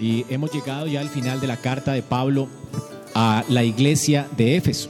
y 0.00 0.24
hemos 0.30 0.50
llegado 0.50 0.86
ya 0.86 1.00
al 1.00 1.10
final 1.10 1.40
de 1.40 1.46
la 1.46 1.58
carta 1.58 1.92
de 1.92 2.02
Pablo 2.02 2.48
a 3.14 3.44
la 3.48 3.62
iglesia 3.62 4.26
de 4.36 4.56
Éfeso. 4.56 4.88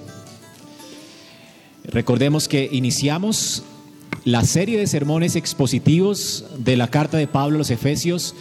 Recordemos 1.85 2.47
que 2.47 2.69
iniciamos 2.71 3.65
la 4.25 4.45
serie 4.45 4.79
de 4.79 4.87
sermones 4.87 5.35
expositivos 5.35 6.45
de 6.59 6.77
la 6.77 6.89
carta 6.89 7.17
de 7.17 7.27
Pablo 7.27 7.57
a 7.57 7.59
los 7.59 7.71
Efesios 7.71 8.35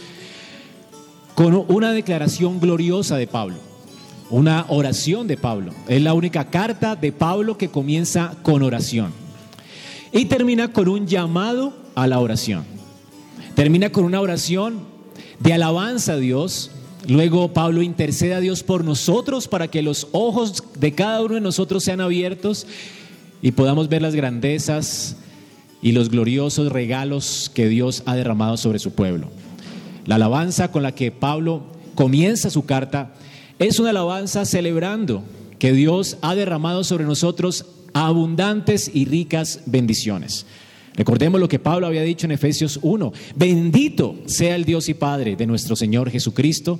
con 1.34 1.64
una 1.68 1.92
declaración 1.92 2.60
gloriosa 2.60 3.16
de 3.16 3.26
Pablo, 3.26 3.56
una 4.28 4.66
oración 4.68 5.26
de 5.26 5.36
Pablo. 5.36 5.72
Es 5.88 6.02
la 6.02 6.14
única 6.14 6.50
carta 6.50 6.94
de 6.94 7.10
Pablo 7.10 7.58
que 7.58 7.70
comienza 7.70 8.36
con 8.42 8.62
oración 8.62 9.12
y 10.12 10.26
termina 10.26 10.72
con 10.72 10.88
un 10.88 11.06
llamado 11.06 11.72
a 11.94 12.06
la 12.06 12.20
oración. 12.20 12.64
Termina 13.54 13.90
con 13.90 14.04
una 14.04 14.20
oración 14.20 14.89
de 15.40 15.52
alabanza 15.52 16.12
a 16.12 16.16
Dios. 16.16 16.70
Luego 17.08 17.52
Pablo 17.52 17.82
intercede 17.82 18.34
a 18.34 18.40
Dios 18.40 18.62
por 18.62 18.84
nosotros 18.84 19.48
para 19.48 19.68
que 19.68 19.82
los 19.82 20.06
ojos 20.12 20.62
de 20.78 20.92
cada 20.92 21.22
uno 21.22 21.34
de 21.34 21.40
nosotros 21.40 21.82
sean 21.82 22.00
abiertos 22.00 22.66
y 23.42 23.52
podamos 23.52 23.88
ver 23.88 24.02
las 24.02 24.14
grandezas 24.14 25.16
y 25.82 25.92
los 25.92 26.10
gloriosos 26.10 26.70
regalos 26.70 27.50
que 27.54 27.68
Dios 27.68 28.02
ha 28.04 28.14
derramado 28.14 28.58
sobre 28.58 28.78
su 28.78 28.92
pueblo. 28.92 29.28
La 30.04 30.16
alabanza 30.16 30.70
con 30.70 30.82
la 30.82 30.94
que 30.94 31.10
Pablo 31.10 31.62
comienza 31.94 32.50
su 32.50 32.66
carta 32.66 33.14
es 33.58 33.78
una 33.78 33.90
alabanza 33.90 34.44
celebrando 34.44 35.22
que 35.58 35.72
Dios 35.72 36.18
ha 36.20 36.34
derramado 36.34 36.84
sobre 36.84 37.04
nosotros 37.04 37.66
abundantes 37.94 38.90
y 38.92 39.06
ricas 39.06 39.60
bendiciones. 39.66 40.46
Recordemos 41.00 41.40
lo 41.40 41.48
que 41.48 41.58
Pablo 41.58 41.86
había 41.86 42.02
dicho 42.02 42.26
en 42.26 42.32
Efesios 42.32 42.78
1. 42.82 43.14
Bendito 43.34 44.16
sea 44.26 44.54
el 44.54 44.66
Dios 44.66 44.90
y 44.90 44.92
Padre 44.92 45.34
de 45.34 45.46
nuestro 45.46 45.74
Señor 45.74 46.10
Jesucristo, 46.10 46.78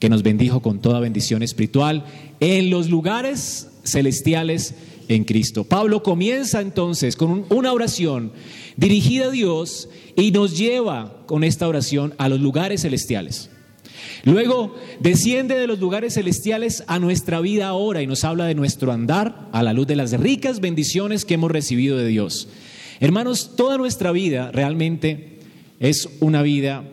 que 0.00 0.08
nos 0.08 0.24
bendijo 0.24 0.60
con 0.60 0.80
toda 0.80 0.98
bendición 0.98 1.44
espiritual 1.44 2.04
en 2.40 2.68
los 2.68 2.90
lugares 2.90 3.68
celestiales 3.84 4.74
en 5.06 5.22
Cristo. 5.22 5.62
Pablo 5.62 6.02
comienza 6.02 6.60
entonces 6.60 7.14
con 7.14 7.44
una 7.48 7.72
oración 7.72 8.32
dirigida 8.76 9.26
a 9.26 9.30
Dios 9.30 9.88
y 10.16 10.32
nos 10.32 10.58
lleva 10.58 11.22
con 11.26 11.44
esta 11.44 11.68
oración 11.68 12.12
a 12.18 12.28
los 12.28 12.40
lugares 12.40 12.82
celestiales. 12.82 13.50
Luego 14.24 14.74
desciende 14.98 15.56
de 15.56 15.68
los 15.68 15.78
lugares 15.78 16.14
celestiales 16.14 16.82
a 16.88 16.98
nuestra 16.98 17.40
vida 17.40 17.68
ahora 17.68 18.02
y 18.02 18.08
nos 18.08 18.24
habla 18.24 18.46
de 18.46 18.56
nuestro 18.56 18.90
andar 18.90 19.48
a 19.52 19.62
la 19.62 19.72
luz 19.72 19.86
de 19.86 19.94
las 19.94 20.10
ricas 20.18 20.58
bendiciones 20.58 21.24
que 21.24 21.34
hemos 21.34 21.52
recibido 21.52 21.96
de 21.98 22.08
Dios. 22.08 22.48
Hermanos, 23.02 23.52
toda 23.56 23.78
nuestra 23.78 24.12
vida 24.12 24.50
realmente 24.52 25.38
es 25.80 26.06
una 26.20 26.42
vida 26.42 26.84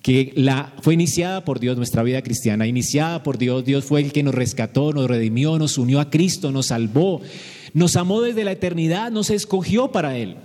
que 0.00 0.32
la, 0.36 0.72
fue 0.80 0.94
iniciada 0.94 1.44
por 1.44 1.58
Dios, 1.58 1.76
nuestra 1.76 2.04
vida 2.04 2.22
cristiana, 2.22 2.68
iniciada 2.68 3.24
por 3.24 3.36
Dios. 3.36 3.64
Dios 3.64 3.84
fue 3.84 4.00
el 4.00 4.12
que 4.12 4.22
nos 4.22 4.32
rescató, 4.32 4.92
nos 4.92 5.08
redimió, 5.08 5.58
nos 5.58 5.76
unió 5.76 5.98
a 5.98 6.08
Cristo, 6.08 6.52
nos 6.52 6.66
salvó, 6.66 7.20
nos 7.74 7.96
amó 7.96 8.22
desde 8.22 8.44
la 8.44 8.52
eternidad, 8.52 9.10
nos 9.10 9.28
escogió 9.30 9.90
para 9.90 10.16
Él. 10.16 10.36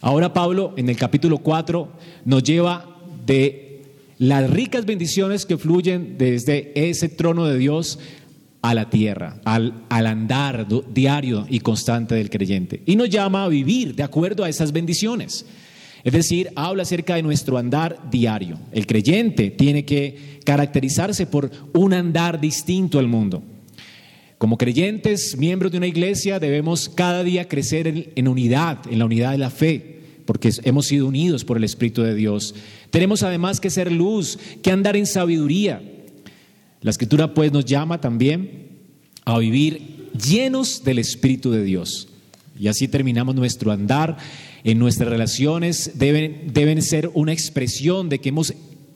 Ahora 0.00 0.32
Pablo 0.32 0.74
en 0.76 0.88
el 0.88 0.96
capítulo 0.96 1.38
4 1.38 1.92
nos 2.24 2.42
lleva 2.42 2.98
de 3.24 3.84
las 4.18 4.50
ricas 4.50 4.86
bendiciones 4.86 5.46
que 5.46 5.56
fluyen 5.56 6.18
desde 6.18 6.72
ese 6.74 7.08
trono 7.08 7.46
de 7.46 7.58
Dios 7.58 8.00
a 8.64 8.72
la 8.72 8.88
tierra, 8.88 9.36
al, 9.44 9.84
al, 9.90 10.06
andar 10.06 10.66
diario 10.90 11.46
y 11.50 11.60
constante 11.60 12.14
del 12.14 12.30
creyente. 12.30 12.80
Y 12.86 12.96
nos 12.96 13.10
llama 13.10 13.44
a 13.44 13.48
vivir 13.48 13.94
de 13.94 14.02
acuerdo 14.02 14.42
a 14.42 14.48
esas 14.48 14.72
bendiciones. 14.72 15.44
Es 16.02 16.14
decir, 16.14 16.48
habla 16.56 16.84
acerca 16.84 17.16
de 17.16 17.22
nuestro 17.22 17.58
andar 17.58 17.98
diario. 18.10 18.58
El 18.72 18.86
creyente 18.86 19.50
tiene 19.50 19.84
que 19.84 20.40
caracterizarse 20.46 21.26
por 21.26 21.50
un 21.74 21.92
andar 21.92 22.40
distinto 22.40 22.98
al 22.98 23.06
mundo. 23.06 23.42
Como 24.38 24.56
creyentes, 24.56 25.36
miembros 25.36 25.70
de 25.70 25.76
una 25.76 25.86
iglesia, 25.86 26.40
debemos 26.40 26.88
cada 26.88 27.22
día 27.22 27.46
crecer 27.46 27.86
en, 27.86 28.12
en 28.16 28.28
unidad, 28.28 28.78
en 28.90 28.98
la 28.98 29.04
unidad 29.04 29.32
de 29.32 29.38
la 29.38 29.50
fe, 29.50 30.00
porque 30.24 30.50
hemos 30.62 30.86
sido 30.86 31.06
unidos 31.06 31.44
por 31.44 31.58
el 31.58 31.64
Espíritu 31.64 32.00
de 32.00 32.14
Dios. 32.14 32.54
Tenemos 32.88 33.22
además 33.22 33.60
que 33.60 33.68
ser 33.68 33.92
luz, 33.92 34.38
que 34.62 34.70
andar 34.70 34.96
en 34.96 35.04
sabiduría, 35.04 35.82
la 36.84 36.90
escritura 36.90 37.32
pues 37.32 37.50
nos 37.50 37.64
llama 37.64 37.98
también 37.98 38.63
a 39.24 39.38
vivir 39.38 40.10
llenos 40.14 40.84
del 40.84 40.98
Espíritu 40.98 41.50
de 41.50 41.64
Dios. 41.64 42.08
Y 42.58 42.68
así 42.68 42.88
terminamos 42.88 43.34
nuestro 43.34 43.72
andar 43.72 44.16
en 44.62 44.78
nuestras 44.78 45.08
relaciones. 45.08 45.92
Deben, 45.94 46.52
deben 46.52 46.82
ser 46.82 47.10
una 47.14 47.32
expresión 47.32 48.08
de 48.08 48.20
que 48.20 48.28
hemos 48.30 48.54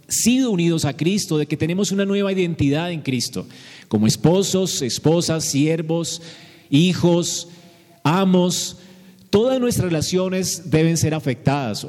sido 0.09 0.51
unidos 0.51 0.85
a 0.85 0.97
Cristo, 0.97 1.39
de 1.39 1.47
que 1.47 1.57
tenemos 1.57 1.93
una 1.93 2.07
nueva 2.07 2.33
identidad 2.33 2.91
en 2.91 3.03
Cristo, 3.03 3.47
como 3.89 4.07
esposos, 4.07 4.81
esposas, 4.83 5.45
siervos, 5.45 6.23
hijos, 6.71 7.49
amos. 8.03 8.79
Todas 9.31 9.61
nuestras 9.61 9.87
relaciones 9.87 10.71
deben 10.71 10.97
ser 10.97 11.15
afectadas 11.15 11.87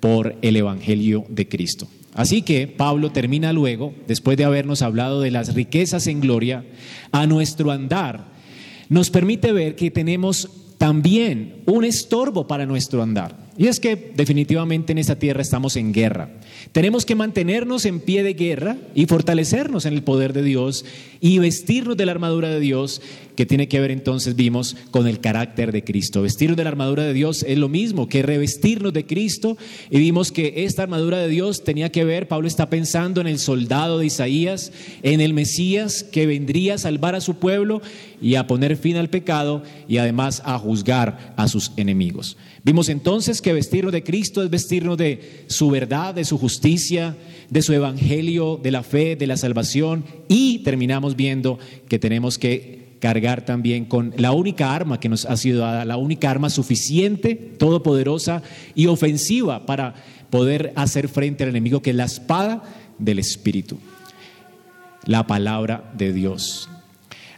por 0.00 0.36
el 0.42 0.56
Evangelio 0.56 1.24
de 1.28 1.48
Cristo. 1.48 1.86
Así 2.20 2.42
que 2.42 2.66
Pablo 2.66 3.12
termina 3.12 3.50
luego, 3.54 3.94
después 4.06 4.36
de 4.36 4.44
habernos 4.44 4.82
hablado 4.82 5.22
de 5.22 5.30
las 5.30 5.54
riquezas 5.54 6.06
en 6.06 6.20
gloria, 6.20 6.66
a 7.12 7.26
nuestro 7.26 7.70
andar, 7.70 8.26
nos 8.90 9.08
permite 9.08 9.52
ver 9.52 9.74
que 9.74 9.90
tenemos 9.90 10.74
también 10.76 11.62
un 11.64 11.82
estorbo 11.82 12.46
para 12.46 12.66
nuestro 12.66 13.02
andar. 13.02 13.49
Y 13.58 13.66
es 13.66 13.80
que 13.80 14.12
definitivamente 14.14 14.92
en 14.92 14.98
esta 14.98 15.18
tierra 15.18 15.42
estamos 15.42 15.76
en 15.76 15.92
guerra. 15.92 16.30
Tenemos 16.72 17.04
que 17.04 17.14
mantenernos 17.14 17.84
en 17.84 18.00
pie 18.00 18.22
de 18.22 18.34
guerra 18.34 18.76
y 18.94 19.06
fortalecernos 19.06 19.86
en 19.86 19.94
el 19.94 20.02
poder 20.02 20.32
de 20.32 20.42
Dios 20.42 20.84
y 21.20 21.38
vestirnos 21.38 21.96
de 21.96 22.06
la 22.06 22.12
armadura 22.12 22.48
de 22.48 22.60
Dios, 22.60 23.02
que 23.36 23.46
tiene 23.46 23.68
que 23.68 23.80
ver 23.80 23.90
entonces, 23.90 24.36
vimos, 24.36 24.76
con 24.90 25.06
el 25.06 25.20
carácter 25.20 25.72
de 25.72 25.84
Cristo. 25.84 26.22
Vestirnos 26.22 26.56
de 26.56 26.64
la 26.64 26.70
armadura 26.70 27.04
de 27.04 27.12
Dios 27.12 27.44
es 27.46 27.58
lo 27.58 27.68
mismo 27.68 28.08
que 28.08 28.22
revestirnos 28.22 28.92
de 28.92 29.06
Cristo 29.06 29.56
y 29.90 29.98
vimos 29.98 30.32
que 30.32 30.64
esta 30.64 30.82
armadura 30.82 31.18
de 31.18 31.28
Dios 31.28 31.64
tenía 31.64 31.90
que 31.90 32.04
ver, 32.04 32.28
Pablo 32.28 32.48
está 32.48 32.70
pensando 32.70 33.20
en 33.20 33.26
el 33.26 33.38
soldado 33.38 33.98
de 33.98 34.06
Isaías, 34.06 34.72
en 35.02 35.20
el 35.20 35.34
Mesías 35.34 36.04
que 36.04 36.26
vendría 36.26 36.74
a 36.74 36.78
salvar 36.78 37.14
a 37.14 37.20
su 37.20 37.34
pueblo 37.34 37.82
y 38.20 38.34
a 38.34 38.46
poner 38.46 38.76
fin 38.76 38.96
al 38.96 39.10
pecado 39.10 39.62
y 39.88 39.96
además 39.96 40.42
a 40.44 40.58
juzgar 40.58 41.34
a 41.36 41.48
sus 41.48 41.72
enemigos. 41.76 42.36
Vimos 42.62 42.88
entonces 42.88 43.40
que 43.40 43.52
vestirnos 43.52 43.92
de 43.92 44.02
Cristo 44.02 44.42
es 44.42 44.50
vestirnos 44.50 44.98
de 44.98 45.44
su 45.46 45.70
verdad, 45.70 46.14
de 46.14 46.24
su 46.24 46.36
justicia, 46.36 47.16
de 47.48 47.62
su 47.62 47.72
evangelio, 47.72 48.60
de 48.62 48.70
la 48.70 48.82
fe, 48.82 49.16
de 49.16 49.26
la 49.26 49.36
salvación 49.36 50.04
y 50.28 50.58
terminamos 50.58 51.16
viendo 51.16 51.58
que 51.88 51.98
tenemos 51.98 52.38
que 52.38 52.96
cargar 53.00 53.46
también 53.46 53.86
con 53.86 54.12
la 54.18 54.32
única 54.32 54.74
arma 54.74 55.00
que 55.00 55.08
nos 55.08 55.24
ha 55.24 55.36
sido 55.36 55.60
dada, 55.60 55.86
la 55.86 55.96
única 55.96 56.30
arma 56.30 56.50
suficiente, 56.50 57.34
todopoderosa 57.34 58.42
y 58.74 58.86
ofensiva 58.86 59.64
para 59.64 59.94
poder 60.28 60.72
hacer 60.76 61.08
frente 61.08 61.44
al 61.44 61.50
enemigo, 61.50 61.80
que 61.80 61.90
es 61.90 61.96
la 61.96 62.04
espada 62.04 62.62
del 62.98 63.18
Espíritu, 63.18 63.78
la 65.06 65.26
palabra 65.26 65.90
de 65.96 66.12
Dios. 66.12 66.68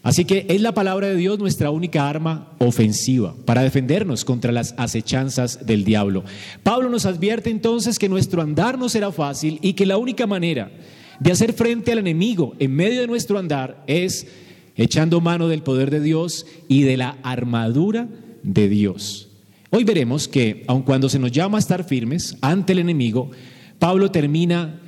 Así 0.03 0.25
que 0.25 0.47
es 0.49 0.61
la 0.61 0.75
palabra 0.75 1.07
de 1.07 1.17
Dios 1.17 1.39
nuestra 1.39 1.71
única 1.71 2.09
arma 2.09 2.53
ofensiva 2.59 3.37
para 3.45 3.63
defendernos 3.63 4.25
contra 4.25 4.51
las 4.51 4.75
acechanzas 4.77 5.65
del 5.65 5.85
diablo. 5.85 6.25
Pablo 6.65 6.89
nos 6.89 7.07
advierte 7.07 7.51
entonces 7.51 8.01
que 8.01 8.09
nuestro 8.09 8.43
andar 8.43 8.79
no 8.79 8.89
será 8.89 9.13
fácil 9.13 9.61
y 9.63 9.75
que 9.75 9.87
la 9.87 9.99
única 9.99 10.27
manera 10.27 10.73
de 11.21 11.31
hacer 11.31 11.53
frente 11.53 11.93
al 11.93 11.99
enemigo 11.99 12.55
en 12.59 12.75
medio 12.75 13.01
de 13.01 13.07
nuestro 13.07 13.39
andar 13.39 13.85
es 13.87 14.27
echando 14.75 15.21
mano 15.21 15.47
del 15.47 15.63
poder 15.63 15.91
de 15.91 16.01
Dios 16.01 16.47
y 16.67 16.83
de 16.83 16.97
la 16.97 17.19
armadura 17.23 18.09
de 18.43 18.69
Dios. 18.69 19.29
Hoy 19.71 19.85
veremos 19.85 20.27
que, 20.27 20.65
aun 20.67 20.83
cuando 20.83 21.09
se 21.09 21.21
nos 21.21 21.31
llama 21.31 21.59
a 21.59 21.61
estar 21.61 21.85
firmes 21.85 22.37
ante 22.41 22.73
el 22.73 22.81
enemigo, 22.81 23.31
Pablo 23.79 24.11
termina 24.11 24.81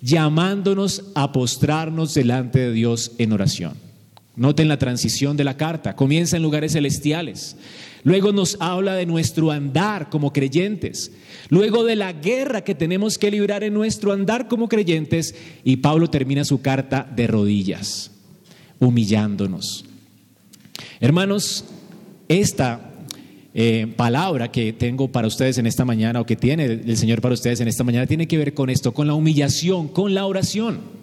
llamándonos 0.00 1.10
a 1.16 1.32
postrarnos 1.32 2.14
delante 2.14 2.60
de 2.60 2.72
Dios 2.72 3.12
en 3.18 3.32
oración. 3.32 3.81
Noten 4.34 4.68
la 4.68 4.78
transición 4.78 5.36
de 5.36 5.44
la 5.44 5.56
carta. 5.56 5.94
Comienza 5.94 6.36
en 6.36 6.42
lugares 6.42 6.72
celestiales. 6.72 7.56
Luego 8.02 8.32
nos 8.32 8.56
habla 8.60 8.94
de 8.94 9.04
nuestro 9.04 9.50
andar 9.50 10.08
como 10.08 10.32
creyentes. 10.32 11.12
Luego 11.50 11.84
de 11.84 11.96
la 11.96 12.12
guerra 12.12 12.62
que 12.62 12.74
tenemos 12.74 13.18
que 13.18 13.30
librar 13.30 13.62
en 13.62 13.74
nuestro 13.74 14.12
andar 14.12 14.48
como 14.48 14.68
creyentes. 14.68 15.34
Y 15.64 15.76
Pablo 15.76 16.08
termina 16.08 16.44
su 16.44 16.62
carta 16.62 17.06
de 17.14 17.26
rodillas, 17.26 18.10
humillándonos. 18.80 19.84
Hermanos, 20.98 21.66
esta 22.28 22.90
eh, 23.54 23.92
palabra 23.96 24.50
que 24.50 24.72
tengo 24.72 25.12
para 25.12 25.28
ustedes 25.28 25.58
en 25.58 25.66
esta 25.66 25.84
mañana 25.84 26.22
o 26.22 26.26
que 26.26 26.36
tiene 26.36 26.64
el 26.64 26.96
Señor 26.96 27.20
para 27.20 27.34
ustedes 27.34 27.60
en 27.60 27.68
esta 27.68 27.84
mañana 27.84 28.06
tiene 28.06 28.26
que 28.26 28.38
ver 28.38 28.54
con 28.54 28.70
esto, 28.70 28.94
con 28.94 29.06
la 29.06 29.14
humillación, 29.14 29.88
con 29.88 30.14
la 30.14 30.24
oración. 30.24 31.01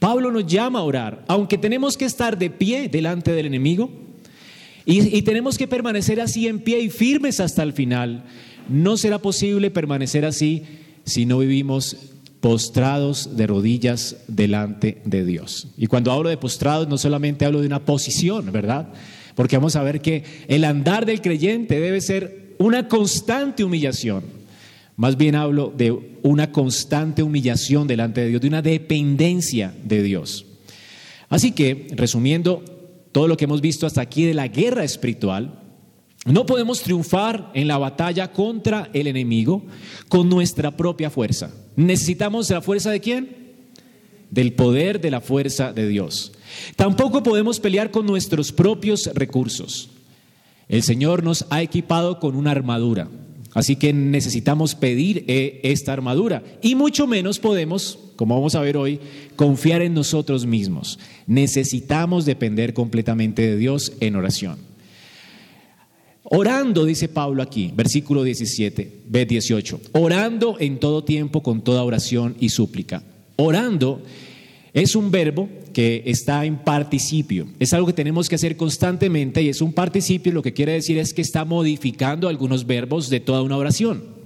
Pablo 0.00 0.32
nos 0.32 0.46
llama 0.46 0.80
a 0.80 0.82
orar, 0.82 1.24
aunque 1.28 1.58
tenemos 1.58 1.96
que 1.96 2.06
estar 2.06 2.36
de 2.36 2.50
pie 2.50 2.88
delante 2.88 3.32
del 3.32 3.46
enemigo 3.46 3.90
y, 4.86 5.22
tenemos 5.22 5.58
que 5.58 5.68
permanecer 5.68 6.20
así 6.20 6.48
en 6.48 6.58
pie 6.58 6.80
y 6.80 6.88
firmes 6.88 7.38
hasta 7.38 7.62
el 7.62 7.72
final. 7.72 8.24
No 8.68 8.96
será 8.96 9.18
posible 9.18 9.70
permanecer 9.70 10.24
así 10.24 10.64
si 11.04 11.26
no 11.26 11.38
vivimos 11.38 11.96
postrados 12.40 13.36
de 13.36 13.46
rodillas 13.46 14.16
delante 14.26 15.02
de 15.04 15.24
Dios. 15.24 15.68
Y 15.76 15.86
cuando 15.86 16.10
hablo 16.10 16.30
de 16.30 16.38
postrados 16.38 16.88
no 16.88 16.96
solamente 16.96 17.44
hablo 17.44 17.60
de 17.60 17.66
una 17.66 17.84
posición, 17.84 18.50
¿verdad? 18.50 18.88
Porque 19.34 19.56
vamos 19.58 19.76
a 19.76 19.82
ver 19.82 20.00
que 20.00 20.24
el 20.48 20.64
andar 20.64 21.04
del 21.04 21.20
creyente 21.20 21.78
debe 21.78 22.00
ser 22.00 22.54
una 22.58 22.88
constante 22.88 23.62
humillación. 23.62 24.39
Más 25.00 25.16
bien 25.16 25.34
hablo 25.34 25.72
de 25.74 26.18
una 26.22 26.52
constante 26.52 27.22
humillación 27.22 27.88
delante 27.88 28.20
de 28.20 28.28
Dios, 28.28 28.42
de 28.42 28.48
una 28.48 28.60
dependencia 28.60 29.74
de 29.82 30.02
Dios. 30.02 30.44
Así 31.30 31.52
que, 31.52 31.86
resumiendo 31.92 32.62
todo 33.10 33.26
lo 33.26 33.38
que 33.38 33.46
hemos 33.46 33.62
visto 33.62 33.86
hasta 33.86 34.02
aquí 34.02 34.24
de 34.24 34.34
la 34.34 34.48
guerra 34.48 34.84
espiritual, 34.84 35.58
no 36.26 36.44
podemos 36.44 36.82
triunfar 36.82 37.50
en 37.54 37.66
la 37.66 37.78
batalla 37.78 38.30
contra 38.30 38.90
el 38.92 39.06
enemigo 39.06 39.64
con 40.10 40.28
nuestra 40.28 40.76
propia 40.76 41.08
fuerza. 41.08 41.50
¿Necesitamos 41.76 42.50
la 42.50 42.60
fuerza 42.60 42.90
de 42.90 43.00
quién? 43.00 43.36
Del 44.30 44.52
poder 44.52 45.00
de 45.00 45.12
la 45.12 45.22
fuerza 45.22 45.72
de 45.72 45.88
Dios. 45.88 46.32
Tampoco 46.76 47.22
podemos 47.22 47.58
pelear 47.58 47.90
con 47.90 48.04
nuestros 48.04 48.52
propios 48.52 49.08
recursos. 49.14 49.88
El 50.68 50.82
Señor 50.82 51.24
nos 51.24 51.46
ha 51.48 51.62
equipado 51.62 52.20
con 52.20 52.36
una 52.36 52.50
armadura, 52.50 53.08
así 53.54 53.76
que 53.76 53.92
necesitamos 53.92 54.74
pedir 54.74 55.24
eh, 55.28 55.60
esta 55.62 55.92
armadura. 55.92 56.42
Y 56.62 56.74
mucho 56.74 57.06
menos 57.06 57.38
podemos, 57.38 57.98
como 58.16 58.34
vamos 58.34 58.54
a 58.54 58.60
ver 58.60 58.76
hoy, 58.76 59.00
confiar 59.36 59.82
en 59.82 59.94
nosotros 59.94 60.46
mismos. 60.46 60.98
Necesitamos 61.26 62.24
depender 62.24 62.74
completamente 62.74 63.42
de 63.42 63.56
Dios 63.56 63.92
en 64.00 64.16
oración. 64.16 64.70
Orando, 66.22 66.84
dice 66.84 67.08
Pablo 67.08 67.42
aquí, 67.42 67.72
versículo 67.74 68.22
17, 68.22 69.02
b 69.06 69.26
18, 69.26 69.80
orando 69.92 70.56
en 70.60 70.78
todo 70.78 71.02
tiempo 71.02 71.42
con 71.42 71.62
toda 71.62 71.82
oración 71.82 72.36
y 72.38 72.50
súplica. 72.50 73.02
Orando 73.34 74.02
es 74.72 74.94
un 74.94 75.10
verbo 75.10 75.48
que 75.72 76.02
está 76.06 76.44
en 76.44 76.58
participio, 76.58 77.48
es 77.58 77.72
algo 77.72 77.86
que 77.86 77.92
tenemos 77.92 78.28
que 78.28 78.34
hacer 78.34 78.56
constantemente 78.56 79.42
y 79.42 79.48
es 79.48 79.60
un 79.60 79.72
participio, 79.72 80.32
lo 80.32 80.42
que 80.42 80.52
quiere 80.52 80.72
decir 80.72 80.98
es 80.98 81.14
que 81.14 81.22
está 81.22 81.44
modificando 81.44 82.28
algunos 82.28 82.66
verbos 82.66 83.08
de 83.10 83.20
toda 83.20 83.42
una 83.42 83.56
oración. 83.56 84.20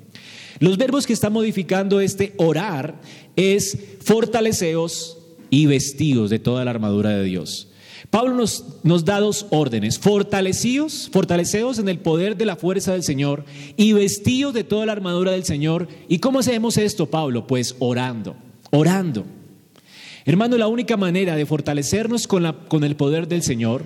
Los 0.60 0.78
verbos 0.78 1.06
que 1.06 1.12
está 1.12 1.30
modificando 1.30 2.00
este 2.00 2.32
orar 2.36 3.00
es 3.36 3.76
fortaleceos 4.00 5.18
y 5.50 5.66
vestidos 5.66 6.30
de 6.30 6.38
toda 6.38 6.64
la 6.64 6.70
armadura 6.70 7.10
de 7.10 7.24
Dios. 7.24 7.68
Pablo 8.10 8.34
nos, 8.34 8.64
nos 8.84 9.04
da 9.04 9.18
dos 9.18 9.46
órdenes, 9.50 9.98
fortalecidos, 9.98 11.08
fortaleceos 11.12 11.80
en 11.80 11.88
el 11.88 11.98
poder 11.98 12.36
de 12.36 12.46
la 12.46 12.54
fuerza 12.54 12.92
del 12.92 13.02
Señor 13.02 13.44
y 13.76 13.92
vestidos 13.92 14.54
de 14.54 14.62
toda 14.62 14.86
la 14.86 14.92
armadura 14.92 15.32
del 15.32 15.44
Señor. 15.44 15.88
¿Y 16.08 16.20
cómo 16.20 16.38
hacemos 16.38 16.76
esto, 16.76 17.06
Pablo? 17.06 17.48
Pues 17.48 17.74
orando, 17.80 18.36
orando. 18.70 19.24
Hermano, 20.24 20.56
la 20.56 20.68
única 20.68 20.96
manera 20.96 21.36
de 21.36 21.46
fortalecernos 21.46 22.26
con, 22.26 22.42
la, 22.42 22.52
con 22.52 22.82
el 22.84 22.96
poder 22.96 23.28
del 23.28 23.42
Señor, 23.42 23.84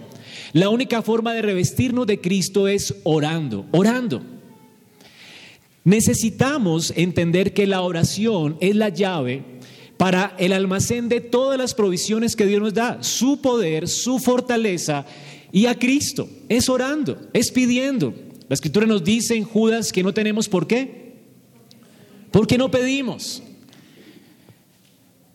la 0.52 0.68
única 0.68 1.02
forma 1.02 1.34
de 1.34 1.42
revestirnos 1.42 2.06
de 2.06 2.20
Cristo 2.20 2.68
es 2.68 2.94
orando, 3.02 3.66
orando. 3.72 4.22
Necesitamos 5.84 6.92
entender 6.96 7.54
que 7.54 7.66
la 7.66 7.80
oración 7.80 8.56
es 8.60 8.76
la 8.76 8.90
llave 8.90 9.42
para 9.96 10.36
el 10.38 10.52
almacén 10.52 11.08
de 11.08 11.20
todas 11.20 11.58
las 11.58 11.74
provisiones 11.74 12.36
que 12.36 12.46
Dios 12.46 12.62
nos 12.62 12.74
da, 12.74 13.02
su 13.02 13.40
poder, 13.40 13.88
su 13.88 14.18
fortaleza 14.18 15.06
y 15.50 15.66
a 15.66 15.74
Cristo. 15.74 16.28
Es 16.48 16.68
orando, 16.68 17.18
es 17.32 17.50
pidiendo. 17.50 18.14
La 18.48 18.54
escritura 18.54 18.86
nos 18.86 19.02
dice 19.02 19.34
en 19.34 19.44
Judas 19.44 19.92
que 19.92 20.02
no 20.02 20.14
tenemos 20.14 20.48
por 20.48 20.66
qué. 20.66 21.16
Porque 22.30 22.58
no 22.58 22.70
pedimos. 22.70 23.42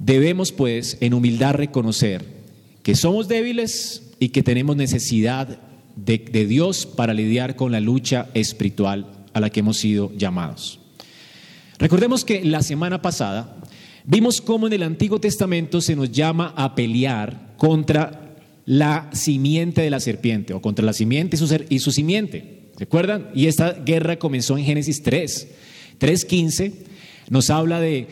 Debemos 0.06 0.52
pues 0.52 0.98
en 1.02 1.14
humildad 1.14 1.56
reconocer 1.56 2.26
que 2.84 2.96
somos 2.96 3.28
débiles 3.28 4.04
y 4.20 4.30
que 4.30 4.44
tenemos 4.44 4.76
necesidad 4.76 5.60
de, 5.96 6.18
de 6.18 6.46
Dios 6.46 6.86
para 6.86 7.14
lidiar 7.14 7.56
con 7.56 7.72
la 7.72 7.80
lucha 7.80 8.30
espiritual 8.34 9.26
a 9.34 9.40
la 9.40 9.50
que 9.50 9.62
hemos 9.62 9.78
sido 9.78 10.12
llamados. 10.18 10.80
Recordemos 11.80 12.26
que 12.26 12.44
la 12.44 12.62
semana 12.62 13.02
pasada 13.02 13.58
Vimos 14.06 14.42
cómo 14.42 14.68
en 14.68 14.74
el 14.74 14.84
Antiguo 14.84 15.20
Testamento 15.20 15.80
se 15.80 15.96
nos 15.96 16.12
llama 16.12 16.54
a 16.58 16.76
pelear 16.76 17.54
contra 17.56 18.36
la 18.66 19.10
simiente 19.14 19.82
de 19.82 19.90
la 19.90 20.02
serpiente 20.02 20.54
o 20.54 20.62
contra 20.62 20.86
la 20.86 20.92
simiente 20.92 21.38
y 21.38 21.40
su, 21.40 21.66
y 21.70 21.80
su 21.80 21.92
simiente. 21.92 22.64
Y 23.34 23.48
esta 23.48 23.72
guerra 23.72 24.20
comenzó 24.20 24.58
en 24.58 24.66
Génesis 24.66 25.04
3. 25.04 25.48
3.15 26.02 26.74
nos 27.30 27.50
habla 27.50 27.80
de 27.80 28.08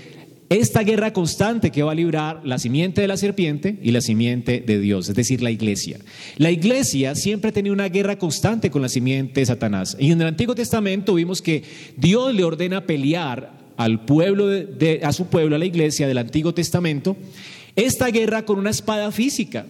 esta 0.52 0.84
guerra 0.84 1.14
constante 1.14 1.72
que 1.72 1.82
va 1.82 1.94
a 1.94 1.96
librar 1.96 2.42
la 2.44 2.60
simiente 2.60 3.00
de 3.00 3.08
la 3.08 3.16
serpiente 3.16 3.80
y 3.82 3.92
la 3.92 4.02
simiente 4.02 4.60
de 4.60 4.80
Dios, 4.80 5.08
es 5.08 5.16
decir, 5.16 5.42
la 5.42 5.50
iglesia. 5.50 6.00
La 6.36 6.52
iglesia 6.52 7.16
siempre 7.16 7.52
ha 7.52 7.54
tenido 7.54 7.74
una 7.74 7.88
guerra 7.88 8.18
constante 8.18 8.70
con 8.70 8.82
la 8.82 8.90
simiente 8.90 9.40
de 9.40 9.46
Satanás. 9.46 9.96
Y 9.98 10.12
en 10.12 10.20
el 10.20 10.28
Antiguo 10.28 10.54
Testamento 10.54 11.14
vimos 11.14 11.42
que 11.42 11.64
Dios 11.96 12.36
le 12.36 12.44
ordena 12.44 12.86
pelear 12.86 13.54
al 13.78 14.04
pueblo 14.04 14.50
a 15.02 15.14
su 15.14 15.28
pueblo, 15.28 15.56
a 15.56 15.60
la 15.60 15.66
iglesia 15.66 16.06
del 16.06 16.18
Antiguo 16.18 16.54
Testamento, 16.54 17.16
esta 17.78 18.08
guerra 18.08 18.44
con 18.44 18.60
una 18.60 18.72
espada 18.72 19.10
física. 19.14 19.66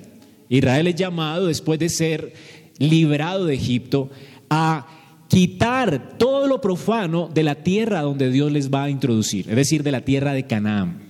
Israel 0.49 0.87
es 0.87 0.95
llamado, 0.95 1.45
después 1.45 1.77
de 1.77 1.89
ser 1.89 2.33
liberado 2.79 3.45
de 3.45 3.53
Egipto, 3.53 4.09
a 4.49 4.87
quitar 5.31 6.17
todo 6.17 6.45
lo 6.45 6.59
profano 6.59 7.29
de 7.33 7.43
la 7.43 7.55
tierra 7.55 8.01
donde 8.01 8.29
Dios 8.29 8.51
les 8.51 8.69
va 8.69 8.83
a 8.83 8.89
introducir, 8.89 9.49
es 9.49 9.55
decir, 9.55 9.81
de 9.81 9.93
la 9.93 10.01
tierra 10.01 10.33
de 10.33 10.45
Canaán. 10.45 11.03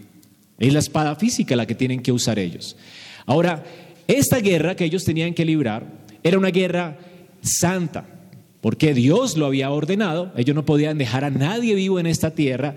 Es 0.59 0.71
la 0.73 0.79
espada 0.79 1.15
física 1.15 1.55
la 1.55 1.65
que 1.65 1.73
tienen 1.73 2.03
que 2.03 2.11
usar 2.11 2.37
ellos. 2.37 2.77
Ahora, 3.25 3.63
esta 4.07 4.37
guerra 4.37 4.75
que 4.75 4.85
ellos 4.85 5.05
tenían 5.05 5.33
que 5.33 5.43
librar 5.43 5.87
era 6.21 6.37
una 6.37 6.51
guerra 6.51 6.99
santa, 7.41 8.05
porque 8.61 8.93
Dios 8.93 9.37
lo 9.37 9.47
había 9.47 9.71
ordenado, 9.71 10.31
ellos 10.37 10.55
no 10.55 10.65
podían 10.65 10.99
dejar 10.99 11.25
a 11.25 11.31
nadie 11.31 11.73
vivo 11.73 11.99
en 11.99 12.05
esta 12.05 12.29
tierra 12.29 12.75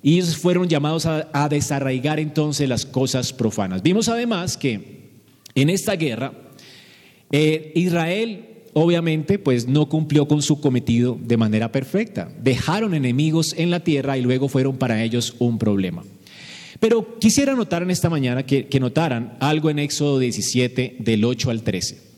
y 0.00 0.14
ellos 0.14 0.36
fueron 0.36 0.68
llamados 0.68 1.06
a, 1.06 1.48
desarraigar 1.48 2.20
entonces 2.20 2.68
las 2.68 2.86
cosas 2.86 3.32
profanas. 3.32 3.82
Vimos 3.82 4.08
además 4.08 4.56
que 4.56 5.10
en 5.56 5.70
esta 5.70 5.96
guerra 5.96 6.32
eh, 7.32 7.72
Israel 7.74 8.53
obviamente 8.74 9.38
pues 9.38 9.66
no 9.66 9.88
cumplió 9.88 10.28
con 10.28 10.42
su 10.42 10.60
cometido 10.60 11.18
de 11.20 11.36
manera 11.36 11.72
perfecta. 11.72 12.28
Dejaron 12.42 12.94
enemigos 12.94 13.54
en 13.56 13.70
la 13.70 13.80
tierra 13.80 14.18
y 14.18 14.22
luego 14.22 14.48
fueron 14.48 14.76
para 14.76 15.02
ellos 15.02 15.34
un 15.38 15.58
problema. 15.58 16.04
Pero 16.80 17.18
quisiera 17.18 17.54
notar 17.54 17.82
en 17.82 17.90
esta 17.90 18.10
mañana 18.10 18.44
que, 18.44 18.66
que 18.66 18.80
notaran 18.80 19.36
algo 19.40 19.70
en 19.70 19.78
Éxodo 19.78 20.18
17 20.18 20.96
del 20.98 21.24
8 21.24 21.50
al 21.50 21.62
13. 21.62 22.14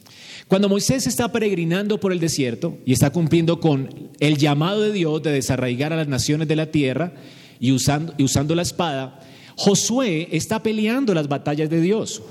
Cuando 0.49 0.69
Moisés 0.69 1.07
está 1.07 1.31
peregrinando 1.33 1.99
por 1.99 2.13
el 2.13 2.21
desierto 2.21 2.79
y 2.87 2.93
está 2.93 3.11
cumpliendo 3.11 3.61
con 3.61 4.11
el 4.21 4.37
llamado 4.37 4.81
de 4.81 4.93
Dios 4.93 5.23
de 5.23 5.33
desarraigar 5.33 5.93
a 5.93 5.97
las 5.97 6.09
naciones 6.09 6.49
de 6.49 6.57
la 6.57 6.71
tierra 6.71 7.13
y 7.59 7.73
usando, 7.73 8.15
y 8.17 8.23
usando 8.23 8.55
la 8.55 8.63
espada, 8.63 9.21
Josué 9.57 10.29
está 10.31 10.63
peleando 10.63 11.15
las 11.15 11.29
batallas 11.29 11.69
de 11.69 11.81
Dios. 11.81 12.23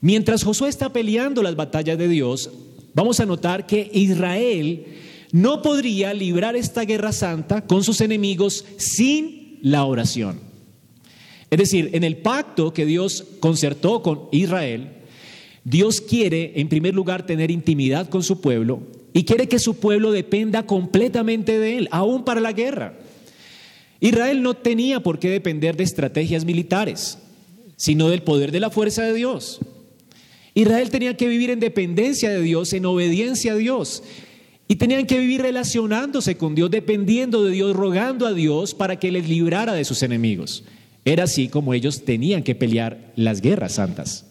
Mientras 0.00 0.44
Josué 0.44 0.68
está 0.68 0.92
peleando 0.92 1.42
las 1.42 1.56
batallas 1.56 1.98
de 1.98 2.08
Dios, 2.08 2.50
vamos 2.94 3.20
a 3.20 3.26
notar 3.26 3.66
que 3.66 3.90
Israel 3.92 4.86
no 5.32 5.62
podría 5.62 6.14
librar 6.14 6.56
esta 6.56 6.84
guerra 6.84 7.12
santa 7.12 7.66
con 7.66 7.82
sus 7.82 8.00
enemigos 8.00 8.64
sin 8.78 9.58
la 9.62 9.84
oración. 9.84 10.38
Es 11.50 11.58
decir, 11.58 11.90
en 11.92 12.04
el 12.04 12.16
pacto 12.18 12.72
que 12.72 12.86
Dios 12.86 13.24
concertó 13.40 14.02
con 14.02 14.28
Israel, 14.32 14.92
Dios 15.64 16.00
quiere, 16.00 16.52
en 16.56 16.68
primer 16.68 16.94
lugar, 16.94 17.26
tener 17.26 17.50
intimidad 17.50 18.08
con 18.08 18.22
su 18.22 18.40
pueblo 18.40 18.80
y 19.12 19.24
quiere 19.24 19.48
que 19.48 19.58
su 19.58 19.76
pueblo 19.76 20.10
dependa 20.10 20.66
completamente 20.66 21.58
de 21.58 21.78
él, 21.78 21.88
aún 21.90 22.24
para 22.24 22.40
la 22.40 22.52
guerra. 22.52 22.98
Israel 24.00 24.42
no 24.42 24.54
tenía 24.54 25.00
por 25.00 25.18
qué 25.18 25.30
depender 25.30 25.76
de 25.76 25.84
estrategias 25.84 26.44
militares, 26.44 27.18
sino 27.76 28.08
del 28.08 28.22
poder 28.22 28.52
de 28.52 28.60
la 28.60 28.70
fuerza 28.70 29.02
de 29.02 29.14
Dios. 29.14 29.60
Israel 30.54 30.90
tenía 30.90 31.16
que 31.16 31.28
vivir 31.28 31.50
en 31.50 31.60
dependencia 31.60 32.30
de 32.30 32.40
Dios, 32.40 32.72
en 32.72 32.86
obediencia 32.86 33.52
a 33.52 33.56
Dios. 33.56 34.02
Y 34.66 34.76
tenían 34.76 35.06
que 35.06 35.18
vivir 35.18 35.42
relacionándose 35.42 36.36
con 36.36 36.54
Dios, 36.54 36.70
dependiendo 36.70 37.44
de 37.44 37.50
Dios, 37.50 37.76
rogando 37.76 38.26
a 38.26 38.32
Dios 38.32 38.74
para 38.74 38.98
que 38.98 39.12
les 39.12 39.28
librara 39.28 39.74
de 39.74 39.84
sus 39.84 40.02
enemigos. 40.02 40.64
Era 41.04 41.24
así 41.24 41.48
como 41.48 41.74
ellos 41.74 42.04
tenían 42.04 42.42
que 42.42 42.54
pelear 42.54 43.12
las 43.16 43.40
guerras 43.40 43.74
santas. 43.74 44.26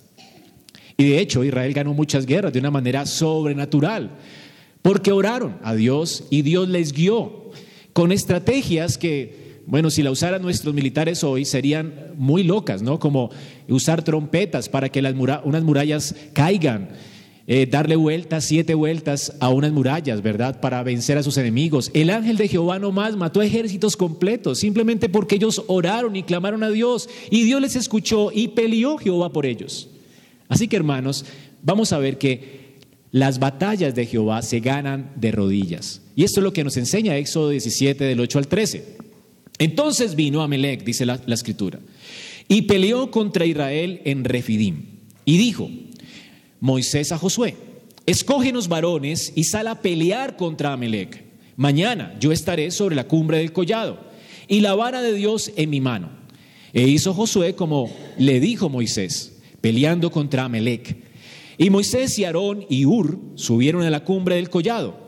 Y 0.97 1.03
de 1.03 1.19
hecho 1.19 1.43
Israel 1.43 1.73
ganó 1.73 1.93
muchas 1.93 2.25
guerras 2.25 2.53
de 2.53 2.59
una 2.59 2.71
manera 2.71 3.05
sobrenatural, 3.05 4.11
porque 4.81 5.11
oraron 5.11 5.57
a 5.63 5.75
Dios 5.75 6.25
y 6.29 6.41
Dios 6.41 6.69
les 6.69 6.93
guió 6.93 7.51
con 7.93 8.11
estrategias 8.11 8.97
que, 8.97 9.42
bueno, 9.65 9.89
si 9.89 10.03
la 10.03 10.12
usaran 10.12 10.41
nuestros 10.41 10.74
militares 10.74 11.24
hoy 11.24 11.46
serían 11.46 11.93
muy 12.17 12.43
locas, 12.43 12.82
¿no? 12.82 13.00
Como 13.00 13.29
usar 13.70 14.03
trompetas 14.03 14.67
para 14.67 14.89
que 14.89 15.01
las 15.01 15.15
unas 15.43 15.63
murallas 15.63 16.15
caigan, 16.34 16.89
eh, 17.48 17.65
darle 17.70 17.96
vueltas, 17.96 18.46
siete 18.46 18.74
vueltas 18.74 19.34
a 19.39 19.50
unas 19.50 19.72
murallas, 19.72 20.22
¿verdad? 20.22 20.60
Para 20.60 20.84
vencer 20.84 21.17
a 21.17 21.24
sus 21.24 21.38
enemigos. 21.38 21.91
El 21.93 22.10
ángel 22.10 22.38
de 22.38 22.48
Jehová 22.48 22.79
no 22.79 22.91
más 22.91 23.15
mató 23.15 23.41
ejércitos 23.41 23.98
completos, 23.98 24.60
simplemente 24.60 25.10
porque 25.10 25.36
ellos 25.36 25.63
oraron 25.67 26.15
y 26.15 26.24
clamaron 26.24 26.63
a 26.63 26.70
Dios 26.70 27.10
y 27.29 27.43
Dios 27.43 27.62
les 27.62 27.75
escuchó 27.75 28.32
y 28.34 28.50
peleó 28.50 28.98
Jehová 28.98 29.32
por 29.32 29.46
ellos. 29.46 29.89
Así 30.50 30.67
que 30.67 30.75
hermanos, 30.75 31.25
vamos 31.62 31.93
a 31.93 32.00
ver 32.00 32.17
que 32.17 32.77
las 33.12 33.39
batallas 33.39 33.93
de 33.93 34.05
Jehová 34.05 34.41
se 34.41 34.60
ganan 34.60 35.12
de 35.15 35.32
rodillas. 35.32 36.01
Y 36.15 36.24
esto 36.24 36.39
es 36.39 36.43
lo 36.43 36.53
que 36.53 36.63
nos 36.63 36.77
enseña 36.77 37.17
Éxodo 37.17 37.50
17 37.50 38.03
del 38.03 38.20
8 38.20 38.39
al 38.39 38.48
13. 38.48 39.02
Entonces 39.63 40.15
vino 40.15 40.41
Amelec, 40.41 40.84
dice 40.84 41.05
la, 41.05 41.22
escritura, 41.25 41.79
y 42.50 42.63
peleó 42.63 43.12
contra 43.12 43.46
Israel 43.46 44.01
en 44.03 44.25
Refidim. 44.25 44.88
Y 45.24 45.38
dijo, 45.38 45.70
Moisés 46.60 47.13
a 47.13 47.17
Josué, 47.17 47.55
escógenos 48.05 48.67
varones 48.67 49.32
y 49.38 49.46
sal 49.46 49.70
a 49.70 49.82
pelear 49.82 50.36
contra 50.36 50.74
Amelec. 50.74 51.24
Mañana 51.55 52.13
yo 52.20 52.34
estaré 52.34 52.72
sobre 52.72 52.98
la 52.98 53.08
cumbre 53.08 53.38
del 53.38 53.53
collado 53.53 54.01
y 54.50 54.60
la 54.60 54.75
vara 54.75 55.01
de 55.01 55.13
Dios 55.13 55.53
en 55.55 55.70
mi 55.70 55.79
mano. 55.79 56.10
E 56.74 56.86
hizo 56.89 57.13
Josué 57.13 57.55
como 57.55 57.89
le 58.17 58.41
dijo 58.41 58.67
Moisés, 58.67 59.38
peleando 59.62 60.12
contra 60.12 60.43
Amelec. 60.43 60.98
Y 61.58 61.70
Moisés 61.70 62.20
y 62.20 62.25
Aarón 62.25 62.65
y 62.70 62.84
Ur 62.84 63.17
subieron 63.36 63.84
a 63.84 63.89
la 63.89 64.03
cumbre 64.03 64.36
del 64.36 64.50
collado. 64.50 65.01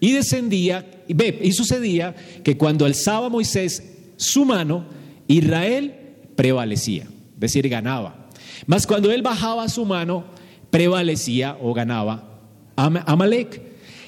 Y 0.00 0.12
descendía, 0.12 1.04
y 1.06 1.52
sucedía 1.52 2.16
que 2.42 2.56
cuando 2.56 2.86
alzaba 2.86 3.28
Moisés 3.28 3.89
su 4.20 4.44
mano, 4.44 4.84
Israel 5.28 5.94
prevalecía, 6.36 7.04
es 7.04 7.40
decir, 7.40 7.66
ganaba. 7.70 8.28
Mas 8.66 8.86
cuando 8.86 9.10
él 9.10 9.22
bajaba 9.22 9.66
su 9.70 9.86
mano, 9.86 10.24
prevalecía 10.70 11.56
o 11.58 11.72
ganaba 11.72 12.38
Amalek. 12.76 13.62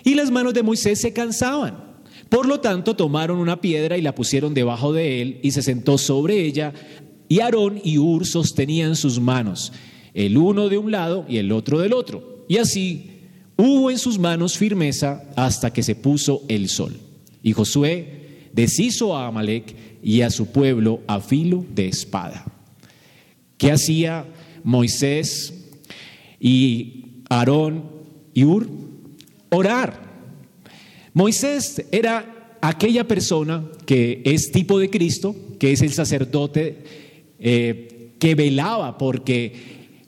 Y 0.05 0.15
las 0.15 0.31
manos 0.31 0.53
de 0.53 0.63
Moisés 0.63 1.01
se 1.01 1.15
cansaban. 1.15 1.93
Por 2.29 2.47
lo 2.47 2.61
tanto, 2.61 2.95
tomaron 2.95 3.39
una 3.39 3.63
piedra 3.63 3.97
y 3.97 4.03
la 4.03 4.15
pusieron 4.15 4.53
debajo 4.53 4.93
de 4.93 5.23
él 5.23 5.41
y 5.43 5.53
se 5.53 5.63
sentó 5.63 5.97
sobre 5.97 6.45
ella. 6.45 6.75
Y 7.29 7.41
Aarón 7.41 7.81
y 7.83 7.97
Ur 7.97 8.27
sostenían 8.27 8.95
sus 8.95 9.19
manos, 9.19 9.73
el 10.13 10.37
uno 10.37 10.69
de 10.69 10.77
un 10.77 10.91
lado 10.91 11.25
y 11.27 11.39
el 11.39 11.53
otro 11.53 11.79
del 11.79 11.95
otro. 11.95 12.45
Y 12.49 12.59
así 12.59 13.11
hubo 13.57 13.91
en 13.91 13.99
sus 13.99 14.19
manos 14.19 14.59
firmeza 14.59 15.25
hasta 15.37 15.73
que 15.73 15.83
se 15.83 15.95
puso 15.95 16.43
el 16.49 16.69
sol. 16.69 16.99
Y 17.43 17.53
Josué 17.53 18.22
deshizo 18.53 19.17
a 19.17 19.27
Amalek 19.27 19.75
y 20.03 20.23
a 20.23 20.31
su 20.31 20.47
pueblo 20.47 21.01
a 21.07 21.21
filo 21.21 21.65
de 21.75 21.89
espada. 21.89 22.45
¿Qué 23.57 23.71
hacía 23.71 24.27
Moisés 24.65 25.55
y 26.41 27.23
Aarón 27.29 27.85
y 28.35 28.45
Ur, 28.45 28.69
orar. 29.51 30.01
Moisés 31.15 31.85
era 31.93 32.59
aquella 32.61 33.07
persona 33.07 33.65
que 33.87 34.23
es 34.25 34.51
tipo 34.51 34.79
de 34.79 34.91
Cristo, 34.91 35.37
que 35.59 35.73
es 35.73 35.83
el 35.83 35.93
sacerdote 35.93 36.79
eh, 37.39 38.15
que 38.19 38.35
velaba 38.35 38.99
porque 38.99 39.53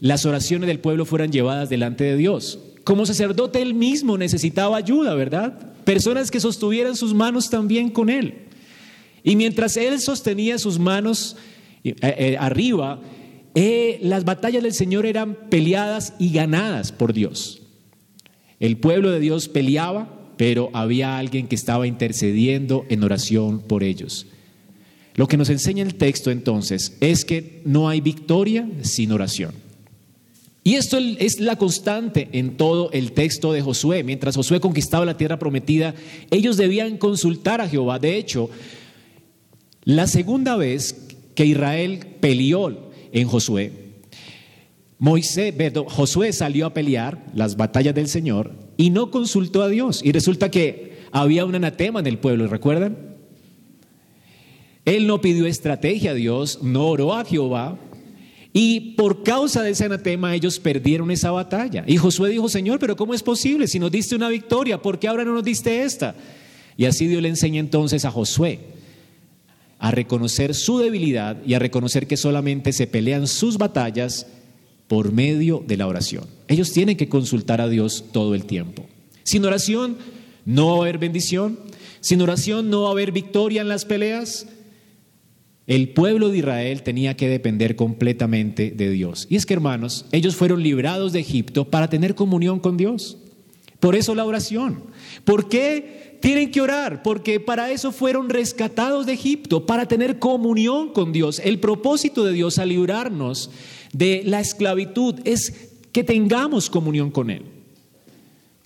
las 0.01 0.27
oraciones 0.27 0.67
del 0.67 0.81
pueblo 0.81 1.05
fueran 1.05 1.31
llevadas 1.31 1.69
delante 1.69 2.05
de 2.05 2.17
Dios. 2.17 2.59
Como 2.85 3.07
sacerdote 3.07 3.63
él 3.63 3.75
mismo 3.75 4.19
necesitaba 4.19 4.77
ayuda, 4.77 5.15
¿verdad? 5.15 5.59
Personas 5.85 6.31
que 6.31 6.41
sostuvieran 6.41 6.97
sus 6.97 7.15
manos 7.15 7.51
también 7.51 7.91
con 7.91 8.11
él. 8.11 8.45
Y 9.23 9.37
mientras 9.37 9.77
él 9.79 10.01
sostenía 10.01 10.59
sus 10.59 10.79
manos 10.79 11.37
eh, 11.83 11.95
eh, 12.03 12.37
arriba, 12.39 13.01
eh, 13.55 13.99
las 14.03 14.25
batallas 14.25 14.63
del 14.63 14.75
Señor 14.75 15.07
eran 15.07 15.35
peleadas 15.49 16.13
y 16.19 16.31
ganadas 16.31 16.93
por 16.93 17.15
Dios. 17.15 17.63
El 18.61 18.77
pueblo 18.77 19.11
de 19.11 19.21
Dios 19.21 19.49
peleaba, 19.49 20.09
pero 20.37 20.71
había 20.75 21.17
alguien 21.17 21.49
que 21.49 21.55
estaba 21.55 21.87
intercediendo 21.87 22.85
en 22.91 23.03
oración 23.03 23.61
por 23.61 23.83
ellos. 23.83 24.27
Lo 25.15 25.29
que 25.29 25.37
nos 25.37 25.49
enseña 25.49 25.85
el 25.85 25.95
texto 25.95 26.31
entonces 26.31 26.97
es 27.01 27.25
que 27.25 27.63
no 27.65 27.89
hay 27.89 28.01
victoria 28.01 28.69
sin 28.83 29.13
oración. 29.13 29.64
Y 30.67 30.77
esto 30.77 30.97
es 30.99 31.41
la 31.41 31.57
constante 31.57 32.31
en 32.33 32.57
todo 32.57 32.91
el 32.93 33.13
texto 33.13 33.53
de 33.53 33.61
Josué. 33.61 34.03
Mientras 34.03 34.35
Josué 34.35 34.61
conquistaba 34.61 35.05
la 35.05 35.19
tierra 35.19 35.39
prometida, 35.39 35.95
ellos 36.31 36.57
debían 36.57 36.97
consultar 36.97 37.61
a 37.61 37.69
Jehová. 37.69 37.99
De 37.99 38.17
hecho, 38.17 38.49
la 39.85 40.07
segunda 40.07 40.57
vez 40.57 41.07
que 41.35 41.45
Israel 41.45 42.01
peleó 42.21 42.91
en 43.13 43.29
Josué. 43.29 43.73
Moisés, 44.99 45.55
Josué 45.89 46.33
salió 46.33 46.65
a 46.65 46.73
pelear 46.73 47.27
las 47.35 47.57
batallas 47.59 47.95
del 47.95 48.09
Señor 48.09 48.53
y 48.79 48.89
no 48.89 49.11
consultó 49.11 49.63
a 49.63 49.69
Dios. 49.69 50.01
Y 50.03 50.13
resulta 50.13 50.51
que 50.51 50.95
había 51.13 51.45
un 51.45 51.55
anatema 51.55 52.01
en 52.01 52.07
el 52.07 52.19
pueblo, 52.19 52.47
¿recuerdan? 52.47 52.97
Él 54.87 55.07
no 55.07 55.21
pidió 55.21 55.47
estrategia 55.47 56.13
a 56.13 56.15
Dios, 56.15 56.61
no 56.63 56.87
oró 56.87 57.13
a 57.13 57.25
Jehová. 57.25 57.79
Y 58.57 58.93
por 58.93 59.25
causa 59.25 59.63
de 59.63 59.71
ese 59.71 59.85
anatema 59.85 60.35
ellos 60.35 60.61
perdieron 60.61 61.11
esa 61.11 61.33
batalla. 61.33 61.85
Y 61.89 61.97
Josué 61.97 62.31
dijo, 62.31 62.49
Señor, 62.49 62.79
pero 62.79 62.95
¿cómo 62.95 63.13
es 63.13 63.23
posible? 63.23 63.67
Si 63.67 63.81
nos 63.81 63.91
diste 63.91 64.15
una 64.15 64.29
victoria, 64.29 64.81
¿por 64.81 65.01
qué 65.01 65.09
ahora 65.09 65.25
no 65.25 65.35
nos 65.35 65.43
diste 65.43 65.83
esta? 65.83 66.15
Y 66.77 66.85
así 66.85 67.09
Dios 67.09 67.21
le 67.21 67.29
enseña 67.29 67.59
entonces 67.59 68.05
a 68.05 68.13
Josué 68.13 68.61
a 69.81 69.91
reconocer 69.91 70.55
su 70.55 70.79
debilidad 70.79 71.37
y 71.45 71.55
a 71.55 71.59
reconocer 71.59 72.07
que 72.07 72.17
solamente 72.17 72.73
se 72.73 72.87
pelean 72.87 73.27
sus 73.27 73.59
batallas 73.59 74.27
por 74.89 75.13
medio 75.13 75.63
de 75.67 75.77
la 75.77 75.87
oración. 75.87 76.25
Ellos 76.49 76.73
tienen 76.73 76.97
que 76.97 77.09
consultar 77.09 77.61
a 77.61 77.69
Dios 77.69 78.05
todo 78.13 78.35
el 78.35 78.45
tiempo. 78.45 78.87
Sin 79.25 79.45
oración 79.45 79.97
no 80.47 80.69
va 80.69 80.77
a 80.77 80.81
haber 80.83 80.99
bendición, 80.99 81.59
sin 82.01 82.23
oración 82.23 82.71
no 82.71 82.83
va 82.83 82.89
a 82.89 82.93
haber 82.93 83.13
victoria 83.13 83.63
en 83.63 83.69
las 83.69 83.85
peleas. 83.85 84.47
El 85.67 85.91
pueblo 85.91 86.29
de 86.29 86.39
Israel 86.39 86.83
tenía 86.83 87.17
que 87.17 87.29
depender 87.29 87.75
completamente 87.75 88.71
de 88.71 88.91
Dios. 88.91 89.27
Y 89.31 89.37
es 89.37 89.47
que, 89.47 89.55
hermanos, 89.55 90.05
ellos 90.13 90.37
fueron 90.37 90.63
librados 90.63 91.13
de 91.13 91.21
Egipto 91.21 91.71
para 91.71 91.89
tener 91.89 92.15
comunión 92.15 92.61
con 92.61 92.77
Dios. 92.77 93.17
Por 93.81 93.97
eso 93.97 94.15
la 94.15 94.25
oración. 94.25 94.85
¿Por 95.25 95.49
qué 95.49 96.19
tienen 96.25 96.51
que 96.51 96.63
orar 96.63 97.03
porque 97.03 97.39
para 97.39 97.71
eso 97.71 97.93
fueron 97.93 98.31
rescatados 98.31 99.05
de 99.05 99.13
Egipto, 99.13 99.67
para 99.67 99.87
tener 99.87 100.19
comunión 100.19 100.91
con 100.91 101.13
Dios. 101.13 101.39
El 101.45 101.61
propósito 101.61 102.25
de 102.25 102.33
Dios 102.33 102.59
al 102.59 102.71
librarnos 102.71 103.51
de 103.93 104.23
la 104.25 104.41
esclavitud 104.41 105.17
es 105.25 105.69
que 105.93 106.03
tengamos 106.03 106.71
comunión 106.71 107.11
con 107.11 107.29
Él. 107.29 107.43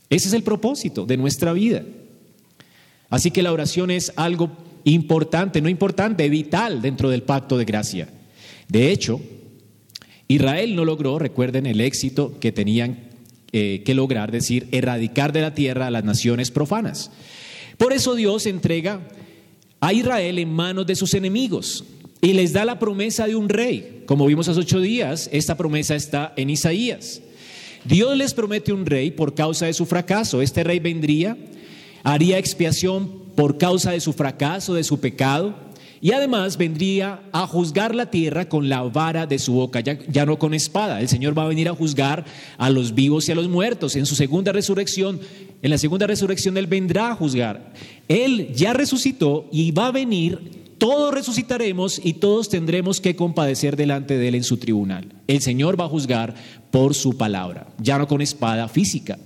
Ese 0.08 0.28
es 0.28 0.34
el 0.34 0.44
propósito 0.44 1.04
de 1.04 1.16
nuestra 1.16 1.52
vida. 1.52 1.82
Así 3.10 3.32
que 3.32 3.42
la 3.42 3.52
oración 3.52 3.90
es 3.90 4.12
algo 4.14 4.52
importante, 4.92 5.60
no 5.60 5.68
importante, 5.68 6.28
vital 6.28 6.80
dentro 6.82 7.10
del 7.10 7.22
pacto 7.22 7.58
de 7.58 7.64
gracia. 7.64 8.08
De 8.68 8.90
hecho, 8.90 9.20
Israel 10.28 10.76
no 10.76 10.84
logró, 10.84 11.18
recuerden 11.18 11.66
el 11.66 11.80
éxito 11.80 12.38
que 12.38 12.52
tenían 12.52 13.08
eh, 13.52 13.82
que 13.84 13.94
lograr, 13.94 14.30
decir, 14.30 14.68
erradicar 14.72 15.32
de 15.32 15.40
la 15.40 15.54
tierra 15.54 15.86
a 15.86 15.90
las 15.90 16.04
naciones 16.04 16.50
profanas. 16.50 17.10
Por 17.78 17.92
eso 17.92 18.14
Dios 18.14 18.46
entrega 18.46 19.00
a 19.80 19.92
Israel 19.92 20.38
en 20.38 20.52
manos 20.52 20.86
de 20.86 20.96
sus 20.96 21.14
enemigos 21.14 21.84
y 22.20 22.32
les 22.32 22.52
da 22.52 22.64
la 22.64 22.78
promesa 22.78 23.26
de 23.26 23.36
un 23.36 23.48
rey. 23.48 24.02
Como 24.06 24.26
vimos 24.26 24.48
hace 24.48 24.60
ocho 24.60 24.80
días, 24.80 25.30
esta 25.32 25.56
promesa 25.56 25.94
está 25.94 26.34
en 26.36 26.50
Isaías. 26.50 27.22
Dios 27.84 28.16
les 28.16 28.34
promete 28.34 28.72
un 28.72 28.84
rey 28.84 29.10
por 29.10 29.34
causa 29.34 29.66
de 29.66 29.72
su 29.72 29.86
fracaso. 29.86 30.42
Este 30.42 30.64
rey 30.64 30.78
vendría, 30.78 31.36
haría 32.02 32.38
expiación 32.38 33.17
por 33.38 33.56
causa 33.56 33.92
de 33.92 34.00
su 34.00 34.14
fracaso, 34.14 34.74
de 34.74 34.82
su 34.82 34.98
pecado, 34.98 35.54
y 36.00 36.10
además 36.10 36.56
vendría 36.56 37.20
a 37.30 37.46
juzgar 37.46 37.94
la 37.94 38.10
tierra 38.10 38.48
con 38.48 38.68
la 38.68 38.82
vara 38.82 39.28
de 39.28 39.38
su 39.38 39.52
boca, 39.52 39.78
ya, 39.78 40.26
no 40.26 40.40
con 40.40 40.54
espada. 40.54 41.00
El 41.00 41.08
Señor 41.08 41.38
va 41.38 41.44
a 41.44 41.48
venir 41.48 41.68
a 41.68 41.72
juzgar 41.72 42.24
a 42.56 42.68
los 42.68 42.96
vivos 42.96 43.28
y 43.28 43.32
a 43.32 43.36
los 43.36 43.48
muertos. 43.48 43.94
En 43.94 44.06
su 44.06 44.16
segunda 44.16 44.50
resurrección 44.50 45.20
en 45.62 45.70
la 45.70 45.78
segunda 45.78 46.08
resurrección 46.08 46.56
Él 46.56 46.66
vendrá 46.66 47.12
a 47.12 47.14
juzgar. 47.14 47.74
Él 48.08 48.52
ya 48.56 48.72
resucitó 48.72 49.48
y 49.52 49.70
va 49.70 49.86
a 49.86 49.92
venir, 49.92 50.72
todos 50.78 51.14
resucitaremos 51.14 52.00
y 52.02 52.14
todos 52.14 52.48
tendremos 52.48 53.00
que 53.00 53.14
compadecer 53.14 53.76
delante 53.76 54.18
de 54.18 54.26
Él 54.26 54.34
en 54.34 54.42
su 54.42 54.56
tribunal. 54.56 55.12
El 55.28 55.42
Señor 55.42 55.80
va 55.80 55.84
a 55.84 55.88
juzgar 55.88 56.34
por 56.72 56.92
su 56.92 57.16
palabra, 57.16 57.68
ya 57.78 57.98
no 57.98 58.08
con 58.08 58.20
espada 58.20 58.66
física. 58.66 59.16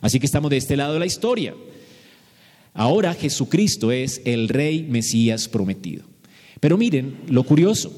Así 0.00 0.18
que 0.18 0.24
estamos 0.24 0.50
de 0.50 0.56
este 0.56 0.78
lado 0.78 0.94
de 0.94 1.00
la 1.00 1.06
historia. 1.06 1.52
Ahora 2.74 3.14
Jesucristo 3.14 3.92
es 3.92 4.22
el 4.24 4.48
Rey 4.48 4.82
Mesías 4.82 5.48
prometido. 5.48 6.04
Pero 6.60 6.78
miren 6.78 7.18
lo 7.28 7.44
curioso. 7.44 7.92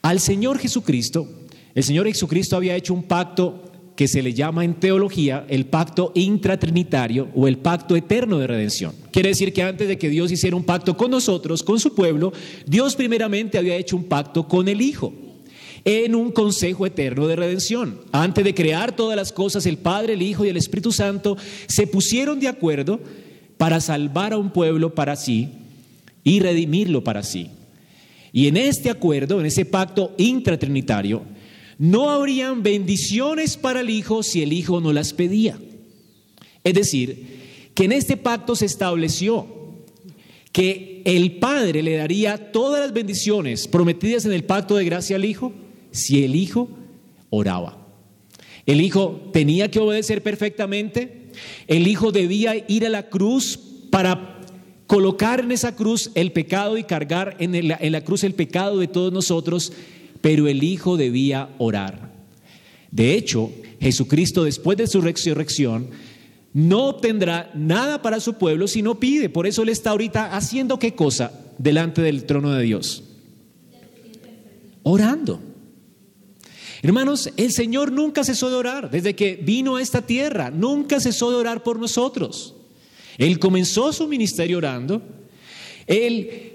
Al 0.00 0.20
Señor 0.20 0.58
Jesucristo, 0.58 1.28
el 1.74 1.84
Señor 1.84 2.06
Jesucristo 2.06 2.56
había 2.56 2.76
hecho 2.76 2.94
un 2.94 3.02
pacto 3.02 3.72
que 3.96 4.08
se 4.08 4.22
le 4.22 4.32
llama 4.32 4.64
en 4.64 4.74
teología 4.74 5.44
el 5.48 5.66
pacto 5.66 6.12
intratrinitario 6.14 7.28
o 7.34 7.46
el 7.46 7.58
pacto 7.58 7.94
eterno 7.94 8.38
de 8.38 8.46
redención. 8.46 8.94
Quiere 9.10 9.28
decir 9.28 9.52
que 9.52 9.62
antes 9.62 9.86
de 9.86 9.98
que 9.98 10.08
Dios 10.08 10.32
hiciera 10.32 10.56
un 10.56 10.64
pacto 10.64 10.96
con 10.96 11.10
nosotros, 11.10 11.62
con 11.62 11.78
su 11.78 11.94
pueblo, 11.94 12.32
Dios 12.66 12.96
primeramente 12.96 13.58
había 13.58 13.76
hecho 13.76 13.96
un 13.96 14.04
pacto 14.04 14.48
con 14.48 14.68
el 14.68 14.80
Hijo. 14.80 15.12
en 15.84 16.14
un 16.14 16.30
consejo 16.30 16.86
eterno 16.86 17.26
de 17.26 17.34
redención. 17.34 18.02
Antes 18.12 18.44
de 18.44 18.54
crear 18.54 18.94
todas 18.94 19.16
las 19.16 19.32
cosas, 19.32 19.66
el 19.66 19.78
Padre, 19.78 20.12
el 20.12 20.22
Hijo 20.22 20.44
y 20.44 20.48
el 20.48 20.56
Espíritu 20.56 20.92
Santo 20.92 21.36
se 21.66 21.88
pusieron 21.88 22.38
de 22.38 22.46
acuerdo 22.46 23.00
para 23.62 23.80
salvar 23.80 24.32
a 24.32 24.38
un 24.38 24.50
pueblo 24.50 24.92
para 24.92 25.14
sí 25.14 25.48
y 26.24 26.40
redimirlo 26.40 27.04
para 27.04 27.22
sí. 27.22 27.46
Y 28.32 28.48
en 28.48 28.56
este 28.56 28.90
acuerdo, 28.90 29.38
en 29.38 29.46
ese 29.46 29.64
pacto 29.64 30.16
intratrinitario, 30.18 31.22
no 31.78 32.10
habrían 32.10 32.64
bendiciones 32.64 33.56
para 33.56 33.82
el 33.82 33.90
Hijo 33.90 34.24
si 34.24 34.42
el 34.42 34.52
Hijo 34.52 34.80
no 34.80 34.92
las 34.92 35.12
pedía. 35.12 35.60
Es 36.64 36.74
decir, 36.74 37.70
que 37.72 37.84
en 37.84 37.92
este 37.92 38.16
pacto 38.16 38.56
se 38.56 38.66
estableció 38.66 39.46
que 40.50 41.00
el 41.04 41.36
Padre 41.36 41.84
le 41.84 41.98
daría 41.98 42.50
todas 42.50 42.80
las 42.80 42.92
bendiciones 42.92 43.68
prometidas 43.68 44.24
en 44.24 44.32
el 44.32 44.42
pacto 44.42 44.74
de 44.74 44.86
gracia 44.86 45.14
al 45.14 45.24
Hijo 45.24 45.52
si 45.92 46.24
el 46.24 46.34
Hijo 46.34 46.68
oraba. 47.30 47.86
El 48.66 48.80
Hijo 48.80 49.30
tenía 49.32 49.70
que 49.70 49.78
obedecer 49.78 50.20
perfectamente, 50.20 51.21
el 51.66 51.86
Hijo 51.86 52.12
debía 52.12 52.64
ir 52.68 52.86
a 52.86 52.90
la 52.90 53.08
cruz 53.08 53.58
para 53.90 54.40
colocar 54.86 55.40
en 55.40 55.52
esa 55.52 55.74
cruz 55.74 56.10
el 56.14 56.32
pecado 56.32 56.76
y 56.76 56.84
cargar 56.84 57.36
en 57.38 57.68
la, 57.68 58.00
cruz 58.02 58.24
el 58.24 58.34
pecado 58.34 58.78
de 58.78 58.88
todos 58.88 59.12
nosotros, 59.12 59.72
pero 60.20 60.48
el 60.48 60.62
Hijo 60.62 60.96
debía 60.96 61.50
orar. 61.58 62.12
De 62.90 63.14
hecho, 63.14 63.50
Jesucristo 63.80 64.44
después 64.44 64.76
de 64.76 64.86
su 64.86 65.00
resurrección 65.00 65.88
no 66.52 66.88
obtendrá 66.88 67.50
nada 67.54 68.02
para 68.02 68.20
su 68.20 68.34
pueblo 68.34 68.68
si 68.68 68.82
no 68.82 69.00
pide. 69.00 69.30
Por 69.30 69.46
eso 69.46 69.62
Él 69.62 69.70
está 69.70 69.90
ahorita 69.90 70.36
haciendo 70.36 70.78
qué 70.78 70.94
cosa 70.94 71.32
delante 71.58 72.02
del 72.02 72.24
trono 72.24 72.52
de 72.52 72.62
Dios. 72.62 73.04
Orando. 74.82 75.51
Hermanos, 76.82 77.30
el 77.36 77.52
Señor 77.52 77.92
nunca 77.92 78.24
cesó 78.24 78.50
de 78.50 78.56
orar 78.56 78.90
desde 78.90 79.14
que 79.14 79.36
vino 79.36 79.76
a 79.76 79.82
esta 79.82 80.02
tierra, 80.02 80.50
nunca 80.50 80.98
cesó 80.98 81.30
de 81.30 81.36
orar 81.36 81.62
por 81.62 81.78
nosotros. 81.78 82.56
Él 83.18 83.38
comenzó 83.38 83.92
su 83.92 84.08
ministerio 84.08 84.58
orando. 84.58 85.00
Él 85.86 86.52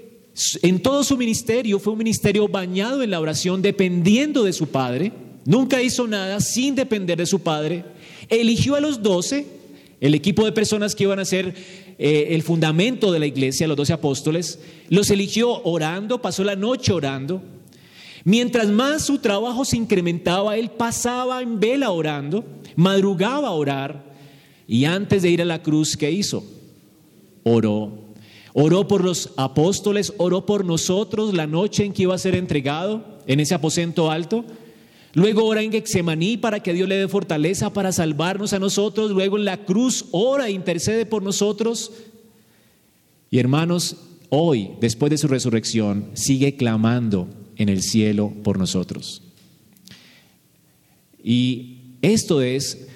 en 0.62 0.80
todo 0.80 1.02
su 1.02 1.16
ministerio 1.16 1.78
fue 1.78 1.94
un 1.94 1.98
ministerio 1.98 2.46
bañado 2.46 3.02
en 3.02 3.10
la 3.10 3.20
oración, 3.20 3.62
dependiendo 3.62 4.44
de 4.44 4.52
su 4.52 4.68
Padre. 4.68 5.12
Nunca 5.46 5.82
hizo 5.82 6.06
nada 6.06 6.40
sin 6.40 6.74
depender 6.74 7.18
de 7.18 7.26
su 7.26 7.40
Padre. 7.40 7.84
Eligió 8.28 8.74
a 8.74 8.80
los 8.80 9.02
doce, 9.02 9.46
el 10.00 10.14
equipo 10.14 10.44
de 10.44 10.52
personas 10.52 10.94
que 10.94 11.04
iban 11.04 11.18
a 11.18 11.24
ser 11.24 11.54
eh, 11.98 12.28
el 12.30 12.42
fundamento 12.42 13.10
de 13.10 13.18
la 13.18 13.26
iglesia, 13.26 13.66
los 13.66 13.76
doce 13.76 13.92
apóstoles. 13.94 14.60
Los 14.90 15.10
eligió 15.10 15.62
orando, 15.62 16.20
pasó 16.20 16.44
la 16.44 16.54
noche 16.54 16.92
orando. 16.92 17.42
Mientras 18.24 18.68
más 18.68 19.04
su 19.04 19.18
trabajo 19.18 19.64
se 19.64 19.76
incrementaba, 19.76 20.56
él 20.56 20.70
pasaba 20.70 21.42
en 21.42 21.60
vela 21.60 21.90
orando, 21.90 22.44
madrugaba 22.76 23.48
a 23.48 23.52
orar 23.52 24.08
y 24.68 24.84
antes 24.84 25.22
de 25.22 25.30
ir 25.30 25.40
a 25.40 25.46
la 25.46 25.62
cruz, 25.62 25.96
¿qué 25.96 26.12
hizo? 26.12 26.44
Oró. 27.42 27.90
Oró 28.52 28.86
por 28.86 29.02
los 29.02 29.30
apóstoles, 29.38 30.12
oró 30.18 30.44
por 30.44 30.64
nosotros 30.64 31.32
la 31.32 31.46
noche 31.46 31.84
en 31.84 31.94
que 31.94 32.02
iba 32.02 32.14
a 32.14 32.18
ser 32.18 32.34
entregado 32.34 33.02
en 33.26 33.40
ese 33.40 33.54
aposento 33.54 34.10
alto. 34.10 34.44
Luego 35.14 35.46
ora 35.46 35.62
en 35.62 35.72
Gexemaní 35.72 36.36
para 36.36 36.60
que 36.60 36.74
Dios 36.74 36.86
le 36.86 36.96
dé 36.96 37.08
fortaleza 37.08 37.72
para 37.72 37.92
salvarnos 37.92 38.52
a 38.52 38.58
nosotros. 38.58 39.10
Luego 39.10 39.38
en 39.38 39.46
la 39.46 39.64
cruz 39.64 40.04
ora 40.10 40.48
e 40.48 40.52
intercede 40.52 41.06
por 41.06 41.22
nosotros. 41.22 41.92
Y 43.30 43.38
hermanos, 43.38 43.96
hoy, 44.28 44.72
después 44.82 45.08
de 45.08 45.18
su 45.18 45.28
resurrección, 45.28 46.10
sigue 46.12 46.56
clamando 46.56 47.28
en 47.58 47.68
el 47.68 47.82
cielo 47.82 48.32
por 48.42 48.58
nosotros. 48.58 49.22
Y 51.22 51.78
esto 52.00 52.40
es, 52.40 52.86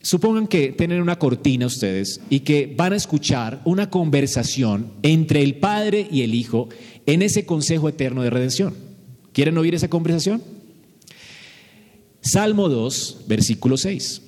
supongan 0.00 0.46
que 0.46 0.72
tienen 0.72 1.02
una 1.02 1.18
cortina 1.18 1.66
ustedes 1.66 2.20
y 2.30 2.40
que 2.40 2.72
van 2.74 2.92
a 2.92 2.96
escuchar 2.96 3.60
una 3.64 3.90
conversación 3.90 4.92
entre 5.02 5.42
el 5.42 5.56
Padre 5.56 6.08
y 6.10 6.22
el 6.22 6.34
Hijo 6.34 6.68
en 7.04 7.22
ese 7.22 7.44
consejo 7.44 7.88
eterno 7.88 8.22
de 8.22 8.30
redención. 8.30 8.74
¿Quieren 9.32 9.58
oír 9.58 9.74
esa 9.74 9.88
conversación? 9.88 10.42
Salmo 12.20 12.68
2, 12.68 13.24
versículo 13.26 13.76
6. 13.76 14.22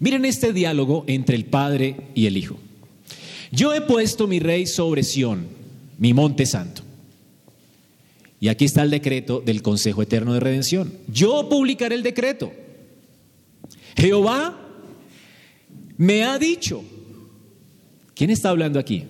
Miren 0.00 0.24
este 0.24 0.52
diálogo 0.52 1.04
entre 1.08 1.34
el 1.34 1.44
Padre 1.44 1.96
y 2.14 2.26
el 2.26 2.36
Hijo. 2.36 2.56
Yo 3.50 3.72
he 3.72 3.80
puesto 3.80 4.26
mi 4.26 4.40
rey 4.40 4.66
sobre 4.66 5.02
Sión, 5.02 5.46
mi 5.98 6.12
monte 6.12 6.46
santo. 6.46 6.82
Y 8.40 8.48
aquí 8.48 8.64
está 8.64 8.82
el 8.82 8.90
decreto 8.90 9.42
del 9.44 9.62
Consejo 9.62 10.02
Eterno 10.02 10.34
de 10.34 10.40
Redención. 10.40 10.92
Yo 11.08 11.48
publicaré 11.48 11.94
el 11.94 12.02
decreto. 12.02 12.52
Jehová 13.96 14.56
me 15.96 16.22
ha 16.22 16.38
dicho. 16.38 16.84
¿Quién 18.14 18.30
está 18.30 18.50
hablando 18.50 18.78
aquí? 18.78 19.04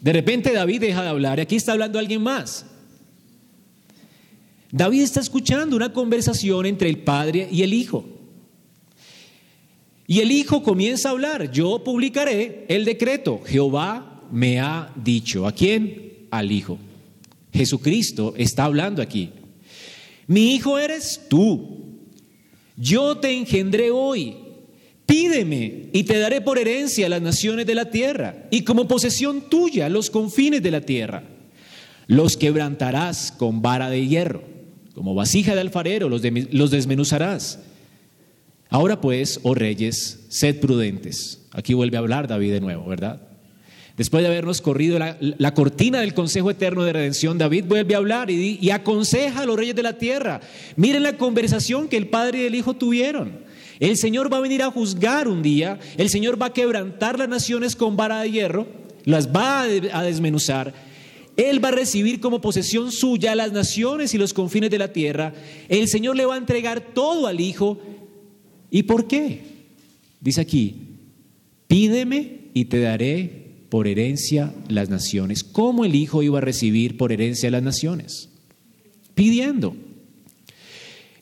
De 0.00 0.12
repente 0.12 0.52
David 0.52 0.80
deja 0.80 1.02
de 1.02 1.08
hablar 1.08 1.38
y 1.38 1.42
aquí 1.42 1.56
está 1.56 1.72
hablando 1.72 1.98
alguien 1.98 2.22
más. 2.22 2.66
David 4.72 5.02
está 5.02 5.20
escuchando 5.20 5.76
una 5.76 5.92
conversación 5.92 6.66
entre 6.66 6.88
el 6.88 6.98
padre 6.98 7.48
y 7.52 7.62
el 7.62 7.72
hijo. 7.72 8.04
Y 10.12 10.20
el 10.20 10.30
hijo 10.30 10.62
comienza 10.62 11.08
a 11.08 11.12
hablar, 11.12 11.50
yo 11.50 11.82
publicaré 11.82 12.66
el 12.68 12.84
decreto, 12.84 13.40
Jehová 13.46 14.20
me 14.30 14.60
ha 14.60 14.92
dicho. 14.94 15.46
¿A 15.46 15.52
quién? 15.52 16.26
Al 16.30 16.52
hijo. 16.52 16.78
Jesucristo 17.50 18.34
está 18.36 18.64
hablando 18.64 19.00
aquí. 19.00 19.30
Mi 20.26 20.54
hijo 20.54 20.78
eres 20.78 21.18
tú. 21.30 21.96
Yo 22.76 23.16
te 23.16 23.34
engendré 23.34 23.90
hoy. 23.90 24.36
Pídeme 25.06 25.88
y 25.94 26.02
te 26.02 26.18
daré 26.18 26.42
por 26.42 26.58
herencia 26.58 27.08
las 27.08 27.22
naciones 27.22 27.64
de 27.64 27.74
la 27.74 27.90
tierra 27.90 28.48
y 28.50 28.64
como 28.64 28.86
posesión 28.86 29.48
tuya 29.48 29.88
los 29.88 30.10
confines 30.10 30.62
de 30.62 30.72
la 30.72 30.82
tierra. 30.82 31.24
Los 32.06 32.36
quebrantarás 32.36 33.32
con 33.32 33.62
vara 33.62 33.88
de 33.88 34.06
hierro, 34.06 34.42
como 34.94 35.14
vasija 35.14 35.54
de 35.54 35.62
alfarero 35.62 36.10
los, 36.10 36.20
los 36.50 36.70
desmenuzarás 36.70 37.60
Ahora 38.72 39.02
pues, 39.02 39.38
oh 39.42 39.54
reyes, 39.54 40.20
sed 40.30 40.58
prudentes. 40.58 41.42
Aquí 41.50 41.74
vuelve 41.74 41.98
a 41.98 42.00
hablar 42.00 42.26
David 42.26 42.52
de 42.52 42.60
nuevo, 42.62 42.86
¿verdad? 42.86 43.20
Después 43.98 44.22
de 44.22 44.28
habernos 44.28 44.62
corrido 44.62 44.98
la, 44.98 45.54
cortina 45.54 46.00
del 46.00 46.14
Consejo 46.14 46.50
Eterno 46.50 46.82
de 46.82 46.94
Redención, 46.94 47.36
David 47.36 47.66
vuelve 47.68 47.94
a 47.94 47.98
hablar 47.98 48.30
y, 48.30 48.58
y, 48.58 48.70
aconseja 48.70 49.42
a 49.42 49.44
los 49.44 49.58
reyes 49.58 49.74
de 49.76 49.82
la 49.82 49.98
tierra. 49.98 50.40
Miren 50.76 51.02
la 51.02 51.18
conversación 51.18 51.86
que 51.86 51.98
el 51.98 52.08
Padre 52.08 52.38
y 52.38 52.46
el 52.46 52.54
Hijo 52.54 52.72
tuvieron. 52.72 53.40
El 53.78 53.98
Señor 53.98 54.32
va 54.32 54.38
a 54.38 54.40
venir 54.40 54.62
a 54.62 54.70
juzgar 54.70 55.28
un 55.28 55.42
día, 55.42 55.78
el 55.98 56.08
Señor 56.08 56.40
va 56.40 56.46
a 56.46 56.52
quebrantar 56.54 57.18
las 57.18 57.28
naciones 57.28 57.76
con 57.76 57.98
vara 57.98 58.22
de 58.22 58.30
hierro, 58.30 58.66
las 59.04 59.28
va 59.28 59.64
a 59.64 60.02
desmenuzar. 60.02 60.72
Él 61.36 61.62
va 61.64 61.68
a 61.68 61.72
recibir 61.72 62.20
como 62.20 62.40
posesión 62.40 62.90
suya 62.90 63.34
las 63.34 63.52
naciones 63.52 64.14
y 64.14 64.18
los 64.18 64.32
confines 64.32 64.70
de 64.70 64.78
la 64.78 64.92
tierra. 64.94 65.34
El 65.68 65.88
Señor 65.88 66.16
le 66.16 66.24
va 66.24 66.34
a 66.34 66.38
entregar 66.38 66.80
todo 66.94 67.26
al 67.26 67.40
Hijo 67.40 67.78
¿Y 68.72 68.84
por 68.84 69.06
qué? 69.06 69.42
Dice 70.20 70.40
aquí, 70.40 70.76
pídeme 71.68 72.48
y 72.54 72.64
te 72.64 72.80
daré 72.80 73.52
por 73.68 73.86
herencia 73.86 74.54
las 74.68 74.88
naciones. 74.88 75.44
¿Cómo 75.44 75.84
el 75.84 75.94
Hijo 75.94 76.22
iba 76.22 76.38
a 76.38 76.40
recibir 76.40 76.96
por 76.96 77.12
herencia 77.12 77.50
las 77.50 77.62
naciones? 77.62 78.30
Pidiendo. 79.14 79.76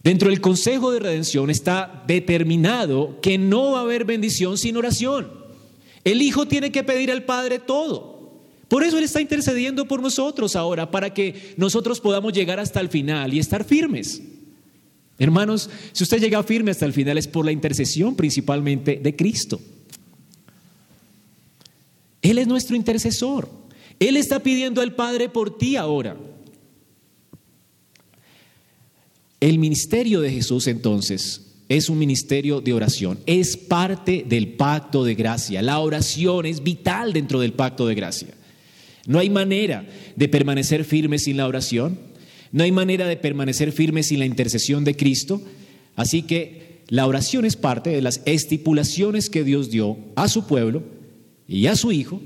Dentro 0.05 0.31
del 0.31 0.41
Consejo 0.41 0.93
de 0.93 1.01
Redención 1.01 1.51
está 1.51 2.05
determinado 2.07 3.19
que 3.21 3.37
no 3.37 3.73
va 3.73 3.81
a 3.81 3.83
haber 3.83 4.05
bendición 4.05 4.57
sin 4.57 4.77
oración. 4.77 5.29
El 6.05 6.23
Hijo 6.23 6.47
tiene 6.47 6.71
que 6.71 6.85
pedir 6.85 7.11
al 7.11 7.25
Padre 7.25 7.59
todo. 7.59 8.31
Por 8.69 8.85
eso 8.85 8.97
Él 8.97 9.05
está 9.05 9.21
intercediendo 9.21 9.89
por 9.89 10.01
nosotros 10.01 10.55
ahora, 10.55 10.93
para 10.93 11.13
que 11.13 11.55
nosotros 11.57 12.01
podamos 12.01 12.33
llegar 12.33 12.61
hasta 12.61 12.79
el 12.79 12.91
final 12.91 13.35
y 13.35 13.41
estar 13.41 13.65
firmes. 13.65 14.23
Hermanos, 15.21 15.69
si 15.93 16.03
usted 16.03 16.19
llega 16.19 16.43
firme 16.43 16.71
hasta 16.71 16.87
el 16.87 16.95
final 16.95 17.19
es 17.19 17.29
por 17.29 17.45
la 17.45 17.53
intercesión 17.53 18.17
principalmente 18.17 18.99
de 19.03 19.15
Cristo. 19.15 19.61
Él 22.23 22.39
es 22.39 22.47
nuestro 22.47 22.75
intercesor. 22.75 23.51
Él 23.99 24.17
está 24.17 24.43
pidiendo 24.43 24.81
al 24.81 24.95
Padre 24.95 25.29
por 25.29 25.59
ti 25.59 25.77
ahora. 25.77 26.17
El 29.41 29.59
ministerio 29.59 30.23
de 30.23 30.31
Jesús 30.31 30.67
entonces 30.67 31.53
es 31.69 31.91
un 31.91 31.99
ministerio 31.99 32.63
de 32.63 32.73
oración, 32.73 33.21
es 33.27 33.59
parte 33.59 34.25
del 34.27 34.55
pacto 34.55 35.05
de 35.05 35.15
gracia. 35.15 35.61
La 35.61 35.81
oración 35.81 36.47
es 36.47 36.63
vital 36.63 37.13
dentro 37.13 37.41
del 37.41 37.53
pacto 37.53 37.87
de 37.87 37.95
gracia. 37.95 38.29
No 39.07 39.19
hay 39.19 39.29
manera 39.29 39.87
de 40.17 40.29
permanecer 40.29 40.85
firme 40.85 41.19
sin 41.19 41.37
la 41.37 41.47
oración. 41.47 42.10
No 42.53 42.65
hay 42.65 42.73
manera 42.73 43.07
de 43.07 43.17
permanecer 43.17 43.73
firme 43.73 44.03
sin 44.03 44.19
la 44.19 44.27
intercesión 44.27 44.85
de 44.85 44.97
Cristo. 44.97 45.41
Así 45.97 46.23
que 46.23 46.83
la 46.89 47.07
oración 47.07 47.45
es 47.45 47.57
parte 47.57 47.91
de 47.91 48.03
las 48.03 48.23
estipulaciones 48.25 49.31
que 49.31 49.45
Dios 49.45 49.71
dio 49.71 49.97
a 50.17 50.29
su 50.29 50.47
pueblo 50.47 50.83
y 51.47 51.67
a 51.67 51.77
su 51.77 51.93
Hijo 51.93 52.21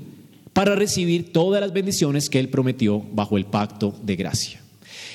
para 0.53 0.75
recibir 0.75 1.31
todas 1.31 1.61
las 1.61 1.73
bendiciones 1.73 2.29
que 2.29 2.39
Él 2.39 2.49
prometió 2.49 3.03
bajo 3.13 3.37
el 3.37 3.45
pacto 3.45 3.93
de 4.01 4.15
gracia. 4.15 4.61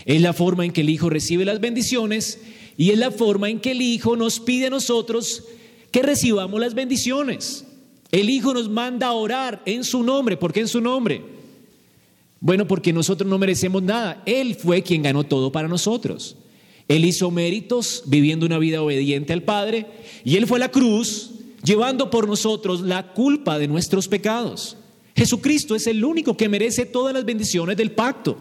Es 0.05 0.21
la 0.21 0.33
forma 0.33 0.65
en 0.65 0.73
que 0.73 0.83
el 0.83 0.91
Hijo 0.91 1.11
recibe 1.11 1.45
las 1.45 1.61
bendiciones 1.61 2.39
y 2.77 2.91
es 2.91 2.99
la 2.99 3.11
forma 3.11 3.51
en 3.51 3.61
que 3.61 3.73
el 3.73 3.83
Hijo 3.83 4.17
nos 4.17 4.39
pide 4.39 4.67
a 4.67 4.71
nosotros 4.71 5.45
que 5.91 6.03
recibamos 6.03 6.61
las 6.61 6.75
bendiciones. 6.75 7.65
El 8.13 8.31
Hijo 8.31 8.55
nos 8.55 8.69
manda 8.69 9.09
a 9.09 9.13
orar 9.13 9.63
en 9.67 9.83
su 9.83 10.03
nombre. 10.03 10.37
¿Por 10.37 10.53
qué 10.53 10.61
en 10.61 10.69
su 10.69 10.81
nombre? 10.81 11.40
Bueno, 12.41 12.67
porque 12.67 12.93
nosotros 12.93 13.29
no 13.29 13.39
merecemos 13.39 13.83
nada. 13.83 14.23
Él 14.25 14.55
fue 14.55 14.83
quien 14.83 15.03
ganó 15.03 15.25
todo 15.25 15.53
para 15.53 15.69
nosotros. 15.69 16.37
Él 16.89 17.05
hizo 17.05 17.31
méritos 17.31 18.03
viviendo 18.07 18.47
una 18.47 18.59
vida 18.59 18.83
obediente 18.83 19.33
al 19.33 19.45
Padre 19.45 19.87
y 20.25 20.37
Él 20.37 20.47
fue 20.47 20.59
la 20.59 20.71
cruz 20.71 21.33
llevando 21.63 22.11
por 22.11 22.27
nosotros 22.27 22.81
la 22.81 23.13
culpa 23.13 23.59
de 23.59 23.69
nuestros 23.69 24.09
pecados. 24.09 24.77
Jesucristo 25.15 25.77
es 25.77 25.87
el 25.87 26.05
único 26.05 26.37
que 26.37 26.49
merece 26.49 26.87
todas 26.87 27.15
las 27.15 27.25
bendiciones 27.25 27.77
del 27.77 27.93
pacto, 27.93 28.39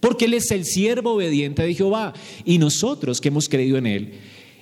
porque 0.00 0.26
Él 0.26 0.34
es 0.34 0.50
el 0.52 0.64
siervo 0.64 1.14
obediente 1.14 1.62
de 1.62 1.74
Jehová 1.74 2.14
y 2.44 2.58
nosotros 2.58 3.20
que 3.20 3.28
hemos 3.28 3.48
creído 3.48 3.76
en 3.76 3.86
Él, 3.86 4.14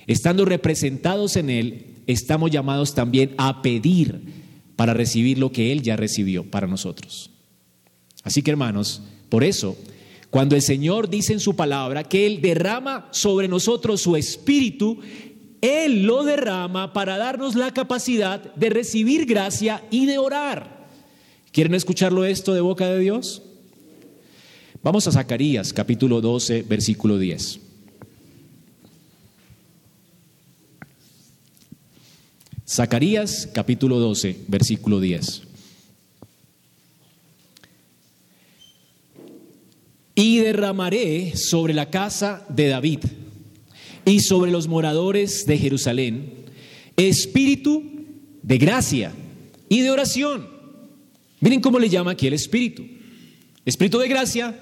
estando 0.07 0.43
representados 0.43 1.35
en 1.35 1.49
Él, 1.49 1.85
estamos 2.07 2.51
llamados 2.51 2.95
también 2.95 3.33
a 3.37 3.61
pedir 3.61 4.21
para 4.75 4.93
recibir 4.93 5.37
lo 5.37 5.51
que 5.51 5.71
Él 5.71 5.83
ya 5.83 5.95
recibió 5.95 6.49
para 6.49 6.67
nosotros. 6.67 7.31
Así 8.23 8.41
que 8.41 8.51
hermanos, 8.51 9.01
por 9.29 9.43
eso, 9.43 9.77
cuando 10.29 10.55
el 10.55 10.61
Señor 10.61 11.09
dice 11.09 11.33
en 11.33 11.39
su 11.39 11.55
palabra 11.55 12.03
que 12.03 12.25
Él 12.25 12.41
derrama 12.41 13.07
sobre 13.11 13.47
nosotros 13.47 14.01
su 14.01 14.15
espíritu, 14.15 14.99
Él 15.61 16.03
lo 16.03 16.23
derrama 16.23 16.93
para 16.93 17.17
darnos 17.17 17.55
la 17.55 17.73
capacidad 17.73 18.53
de 18.55 18.69
recibir 18.69 19.25
gracia 19.25 19.83
y 19.91 20.05
de 20.05 20.17
orar. 20.17 20.87
¿Quieren 21.51 21.75
escucharlo 21.75 22.23
esto 22.23 22.53
de 22.53 22.61
boca 22.61 22.87
de 22.87 22.99
Dios? 22.99 23.41
Vamos 24.83 25.05
a 25.07 25.11
Zacarías 25.11 25.73
capítulo 25.73 26.21
12, 26.21 26.63
versículo 26.63 27.17
10. 27.17 27.59
Zacarías 32.67 33.49
capítulo 33.53 33.99
12, 33.99 34.45
versículo 34.47 35.01
10. 35.01 35.41
Y 40.15 40.37
derramaré 40.51 41.35
sobre 41.35 41.73
la 41.73 41.89
casa 41.89 42.45
de 42.49 42.67
David 42.67 42.99
y 44.05 44.19
sobre 44.19 44.51
los 44.51 44.67
moradores 44.67 45.45
de 45.45 45.57
Jerusalén 45.57 46.41
espíritu 46.97 47.83
de 48.41 48.57
gracia 48.57 49.11
y 49.69 49.81
de 49.81 49.91
oración. 49.91 50.47
Miren 51.39 51.61
cómo 51.61 51.79
le 51.79 51.89
llama 51.89 52.11
aquí 52.11 52.27
el 52.27 52.33
espíritu. 52.33 52.83
Espíritu 53.65 53.99
de 53.99 54.07
gracia 54.07 54.59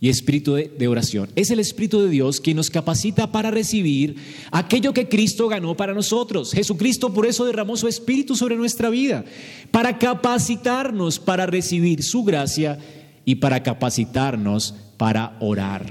y 0.00 0.08
espíritu 0.08 0.54
de, 0.54 0.88
oración. 0.88 1.30
Es 1.36 1.50
el 1.50 1.58
Espíritu 1.58 2.02
de 2.02 2.10
Dios 2.10 2.40
quien 2.40 2.56
nos 2.56 2.68
capacita 2.68 3.32
para 3.32 3.50
recibir 3.50 4.16
aquello 4.50 4.92
que 4.92 5.08
Cristo 5.08 5.48
ganó 5.48 5.74
para 5.74 5.94
nosotros. 5.94 6.52
Jesucristo 6.52 7.14
por 7.14 7.26
eso 7.26 7.46
derramó 7.46 7.76
su 7.76 7.88
espíritu 7.88 8.36
sobre 8.36 8.56
nuestra 8.56 8.90
vida, 8.90 9.24
para 9.70 9.98
capacitarnos 9.98 11.18
para 11.18 11.46
recibir 11.46 12.02
su 12.02 12.24
gracia 12.24 12.78
y 13.26 13.34
para 13.34 13.62
capacitarnos 13.62 14.74
para 14.96 15.36
orar. 15.40 15.84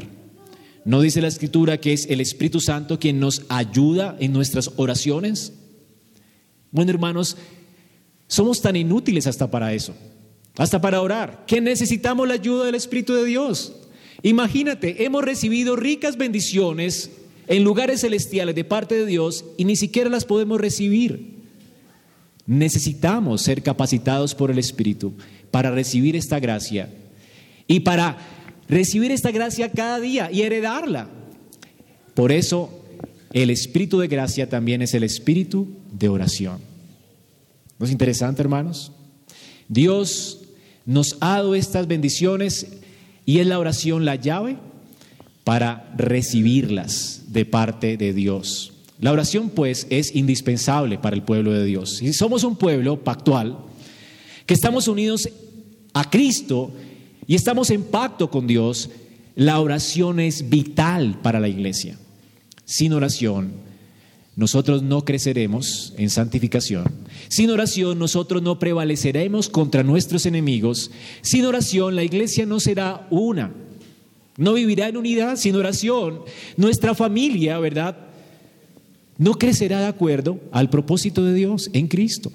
¿No 0.85 1.01
dice 1.01 1.21
la 1.21 1.27
escritura 1.27 1.79
que 1.79 1.93
es 1.93 2.07
el 2.09 2.21
Espíritu 2.21 2.61
Santo 2.61 2.97
quien 2.97 3.19
nos 3.19 3.43
ayuda 3.49 4.15
en 4.19 4.31
nuestras 4.31 4.71
oraciones? 4.77 5.53
Bueno, 6.71 6.91
hermanos, 6.91 7.37
somos 8.27 8.61
tan 8.61 8.75
inútiles 8.77 9.27
hasta 9.27 9.51
para 9.51 9.73
eso, 9.73 9.93
hasta 10.57 10.79
para 10.79 11.01
orar, 11.01 11.43
que 11.45 11.59
necesitamos 11.59 12.27
la 12.27 12.35
ayuda 12.35 12.65
del 12.65 12.75
Espíritu 12.75 13.13
de 13.13 13.25
Dios. 13.25 13.75
Imagínate, 14.23 15.03
hemos 15.03 15.23
recibido 15.23 15.75
ricas 15.75 16.17
bendiciones 16.17 17.11
en 17.47 17.63
lugares 17.65 18.01
celestiales 18.01 18.55
de 18.55 18.63
parte 18.63 18.95
de 18.95 19.05
Dios 19.05 19.43
y 19.57 19.65
ni 19.65 19.75
siquiera 19.75 20.09
las 20.09 20.23
podemos 20.23 20.61
recibir. 20.61 21.35
Necesitamos 22.45 23.41
ser 23.41 23.61
capacitados 23.61 24.35
por 24.35 24.51
el 24.51 24.59
Espíritu 24.59 25.13
para 25.51 25.71
recibir 25.71 26.15
esta 26.15 26.39
gracia 26.39 26.89
y 27.67 27.81
para 27.81 28.17
recibir 28.67 29.11
esta 29.11 29.31
gracia 29.31 29.71
cada 29.71 29.99
día 29.99 30.31
y 30.31 30.41
heredarla. 30.41 31.07
Por 32.13 32.31
eso 32.31 32.69
el 33.33 33.49
espíritu 33.49 33.99
de 33.99 34.07
gracia 34.07 34.49
también 34.49 34.81
es 34.81 34.93
el 34.93 35.03
espíritu 35.03 35.67
de 35.91 36.09
oración. 36.09 36.59
¿No 37.77 37.85
es 37.85 37.91
interesante, 37.91 38.41
hermanos? 38.41 38.91
Dios 39.67 40.41
nos 40.85 41.17
ha 41.19 41.35
dado 41.35 41.55
estas 41.55 41.87
bendiciones 41.87 42.67
y 43.25 43.39
es 43.39 43.47
la 43.47 43.59
oración 43.59 44.05
la 44.05 44.15
llave 44.15 44.57
para 45.43 45.91
recibirlas 45.97 47.23
de 47.27 47.45
parte 47.45 47.97
de 47.97 48.13
Dios. 48.13 48.73
La 48.99 49.11
oración, 49.11 49.49
pues, 49.49 49.87
es 49.89 50.15
indispensable 50.15 50.97
para 50.97 51.15
el 51.15 51.23
pueblo 51.23 51.51
de 51.51 51.65
Dios. 51.65 51.97
Si 51.97 52.13
somos 52.13 52.43
un 52.43 52.55
pueblo 52.55 53.03
pactual, 53.03 53.57
que 54.45 54.53
estamos 54.53 54.87
unidos 54.87 55.27
a 55.93 56.09
Cristo, 56.09 56.71
y 57.27 57.35
estamos 57.35 57.69
en 57.69 57.83
pacto 57.83 58.29
con 58.29 58.47
Dios, 58.47 58.89
la 59.35 59.59
oración 59.59 60.19
es 60.19 60.49
vital 60.49 61.19
para 61.21 61.39
la 61.39 61.47
iglesia. 61.47 61.97
Sin 62.65 62.93
oración, 62.93 63.53
nosotros 64.35 64.83
no 64.83 65.05
creceremos 65.05 65.93
en 65.97 66.09
santificación. 66.09 66.85
Sin 67.29 67.49
oración, 67.49 67.97
nosotros 67.99 68.41
no 68.41 68.59
prevaleceremos 68.59 69.49
contra 69.49 69.83
nuestros 69.83 70.25
enemigos. 70.25 70.91
Sin 71.21 71.45
oración, 71.45 71.95
la 71.95 72.03
iglesia 72.03 72.45
no 72.45 72.59
será 72.59 73.07
una. 73.09 73.53
No 74.37 74.53
vivirá 74.53 74.89
en 74.89 74.97
unidad. 74.97 75.37
Sin 75.37 75.55
oración, 75.55 76.21
nuestra 76.57 76.95
familia, 76.95 77.57
¿verdad? 77.59 77.97
No 79.17 79.35
crecerá 79.35 79.79
de 79.79 79.87
acuerdo 79.87 80.39
al 80.51 80.69
propósito 80.69 81.23
de 81.23 81.33
Dios 81.33 81.69
en 81.71 81.87
Cristo. 81.87 82.31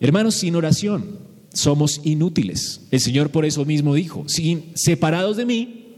Hermanos, 0.00 0.36
sin 0.36 0.56
oración, 0.56 1.18
somos 1.52 2.00
inútiles. 2.04 2.80
El 2.90 3.00
Señor 3.00 3.30
por 3.30 3.44
eso 3.44 3.64
mismo 3.64 3.94
dijo, 3.94 4.24
sin 4.28 4.72
separados 4.74 5.36
de 5.36 5.46
mí, 5.46 5.96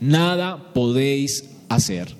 nada 0.00 0.72
podéis 0.72 1.44
hacer. 1.68 2.14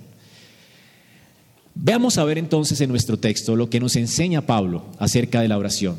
Veamos 1.75 2.19
a 2.19 2.25
ver 2.25 2.39
entonces 2.39 2.81
en 2.81 2.91
nuestro 2.91 3.19
texto 3.19 3.57
lo 3.57 3.71
que 3.71 3.81
nos 3.81 3.97
enseña 3.97 4.47
Pablo 4.47 4.85
acerca 4.99 5.41
de 5.41 5.49
la 5.49 5.59
oración. 5.59 5.99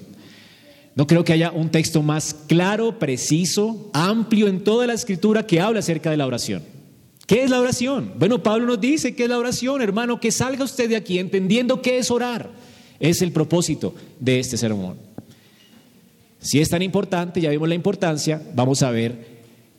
No 0.95 1.08
creo 1.08 1.23
que 1.23 1.34
haya 1.34 1.51
un 1.51 1.69
texto 1.69 2.03
más 2.03 2.36
claro, 2.47 2.99
preciso, 2.99 3.89
amplio 3.93 4.47
en 4.47 4.63
toda 4.63 4.86
la 4.86 4.93
escritura 4.93 5.47
que 5.47 5.60
habla 5.60 5.79
acerca 5.79 6.12
de 6.12 6.17
la 6.17 6.27
oración. 6.27 6.62
¿Qué 7.25 7.43
es 7.43 7.49
la 7.49 7.60
oración? 7.60 8.13
Bueno, 8.19 8.43
Pablo 8.43 8.67
nos 8.67 8.82
dice 8.82 9.15
que 9.15 9.23
es 9.23 9.29
la 9.29 9.39
oración, 9.39 9.82
hermano, 9.82 10.19
que 10.19 10.32
salga 10.32 10.63
usted 10.63 10.89
de 10.89 10.97
aquí 10.97 11.17
entendiendo 11.17 11.82
qué 11.82 11.97
es 11.97 12.12
orar. 12.12 12.51
Es 12.99 13.21
el 13.23 13.32
propósito 13.32 13.95
de 14.19 14.39
este 14.39 14.58
sermón. 14.58 15.12
Si 16.43 16.60
es 16.60 16.69
tan 16.69 16.82
importante, 16.82 17.39
ya 17.39 17.49
vimos 17.49 17.69
la 17.69 17.75
importancia, 17.75 18.41
vamos 18.53 18.84
a 18.84 18.91
ver 18.91 19.15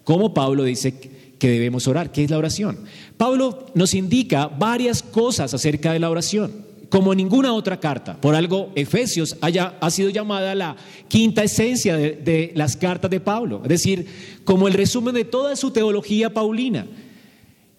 cómo 0.03 0.33
Pablo 0.33 0.65
dice 0.65 0.95
que 1.39 1.51
debemos 1.51 1.87
orar, 1.87 2.11
qué 2.11 2.25
es 2.25 2.31
la 2.31 2.39
oración. 2.39 2.79
Pablo 3.19 3.67
nos 3.75 3.93
indica 3.93 4.47
varias 4.47 5.03
cosas 5.03 5.53
acerca 5.53 5.93
de 5.93 5.99
la 5.99 6.09
oración, 6.09 6.65
como 6.89 7.15
ninguna 7.15 7.53
otra 7.53 7.79
carta. 7.79 8.19
Por 8.19 8.35
algo, 8.35 8.73
Efesios 8.77 9.37
haya, 9.43 9.77
ha 9.79 9.91
sido 9.91 10.09
llamada 10.09 10.55
la 10.55 10.75
quinta 11.07 11.45
esencia 11.45 11.99
de, 11.99 12.53
las 12.55 12.79
cartas 12.79 13.11
de 13.11 13.21
Pablo, 13.21 13.61
es 13.65 13.69
decir, 13.69 14.07
como 14.45 14.67
el 14.67 14.73
resumen 14.73 15.15
de 15.15 15.27
toda 15.27 15.57
su 15.57 15.71
teología 15.71 16.33
paulina. 16.33 16.87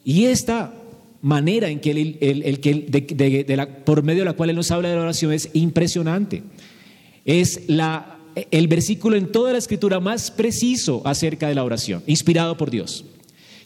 Y 0.03 0.25
esta 0.25 0.75
manera 1.23 1.69
en 1.69 1.79
que, 1.79 1.89
el, 1.89 2.59
que 2.59 3.81
por 3.83 4.03
medio 4.03 4.19
de 4.19 4.25
la 4.25 4.33
cual 4.33 4.51
él 4.51 4.55
nos 4.55 4.69
habla 4.69 4.89
de 4.89 4.95
la 4.95 5.01
oración 5.01 5.33
es 5.33 5.49
impresionante. 5.53 6.43
Es 7.25 7.63
la 7.67 8.14
el 8.35 8.67
versículo 8.67 9.15
en 9.15 9.31
toda 9.31 9.51
la 9.51 9.57
escritura 9.57 9.99
más 9.99 10.31
preciso 10.31 11.01
acerca 11.05 11.47
de 11.47 11.55
la 11.55 11.63
oración, 11.63 12.03
inspirado 12.07 12.57
por 12.57 12.69
Dios. 12.69 13.05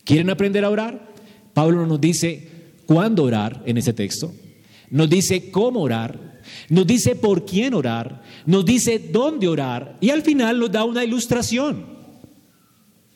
¿Quieren 0.03 0.29
aprender 0.29 0.63
a 0.63 0.69
orar? 0.69 1.13
Pablo 1.53 1.85
nos 1.85 1.99
dice 1.99 2.47
cuándo 2.85 3.23
orar 3.23 3.63
en 3.65 3.77
ese 3.77 3.93
texto, 3.93 4.33
nos 4.89 5.09
dice 5.09 5.51
cómo 5.51 5.81
orar, 5.81 6.39
nos 6.69 6.87
dice 6.87 7.15
por 7.15 7.45
quién 7.45 7.73
orar, 7.73 8.23
nos 8.45 8.65
dice 8.65 8.99
dónde 8.99 9.47
orar 9.47 9.97
y 10.01 10.09
al 10.09 10.21
final 10.21 10.59
nos 10.59 10.71
da 10.71 10.83
una 10.83 11.03
ilustración. 11.03 11.99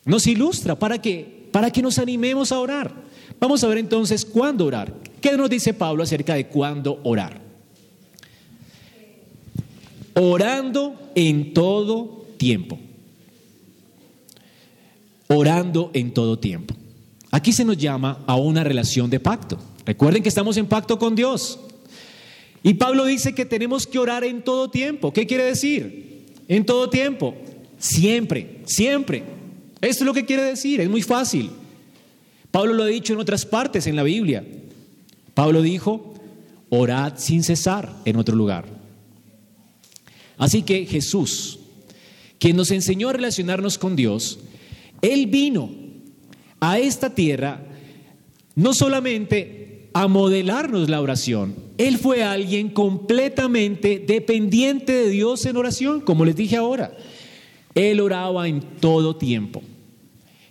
Nos 0.05 0.27
ilustra 0.27 0.77
para 0.77 1.01
que 1.01 1.43
para 1.53 1.69
que 1.69 1.83
nos 1.83 1.99
animemos 1.99 2.51
a 2.51 2.59
orar. 2.59 2.91
Vamos 3.39 3.63
a 3.63 3.67
ver 3.67 3.77
entonces 3.77 4.25
cuándo 4.25 4.65
orar. 4.65 4.91
¿Qué 5.21 5.37
nos 5.37 5.49
dice 5.49 5.73
Pablo 5.73 6.01
acerca 6.01 6.33
de 6.33 6.47
cuándo 6.47 6.99
orar? 7.03 7.42
Orando 10.15 11.11
en 11.15 11.53
todo 11.53 12.25
tiempo. 12.37 12.79
Orando 15.27 15.91
en 15.93 16.13
todo 16.13 16.37
tiempo. 16.37 16.75
Aquí 17.31 17.51
se 17.51 17.65
nos 17.65 17.77
llama 17.77 18.23
a 18.27 18.35
una 18.35 18.63
relación 18.63 19.09
de 19.09 19.19
pacto. 19.19 19.57
Recuerden 19.85 20.21
que 20.21 20.29
estamos 20.29 20.57
en 20.57 20.67
pacto 20.67 20.99
con 20.99 21.15
Dios. 21.15 21.59
Y 22.61 22.75
Pablo 22.75 23.05
dice 23.05 23.33
que 23.33 23.45
tenemos 23.45 23.87
que 23.87 23.99
orar 23.99 24.23
en 24.23 24.43
todo 24.43 24.69
tiempo. 24.69 25.11
¿Qué 25.11 25.25
quiere 25.25 25.45
decir? 25.45 26.13
en 26.47 26.65
todo 26.65 26.89
tiempo, 26.89 27.35
siempre, 27.77 28.61
siempre. 28.65 29.23
Esto 29.81 30.03
es 30.03 30.05
lo 30.05 30.13
que 30.13 30.25
quiere 30.25 30.43
decir, 30.43 30.81
es 30.81 30.89
muy 30.89 31.01
fácil. 31.01 31.51
Pablo 32.51 32.73
lo 32.73 32.83
ha 32.83 32.87
dicho 32.87 33.13
en 33.13 33.19
otras 33.19 33.45
partes 33.45 33.87
en 33.87 33.95
la 33.95 34.03
Biblia. 34.03 34.45
Pablo 35.33 35.61
dijo, 35.61 36.13
orad 36.69 37.13
sin 37.17 37.43
cesar 37.43 37.91
en 38.05 38.17
otro 38.17 38.35
lugar. 38.35 38.65
Así 40.37 40.63
que 40.63 40.85
Jesús, 40.85 41.59
quien 42.39 42.55
nos 42.55 42.71
enseñó 42.71 43.09
a 43.09 43.13
relacionarnos 43.13 43.77
con 43.77 43.95
Dios, 43.95 44.39
Él 45.01 45.27
vino 45.27 45.69
a 46.59 46.79
esta 46.79 47.13
tierra 47.13 47.65
no 48.55 48.73
solamente 48.73 49.89
a 49.93 50.07
modelarnos 50.07 50.89
la 50.89 51.01
oración, 51.01 51.55
Él 51.77 51.97
fue 51.97 52.23
alguien 52.23 52.69
completamente 52.69 54.03
dependiente 54.05 54.91
de 54.91 55.09
Dios 55.09 55.45
en 55.45 55.57
oración, 55.57 56.01
como 56.01 56.25
les 56.25 56.35
dije 56.35 56.57
ahora. 56.57 56.95
Él 57.75 57.99
oraba 57.99 58.47
en 58.47 58.61
todo 58.61 59.15
tiempo. 59.15 59.61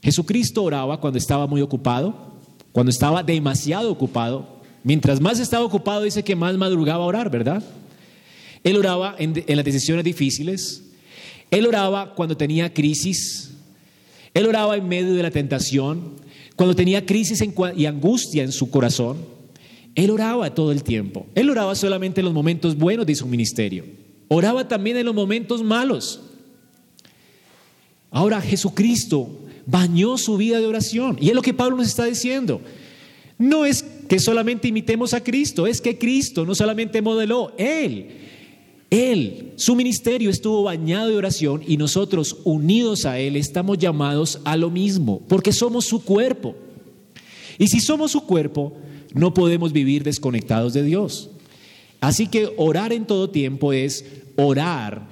Jesucristo 0.03 0.65
oraba 0.65 1.01
cuando 1.01 1.19
estaba 1.19 1.47
muy 1.47 1.61
ocupado, 1.61 2.33
cuando 2.73 2.91
estaba 2.91 3.23
demasiado 3.23 3.91
ocupado. 3.91 4.61
Mientras 4.83 5.21
más 5.21 5.39
estaba 5.39 5.65
ocupado, 5.65 6.03
dice 6.03 6.25
que 6.25 6.35
más 6.35 6.57
madrugaba 6.57 7.05
a 7.05 7.07
orar, 7.07 7.31
¿verdad? 7.31 7.63
Él 8.65 8.77
oraba 8.77 9.17
en, 9.19 9.35
las 9.47 9.65
decisiones 9.65 10.05
difíciles. 10.05 10.85
Él 11.51 11.67
oraba 11.67 12.15
cuando 12.15 12.37
tenía 12.37 12.73
crisis. 12.73 13.51
Él 14.35 14.47
oraba 14.47 14.77
en 14.77 14.89
medio 14.89 15.15
de 15.15 15.23
la 15.23 15.31
tentación. 15.31 16.15
Cuando 16.57 16.75
tenía 16.75 17.05
crisis 17.05 17.43
y 17.77 17.87
angustia 17.87 18.43
en 18.43 18.53
su 18.53 18.71
corazón. 18.71 19.19
Él 19.95 20.11
oraba 20.11 20.55
todo 20.55 20.73
el 20.73 20.83
tiempo. 20.83 21.27
Él 21.35 21.51
oraba 21.51 21.75
solamente 21.75 22.21
en 22.21 22.25
los 22.27 22.35
momentos 22.35 22.77
buenos 22.77 23.07
de 23.07 23.15
su 23.15 23.27
ministerio. 23.27 23.85
Oraba 24.29 24.67
también 24.67 24.97
en 24.97 25.07
los 25.07 25.15
momentos 25.15 25.63
malos. 25.63 26.21
Ahora 28.11 28.41
Jesucristo 28.41 29.39
bañó 29.67 30.17
su 30.19 30.37
vida 30.37 30.61
de 30.61 30.67
oración. 30.67 31.19
Y 31.21 31.29
es 31.29 31.35
lo 31.35 31.43
que 31.43 31.55
Pablo 31.55 31.77
nos 31.77 31.89
está 31.89 32.05
diciendo. 32.05 32.61
No 33.39 33.65
es 33.65 33.83
que 34.09 34.19
solamente 34.19 34.69
imitemos 34.69 35.15
a 35.15 35.25
Cristo, 35.25 35.67
es 35.67 35.81
que 35.81 35.99
Cristo 35.99 36.45
no 36.45 36.55
solamente 36.55 37.03
modeló, 37.03 37.55
Él, 37.59 38.22
Él, 38.93 39.55
su 39.57 39.75
ministerio 39.75 40.29
estuvo 40.29 40.65
bañado 40.65 41.09
de 41.09 41.17
oración 41.17 41.63
y 41.67 41.79
nosotros 41.79 42.37
unidos 42.45 43.07
a 43.07 43.19
Él 43.19 43.37
estamos 43.37 43.79
llamados 43.79 44.41
a 44.45 44.55
lo 44.59 44.69
mismo, 44.69 45.23
porque 45.29 45.51
somos 45.51 45.87
su 45.87 46.05
cuerpo. 46.05 46.55
Y 47.59 47.69
si 47.69 47.81
somos 47.81 48.13
su 48.13 48.27
cuerpo, 48.27 48.77
no 49.15 49.33
podemos 49.33 49.73
vivir 49.73 50.05
desconectados 50.05 50.75
de 50.75 50.83
Dios. 50.83 51.31
Así 52.01 52.27
que 52.27 52.53
orar 52.59 52.93
en 52.93 53.07
todo 53.07 53.31
tiempo 53.31 53.73
es 53.73 54.05
orar 54.37 55.09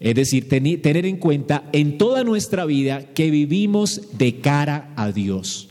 es 0.00 0.16
decir, 0.16 0.48
tener 0.48 1.06
en 1.06 1.18
cuenta 1.18 1.68
en 1.72 1.96
toda 1.96 2.24
nuestra 2.24 2.64
vida 2.64 3.12
que 3.12 3.30
vivimos 3.30 4.00
de 4.18 4.40
cara 4.40 4.92
a 4.96 5.12
Dios. 5.12 5.68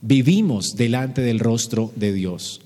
Vivimos 0.00 0.76
delante 0.76 1.20
del 1.20 1.40
rostro 1.40 1.92
de 1.96 2.14
Dios. 2.14 2.62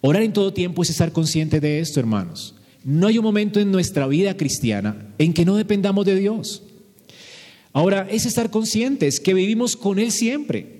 Orar 0.00 0.22
en 0.22 0.32
todo 0.32 0.52
tiempo 0.52 0.82
es 0.82 0.90
estar 0.90 1.12
consciente 1.12 1.60
de 1.60 1.80
esto, 1.80 1.98
hermanos. 1.98 2.54
No 2.84 3.08
hay 3.08 3.18
un 3.18 3.24
momento 3.24 3.58
en 3.58 3.72
nuestra 3.72 4.06
vida 4.06 4.36
cristiana 4.36 5.12
en 5.18 5.34
que 5.34 5.44
no 5.44 5.56
dependamos 5.56 6.06
de 6.06 6.14
Dios. 6.14 6.62
Ahora, 7.72 8.06
es 8.10 8.24
estar 8.24 8.50
conscientes 8.50 9.20
que 9.20 9.34
vivimos 9.34 9.76
con 9.76 9.98
Él 9.98 10.12
siempre. 10.12 10.78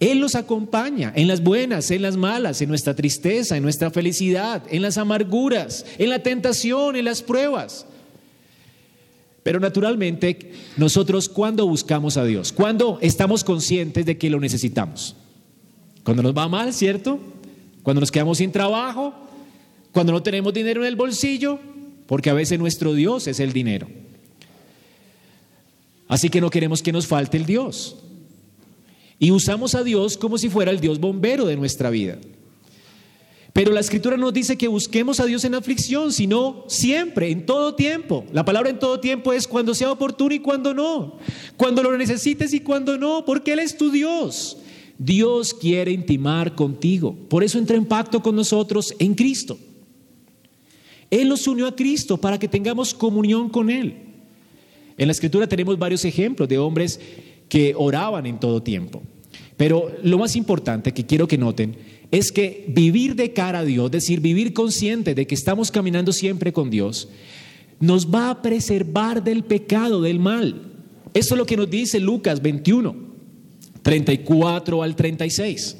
Él 0.00 0.20
nos 0.20 0.34
acompaña 0.36 1.12
en 1.16 1.26
las 1.26 1.42
buenas, 1.42 1.90
en 1.90 2.02
las 2.02 2.16
malas, 2.16 2.62
en 2.62 2.68
nuestra 2.68 2.94
tristeza, 2.94 3.56
en 3.56 3.62
nuestra 3.64 3.90
felicidad, 3.90 4.62
en 4.70 4.82
las 4.82 4.96
amarguras, 4.96 5.84
en 5.98 6.10
la 6.10 6.22
tentación, 6.22 6.94
en 6.94 7.04
las 7.04 7.22
pruebas. 7.22 7.86
Pero 9.42 9.58
naturalmente, 9.58 10.52
nosotros 10.76 11.28
cuando 11.28 11.66
buscamos 11.66 12.16
a 12.16 12.24
Dios, 12.24 12.52
cuando 12.52 12.98
estamos 13.00 13.42
conscientes 13.42 14.06
de 14.06 14.18
que 14.18 14.30
lo 14.30 14.38
necesitamos. 14.38 15.16
Cuando 16.04 16.22
nos 16.22 16.36
va 16.36 16.48
mal, 16.48 16.72
¿cierto? 16.72 17.18
Cuando 17.88 18.00
nos 18.02 18.10
quedamos 18.10 18.36
sin 18.36 18.52
trabajo, 18.52 19.14
cuando 19.92 20.12
no 20.12 20.22
tenemos 20.22 20.52
dinero 20.52 20.82
en 20.82 20.88
el 20.88 20.94
bolsillo, 20.94 21.58
porque 22.06 22.28
a 22.28 22.34
veces 22.34 22.58
nuestro 22.58 22.92
Dios 22.92 23.26
es 23.26 23.40
el 23.40 23.54
dinero. 23.54 23.88
Así 26.06 26.28
que 26.28 26.42
no 26.42 26.50
queremos 26.50 26.82
que 26.82 26.92
nos 26.92 27.06
falte 27.06 27.38
el 27.38 27.46
Dios. 27.46 27.96
Y 29.18 29.30
usamos 29.30 29.74
a 29.74 29.84
Dios 29.84 30.18
como 30.18 30.36
si 30.36 30.50
fuera 30.50 30.70
el 30.70 30.80
Dios 30.80 31.00
bombero 31.00 31.46
de 31.46 31.56
nuestra 31.56 31.88
vida. 31.88 32.18
Pero 33.54 33.72
la 33.72 33.80
escritura 33.80 34.18
nos 34.18 34.34
dice 34.34 34.58
que 34.58 34.68
busquemos 34.68 35.18
a 35.18 35.24
Dios 35.24 35.46
en 35.46 35.54
aflicción, 35.54 36.12
sino 36.12 36.66
siempre, 36.68 37.30
en 37.30 37.46
todo 37.46 37.74
tiempo. 37.74 38.26
La 38.34 38.44
palabra 38.44 38.68
en 38.68 38.78
todo 38.78 39.00
tiempo 39.00 39.32
es 39.32 39.48
cuando 39.48 39.74
sea 39.74 39.90
oportuno 39.90 40.34
y 40.34 40.40
cuando 40.40 40.74
no. 40.74 41.16
Cuando 41.56 41.82
lo 41.82 41.96
necesites 41.96 42.52
y 42.52 42.60
cuando 42.60 42.98
no, 42.98 43.24
porque 43.24 43.54
Él 43.54 43.60
es 43.60 43.78
tu 43.78 43.90
Dios. 43.90 44.58
Dios 44.98 45.54
quiere 45.54 45.92
intimar 45.92 46.54
contigo. 46.54 47.16
Por 47.28 47.44
eso 47.44 47.58
entra 47.58 47.76
en 47.76 47.86
pacto 47.86 48.20
con 48.20 48.34
nosotros 48.34 48.94
en 48.98 49.14
Cristo. 49.14 49.56
Él 51.10 51.28
nos 51.28 51.46
unió 51.46 51.66
a 51.66 51.76
Cristo 51.76 52.18
para 52.18 52.38
que 52.38 52.48
tengamos 52.48 52.92
comunión 52.92 53.48
con 53.48 53.70
Él. 53.70 53.94
En 54.96 55.06
la 55.06 55.12
escritura 55.12 55.46
tenemos 55.46 55.78
varios 55.78 56.04
ejemplos 56.04 56.48
de 56.48 56.58
hombres 56.58 57.00
que 57.48 57.74
oraban 57.76 58.26
en 58.26 58.40
todo 58.40 58.62
tiempo. 58.62 59.02
Pero 59.56 59.90
lo 60.02 60.18
más 60.18 60.36
importante 60.36 60.92
que 60.92 61.06
quiero 61.06 61.26
que 61.26 61.38
noten 61.38 61.76
es 62.10 62.32
que 62.32 62.64
vivir 62.68 63.14
de 63.14 63.32
cara 63.32 63.60
a 63.60 63.64
Dios, 63.64 63.86
es 63.86 63.92
decir, 63.92 64.20
vivir 64.20 64.52
consciente 64.52 65.14
de 65.14 65.26
que 65.26 65.34
estamos 65.34 65.70
caminando 65.70 66.12
siempre 66.12 66.52
con 66.52 66.70
Dios, 66.70 67.08
nos 67.80 68.12
va 68.12 68.30
a 68.30 68.42
preservar 68.42 69.22
del 69.22 69.44
pecado, 69.44 70.02
del 70.02 70.18
mal. 70.18 70.62
Eso 71.14 71.34
es 71.34 71.38
lo 71.38 71.46
que 71.46 71.56
nos 71.56 71.70
dice 71.70 72.00
Lucas 72.00 72.42
21, 72.42 73.07
34 73.88 74.82
al 74.82 74.94
36. 74.94 75.76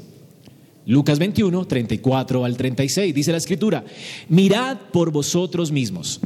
Lucas 0.86 1.18
21, 1.18 1.66
34 1.66 2.42
al 2.46 2.56
36. 2.56 3.14
Dice 3.14 3.32
la 3.32 3.36
escritura, 3.36 3.84
mirad 4.30 4.78
por 4.94 5.12
vosotros 5.12 5.70
mismos, 5.70 6.18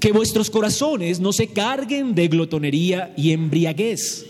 que 0.00 0.12
vuestros 0.12 0.48
corazones 0.48 1.20
no 1.20 1.34
se 1.34 1.48
carguen 1.48 2.14
de 2.14 2.28
glotonería 2.28 3.12
y 3.18 3.32
embriaguez 3.32 4.24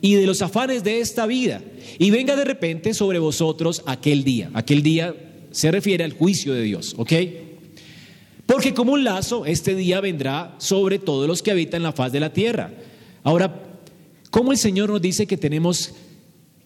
y 0.00 0.14
de 0.14 0.26
los 0.26 0.40
afanes 0.40 0.82
de 0.82 1.00
esta 1.00 1.26
vida, 1.26 1.60
y 1.98 2.10
venga 2.10 2.34
de 2.34 2.46
repente 2.46 2.94
sobre 2.94 3.18
vosotros 3.18 3.82
aquel 3.84 4.24
día. 4.24 4.48
Aquel 4.54 4.82
día 4.82 5.14
se 5.50 5.70
refiere 5.70 6.02
al 6.02 6.14
juicio 6.14 6.54
de 6.54 6.62
Dios, 6.62 6.94
¿ok? 6.96 7.12
Porque 8.46 8.72
como 8.72 8.94
un 8.94 9.04
lazo, 9.04 9.44
este 9.44 9.74
día 9.74 10.00
vendrá 10.00 10.54
sobre 10.56 10.98
todos 10.98 11.28
los 11.28 11.42
que 11.42 11.50
habitan 11.50 11.82
la 11.82 11.92
faz 11.92 12.10
de 12.10 12.20
la 12.20 12.32
tierra. 12.32 12.72
Ahora, 13.22 13.62
¿cómo 14.30 14.50
el 14.50 14.56
Señor 14.56 14.88
nos 14.88 15.02
dice 15.02 15.26
que 15.26 15.36
tenemos 15.36 15.92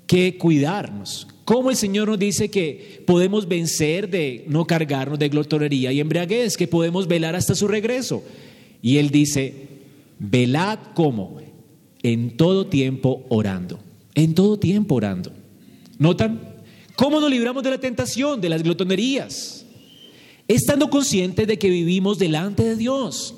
que 0.06 0.38
cuidarnos? 0.38 1.26
¿Cómo 1.44 1.70
el 1.70 1.76
Señor 1.76 2.08
nos 2.08 2.18
dice 2.18 2.50
que 2.50 3.02
podemos 3.06 3.46
vencer 3.46 4.10
de 4.10 4.44
no 4.48 4.66
cargarnos 4.66 5.18
de 5.18 5.28
glotonería 5.28 5.92
y 5.92 6.00
embriaguez, 6.00 6.56
que 6.56 6.66
podemos 6.66 7.06
velar 7.06 7.36
hasta 7.36 7.54
su 7.54 7.68
regreso? 7.68 8.22
Y 8.82 8.98
Él 8.98 9.10
dice, 9.10 9.68
velad 10.18 10.78
como 10.94 11.38
en 12.02 12.36
todo 12.36 12.66
tiempo 12.66 13.24
orando. 13.28 13.78
En 14.14 14.34
todo 14.34 14.58
tiempo 14.58 14.96
orando. 14.96 15.32
¿Notan? 15.98 16.56
¿Cómo 16.96 17.20
nos 17.20 17.30
libramos 17.30 17.62
de 17.62 17.70
la 17.70 17.78
tentación, 17.78 18.40
de 18.40 18.48
las 18.48 18.62
glotonerías? 18.62 19.66
Estando 20.48 20.88
conscientes 20.88 21.46
de 21.46 21.58
que 21.58 21.68
vivimos 21.68 22.18
delante 22.18 22.64
de 22.64 22.76
Dios. 22.76 23.34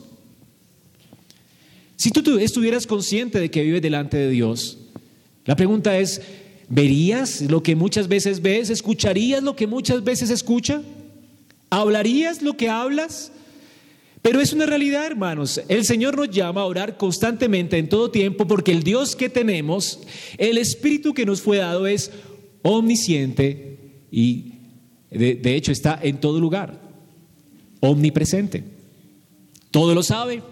Si 1.97 2.11
tú 2.11 2.39
estuvieras 2.39 2.87
consciente 2.87 3.41
de 3.41 3.51
que 3.51 3.63
vives 3.63 3.83
delante 3.83 4.17
de 4.17 4.31
Dios, 4.31 4.79
la 5.45 5.57
pregunta 5.57 5.99
es, 5.99 6.21
¿verías 6.69 7.41
lo 7.43 7.63
que 7.63 7.77
muchas 7.77 8.09
veces 8.09 8.43
ves? 8.43 8.71
¿Escucharías 8.71 9.43
lo 9.43 9.57
que 9.57 9.67
muchas 9.67 10.05
veces 10.05 10.31
escucha? 10.31 10.83
¿Hablarías 11.71 12.43
lo 12.43 12.57
que 12.57 12.69
hablas? 12.69 13.33
Pero 14.23 14.41
es 14.41 14.53
una 14.53 14.67
realidad, 14.67 15.07
hermanos. 15.07 15.61
El 15.69 15.85
Señor 15.85 16.17
nos 16.17 16.31
llama 16.31 16.63
a 16.63 16.67
orar 16.67 16.97
constantemente 16.97 17.79
en 17.79 17.89
todo 17.89 18.11
tiempo 18.11 18.47
porque 18.47 18.73
el 18.73 18.83
Dios 18.83 19.15
que 19.15 19.29
tenemos, 19.29 20.01
el 20.37 20.59
Espíritu 20.59 21.15
que 21.15 21.27
nos 21.27 21.41
fue 21.41 21.59
dado 21.59 21.87
es 21.87 22.11
omnisciente 22.63 23.79
y 24.11 24.53
de, 25.11 25.55
hecho 25.55 25.73
está 25.73 25.99
en 26.03 26.19
todo 26.19 26.41
lugar, 26.41 26.81
omnipresente. 27.81 28.65
Todo 29.71 29.95
lo 29.95 30.03
sabe, 30.03 30.43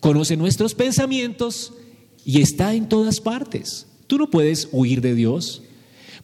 conoce 0.00 0.36
nuestros 0.36 0.74
pensamientos 0.74 1.72
y 2.24 2.42
está 2.42 2.74
en 2.74 2.88
todas 2.88 3.20
partes. 3.20 3.86
Tú 4.06 4.18
no 4.18 4.30
puedes 4.30 4.68
huir 4.72 5.00
de 5.00 5.14
Dios. 5.14 5.62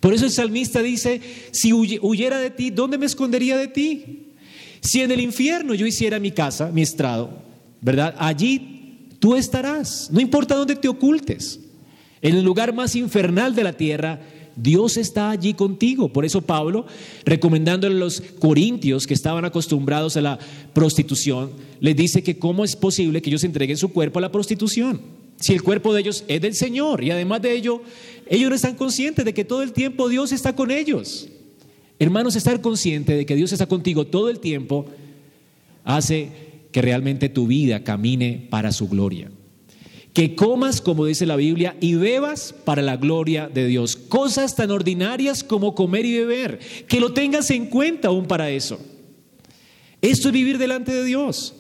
Por 0.01 0.15
eso 0.15 0.25
el 0.25 0.31
salmista 0.31 0.83
dice, 0.83 1.21
si 1.51 1.73
huyera 1.73 2.39
de 2.39 2.51
ti, 2.51 2.71
¿dónde 2.71 2.99
me 2.99 3.07
escondería 3.07 3.57
de 3.57 3.69
ti? 3.69 4.29
Si 4.81 5.03
en 5.03 5.11
el 5.11 5.21
infierno 5.21 5.75
yo 5.75 5.87
hiciera 5.87 6.19
mi 6.19 6.31
casa, 6.31 6.71
mi 6.73 6.81
estrado, 6.83 7.43
¿verdad? 7.83 8.15
Allí 8.19 8.99
tú 9.19 9.37
estarás, 9.37 10.11
no 10.11 10.21
importa 10.21 10.55
dónde 10.55 10.77
te 10.77 10.89
ocultes. 10.89 11.61
En 12.23 12.37
el 12.37 12.45
lugar 12.45 12.75
más 12.75 12.97
infernal 12.97 13.55
de 13.55 13.65
la 13.65 13.75
tierra, 13.75 14.21
Dios 14.57 14.97
está 14.97 15.31
allí 15.31 15.55
contigo. 15.55 16.13
Por 16.13 16.25
eso 16.25 16.43
Pablo, 16.43 16.87
recomendándole 17.25 17.95
a 17.95 17.99
los 17.99 18.23
corintios 18.39 19.07
que 19.07 19.15
estaban 19.15 19.45
acostumbrados 19.45 20.17
a 20.17 20.23
la 20.23 20.39
prostitución, 20.73 21.53
les 21.81 21.97
dice 21.97 22.23
que 22.23 22.39
cómo 22.39 22.65
es 22.65 22.77
posible 22.77 23.23
que 23.23 23.31
ellos 23.31 23.45
entreguen 23.45 23.77
su 23.77 23.91
cuerpo 23.91 24.19
a 24.19 24.23
la 24.23 24.33
prostitución. 24.33 25.20
Si 25.41 25.55
el 25.55 25.63
cuerpo 25.63 25.95
de 25.95 26.03
ellos 26.03 26.25
es 26.29 26.41
del 26.43 26.55
Señor 26.55 27.03
y 27.03 27.11
además 27.11 27.41
de 27.41 27.53
ello, 27.53 27.83
ellos 28.29 28.51
no 28.51 28.55
están 28.55 28.77
conscientes 28.77 29.25
de 29.25 29.35
que 29.35 29.45
todo 29.45 29.63
el 29.63 29.73
tiempo 29.73 30.09
Dios 30.09 30.33
está 30.33 30.55
con 30.55 30.71
ellos. 30.71 31.29
Hermanos, 31.99 32.37
estar 32.37 32.61
consciente 32.61 33.15
de 33.15 33.27
que 33.27 33.35
Dios 33.35 33.51
está 33.53 33.67
contigo 33.67 34.07
todo 34.07 34.29
el 34.29 34.39
tiempo 34.39 34.87
hace 35.85 36.31
que 36.73 36.83
realmente 36.83 37.31
tu 37.31 37.47
vida 37.47 37.83
camine 37.83 38.47
para 38.51 38.71
su 38.71 38.89
gloria. 38.89 39.31
Que 40.13 40.35
comas, 40.35 40.81
como 40.81 41.07
dice 41.07 41.25
la 41.25 41.37
Biblia, 41.37 41.77
y 41.81 41.95
bebas 41.95 42.55
para 42.65 42.83
la 42.83 42.97
gloria 42.97 43.49
de 43.49 43.67
Dios. 43.67 43.97
Cosas 43.97 44.57
tan 44.57 44.71
ordinarias 44.71 45.43
como 45.43 45.75
comer 45.75 46.05
y 46.05 46.19
beber. 46.19 46.59
Que 46.87 47.01
lo 47.01 47.13
tengas 47.15 47.51
en 47.51 47.67
cuenta 47.67 48.09
aún 48.09 48.27
para 48.27 48.51
eso. 48.51 48.79
Esto 50.03 50.29
es 50.29 50.35
vivir 50.35 50.59
delante 50.59 50.93
de 50.93 51.05
Dios. 51.05 51.55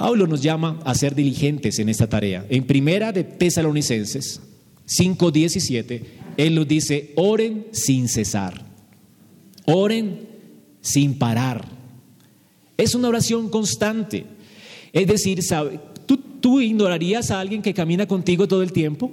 Pablo 0.00 0.26
nos 0.26 0.40
llama 0.40 0.80
a 0.86 0.94
ser 0.94 1.14
diligentes 1.14 1.78
en 1.78 1.90
esta 1.90 2.08
tarea. 2.08 2.46
En 2.48 2.64
primera 2.64 3.12
de 3.12 3.22
Tesalonicenses 3.22 4.40
5:17, 4.86 6.02
él 6.38 6.54
nos 6.54 6.66
dice, 6.66 7.12
oren 7.16 7.66
sin 7.72 8.08
cesar. 8.08 8.64
Oren 9.66 10.20
sin 10.80 11.18
parar. 11.18 11.68
Es 12.78 12.94
una 12.94 13.08
oración 13.08 13.50
constante. 13.50 14.24
Es 14.94 15.06
decir, 15.06 15.40
¿tú, 16.06 16.16
¿tú 16.16 16.62
ignorarías 16.62 17.30
a 17.30 17.38
alguien 17.38 17.60
que 17.60 17.74
camina 17.74 18.08
contigo 18.08 18.48
todo 18.48 18.62
el 18.62 18.72
tiempo? 18.72 19.12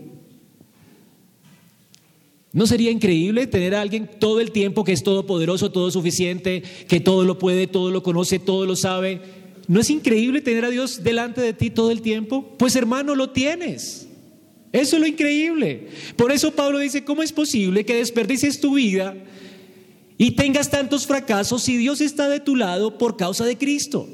¿No 2.53 2.65
sería 2.65 2.91
increíble 2.91 3.45
tener 3.45 3.75
a 3.75 3.81
alguien 3.81 4.09
todo 4.19 4.39
el 4.39 4.51
tiempo 4.51 4.85
que 4.85 4.93
es 4.93 5.03
todopoderoso, 5.03 5.69
todo 5.69 5.91
suficiente, 5.91 6.63
que 6.87 7.01
todo 7.01 7.25
lo 7.25 7.37
puede, 7.37 7.67
todo 7.67 7.91
lo 7.91 8.03
conoce, 8.03 8.39
todo 8.39 8.65
lo 8.65 8.77
sabe? 8.77 9.36
¿No 9.67 9.81
es 9.81 9.89
increíble 9.89 10.41
tener 10.41 10.63
a 10.63 10.69
Dios 10.69 11.03
delante 11.03 11.41
de 11.41 11.53
ti 11.53 11.69
todo 11.69 11.91
el 11.91 12.01
tiempo? 12.01 12.55
Pues 12.57 12.75
hermano, 12.75 13.15
lo 13.15 13.31
tienes. 13.31 14.07
Eso 14.71 14.95
es 14.95 15.01
lo 15.01 15.07
increíble. 15.07 15.87
Por 16.15 16.31
eso 16.31 16.51
Pablo 16.51 16.79
dice, 16.79 17.03
¿cómo 17.03 17.23
es 17.23 17.33
posible 17.33 17.85
que 17.85 17.95
desperdicies 17.95 18.61
tu 18.61 18.75
vida 18.75 19.15
y 20.17 20.31
tengas 20.31 20.69
tantos 20.69 21.05
fracasos 21.05 21.63
si 21.63 21.77
Dios 21.77 22.01
está 22.01 22.29
de 22.29 22.39
tu 22.39 22.55
lado 22.55 22.97
por 22.97 23.17
causa 23.17 23.45
de 23.45 23.57
Cristo? 23.57 24.07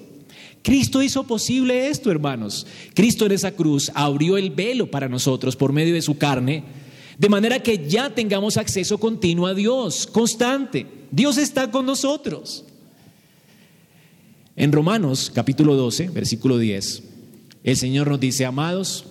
Cristo 0.63 1.03
hizo 1.03 1.25
posible 1.25 1.87
esto, 1.87 2.09
hermanos. 2.09 2.65
Cristo 2.93 3.25
en 3.25 3.33
esa 3.33 3.51
cruz 3.51 3.91
abrió 3.93 4.37
el 4.37 4.49
velo 4.49 4.89
para 4.89 5.09
nosotros 5.09 5.55
por 5.55 5.73
medio 5.73 5.93
de 5.93 6.01
su 6.01 6.17
carne, 6.17 6.63
de 7.17 7.29
manera 7.29 7.61
que 7.61 7.87
ya 7.87 8.09
tengamos 8.09 8.57
acceso 8.57 8.97
continuo 8.97 9.45
a 9.45 9.53
Dios, 9.53 10.07
constante. 10.07 10.87
Dios 11.11 11.37
está 11.37 11.69
con 11.69 11.85
nosotros. 11.85 12.65
En 14.55 14.71
Romanos 14.71 15.31
capítulo 15.33 15.75
12, 15.75 16.09
versículo 16.09 16.59
10, 16.59 17.03
el 17.63 17.75
Señor 17.75 18.07
nos 18.07 18.19
dice, 18.19 18.45
amados, 18.45 19.05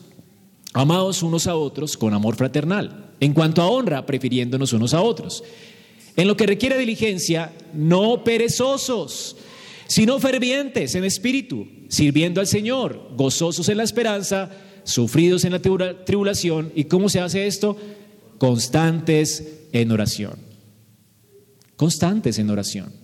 amados 0.73 1.23
unos 1.25 1.49
a 1.49 1.57
otros 1.57 1.97
con 1.97 2.15
amor 2.15 2.37
fraternal, 2.37 3.15
en 3.19 3.33
cuanto 3.33 3.61
a 3.61 3.69
honra, 3.69 4.07
prefiriéndonos 4.07 4.73
unos 4.73 4.95
a 4.95 5.03
otros. 5.03 5.43
En 6.15 6.29
lo 6.29 6.37
que 6.37 6.47
requiere 6.47 6.79
diligencia, 6.79 7.53
no 7.75 8.23
perezosos, 8.23 9.37
sino 9.89 10.21
fervientes 10.21 10.95
en 10.95 11.05
espíritu, 11.05 11.67
sirviendo 11.89 12.41
al 12.41 12.47
Señor, 12.47 13.11
gozosos 13.17 13.69
en 13.69 13.79
la 13.79 13.85
esperanza, 13.85 14.51
sufridos 14.85 15.45
en 15.45 15.53
la 15.53 15.61
tribulación. 15.61 16.71
¿Y 16.77 16.85
cómo 16.85 17.09
se 17.09 17.21
hace 17.21 17.49
esto? 17.49 17.77
Constantes 18.39 19.67
en 19.73 19.91
oración. 19.91 20.35
Constantes 21.77 22.39
en 22.39 22.51
oración. 22.51 23.02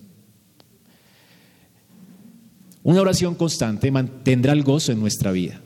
Una 2.83 3.01
oración 3.01 3.35
constante 3.35 3.91
mantendrá 3.91 4.53
el 4.53 4.63
gozo 4.63 4.91
en 4.91 4.99
nuestra 4.99 5.31
vida. 5.31 5.61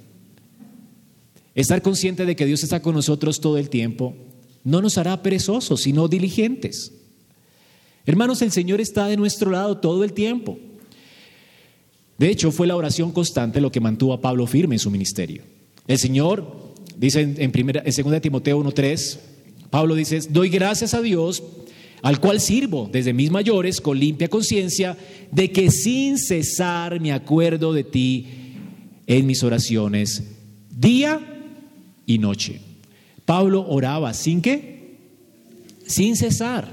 Estar 1.56 1.82
consciente 1.82 2.26
de 2.26 2.36
que 2.36 2.46
Dios 2.46 2.64
está 2.64 2.82
con 2.82 2.96
nosotros 2.96 3.40
todo 3.40 3.58
el 3.58 3.70
tiempo 3.70 4.16
no 4.64 4.82
nos 4.82 4.98
hará 4.98 5.22
perezosos, 5.22 5.82
sino 5.82 6.08
diligentes. 6.08 6.94
Hermanos, 8.06 8.42
el 8.42 8.52
Señor 8.52 8.82
está 8.82 9.08
de 9.08 9.18
nuestro 9.18 9.52
lado 9.52 9.78
todo 9.78 10.04
el 10.04 10.14
tiempo. 10.14 10.58
De 12.18 12.30
hecho, 12.30 12.52
fue 12.52 12.68
la 12.68 12.76
oración 12.76 13.12
constante 13.12 13.62
lo 13.62 13.72
que 13.72 13.80
mantuvo 13.80 14.14
a 14.14 14.22
Pablo 14.22 14.48
firme 14.48 14.76
en 14.76 14.80
su 14.80 14.90
ministerio. 14.90 15.44
El 15.88 15.98
Señor, 15.98 16.74
dice 16.98 17.22
en, 17.22 17.52
primera, 17.52 17.84
en 17.86 18.12
2 18.12 18.22
Timoteo 18.22 18.64
1.3, 18.64 19.20
Pablo 19.70 19.96
dice, 19.96 20.22
doy 20.30 20.50
gracias 20.50 20.94
a 20.94 21.02
Dios 21.02 21.44
al 22.04 22.20
cual 22.20 22.42
sirvo 22.42 22.90
desde 22.92 23.14
mis 23.14 23.32
mayores 23.32 23.80
con 23.80 23.98
limpia 23.98 24.28
conciencia 24.28 24.98
de 25.32 25.52
que 25.52 25.72
sin 25.72 26.18
cesar 26.18 27.00
me 27.00 27.14
acuerdo 27.14 27.72
de 27.72 27.86
ti 27.86 28.28
en 29.08 29.26
mis 29.26 29.42
oraciones, 29.42 30.22
día 30.70 31.20
y 32.06 32.18
noche. 32.18 32.60
Pablo 33.24 33.66
oraba 33.68 34.14
sin 34.14 34.42
qué? 34.42 34.98
Sin 35.88 36.18
cesar. 36.18 36.68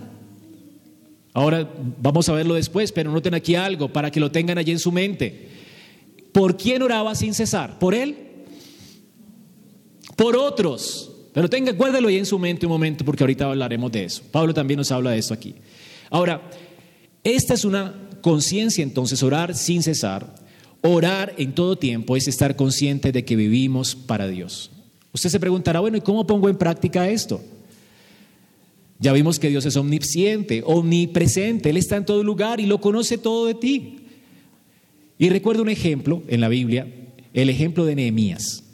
Ahora 1.33 1.73
vamos 2.03 2.29
a 2.29 2.33
verlo 2.33 2.55
después, 2.55 2.91
pero 2.91 3.13
noten 3.13 3.35
aquí 3.35 3.55
algo 3.55 3.93
para 3.93 4.11
que 4.11 4.19
lo 4.19 4.33
tengan 4.33 4.59
allí 4.59 4.73
en 4.73 4.81
su 4.81 4.91
mente. 4.91 5.49
¿Por 6.33 6.57
quién 6.57 6.83
oraba 6.83 7.15
sin 7.15 7.35
cesar? 7.35 7.79
¿Por 7.79 7.95
él? 7.95 8.17
Por 10.17 10.37
otros. 10.37 11.13
Pero 11.33 11.49
tenga, 11.49 11.73
guárdalo 11.73 12.09
ahí 12.09 12.17
en 12.17 12.27
su 12.27 12.39
mente 12.39 12.67
un 12.67 12.73
momento 12.73 13.05
porque 13.05 13.23
ahorita 13.23 13.47
hablaremos 13.47 13.93
de 13.93 14.05
eso. 14.05 14.23
Pablo 14.31 14.53
también 14.53 14.79
nos 14.79 14.91
habla 14.91 15.11
de 15.13 15.19
esto 15.19 15.35
aquí. 15.35 15.55
Ahora, 16.11 16.51
esta 17.23 17.55
es 17.55 17.65
una 17.65 17.95
conciencia 18.21 18.83
entonces, 18.83 19.23
orar 19.23 19.55
sin 19.55 19.83
cesar. 19.83 20.35
Orar 20.83 21.35
en 21.37 21.55
todo 21.55 21.77
tiempo 21.77 22.17
es 22.17 22.27
estar 22.27 22.57
consciente 22.57 23.13
de 23.13 23.25
que 23.25 23.37
vivimos 23.37 23.95
para 23.95 24.27
Dios. 24.27 24.71
Usted 25.13 25.29
se 25.29 25.41
preguntará, 25.41 25.81
bueno, 25.81 25.97
¿y 25.99 26.01
cómo 26.01 26.27
pongo 26.27 26.49
en 26.49 26.57
práctica 26.57 27.09
esto? 27.09 27.41
Ya 28.99 29.13
vimos 29.13 29.39
que 29.39 29.49
Dios 29.49 29.65
es 29.67 29.77
omnisciente, 29.77 30.63
omnipresente, 30.65 31.71
Él 31.71 31.77
está 31.77 31.97
en 31.97 32.05
todo 32.05 32.23
lugar 32.23 32.61
y 32.61 32.67
lo 32.67 32.81
conoce 32.81 33.19
todo 33.19 33.47
de 33.47 33.55
ti. 33.55 34.01
Y 35.19 35.29
recuerdo 35.29 35.63
un 35.63 35.69
ejemplo 35.69 36.23
en 36.29 36.41
la 36.41 36.49
Biblia, 36.49 36.87
el 37.35 37.51
ejemplo 37.51 37.85
de 37.85 37.95
Nehemías. 37.95 38.65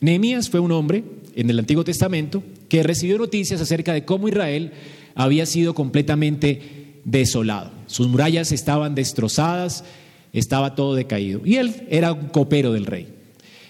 Nehemías 0.00 0.48
fue 0.48 0.60
un 0.60 0.72
hombre 0.72 1.04
en 1.38 1.48
el 1.48 1.60
Antiguo 1.60 1.84
Testamento 1.84 2.42
que 2.68 2.82
recibió 2.82 3.16
noticias 3.16 3.60
acerca 3.60 3.92
de 3.92 4.04
cómo 4.04 4.28
Israel 4.28 4.72
había 5.14 5.46
sido 5.46 5.72
completamente 5.72 7.00
desolado. 7.04 7.70
Sus 7.86 8.08
murallas 8.08 8.50
estaban 8.50 8.96
destrozadas, 8.96 9.84
estaba 10.32 10.74
todo 10.74 10.96
decaído. 10.96 11.40
Y 11.44 11.54
él 11.54 11.86
era 11.90 12.12
un 12.12 12.26
copero 12.30 12.72
del 12.72 12.86
rey. 12.86 13.06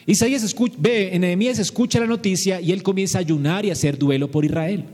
Isaías 0.07 0.43
escucha, 0.43 0.77
ve, 0.79 1.15
en 1.15 1.21
Nehemías 1.21 1.59
escucha 1.59 2.01
la 2.01 2.07
noticia 2.07 2.59
y 2.59 2.73
él 2.73 2.83
comienza 2.83 3.19
a 3.19 3.21
ayunar 3.21 3.67
y 3.67 3.69
a 3.69 3.75
hacer 3.75 3.99
duelo 3.99 4.31
por 4.31 4.47
Israel. 4.47 4.87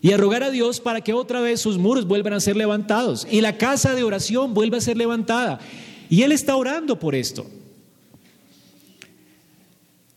Y 0.00 0.12
a 0.12 0.16
rogar 0.16 0.42
a 0.42 0.50
Dios 0.50 0.80
para 0.80 1.02
que 1.02 1.12
otra 1.12 1.42
vez 1.42 1.60
sus 1.60 1.76
muros 1.76 2.08
vuelvan 2.08 2.32
a 2.32 2.40
ser 2.40 2.56
levantados 2.56 3.28
y 3.30 3.42
la 3.42 3.58
casa 3.58 3.94
de 3.94 4.02
oración 4.02 4.54
vuelva 4.54 4.78
a 4.78 4.80
ser 4.80 4.96
levantada. 4.96 5.60
Y 6.08 6.22
él 6.22 6.32
está 6.32 6.56
orando 6.56 6.98
por 6.98 7.14
esto. 7.14 7.44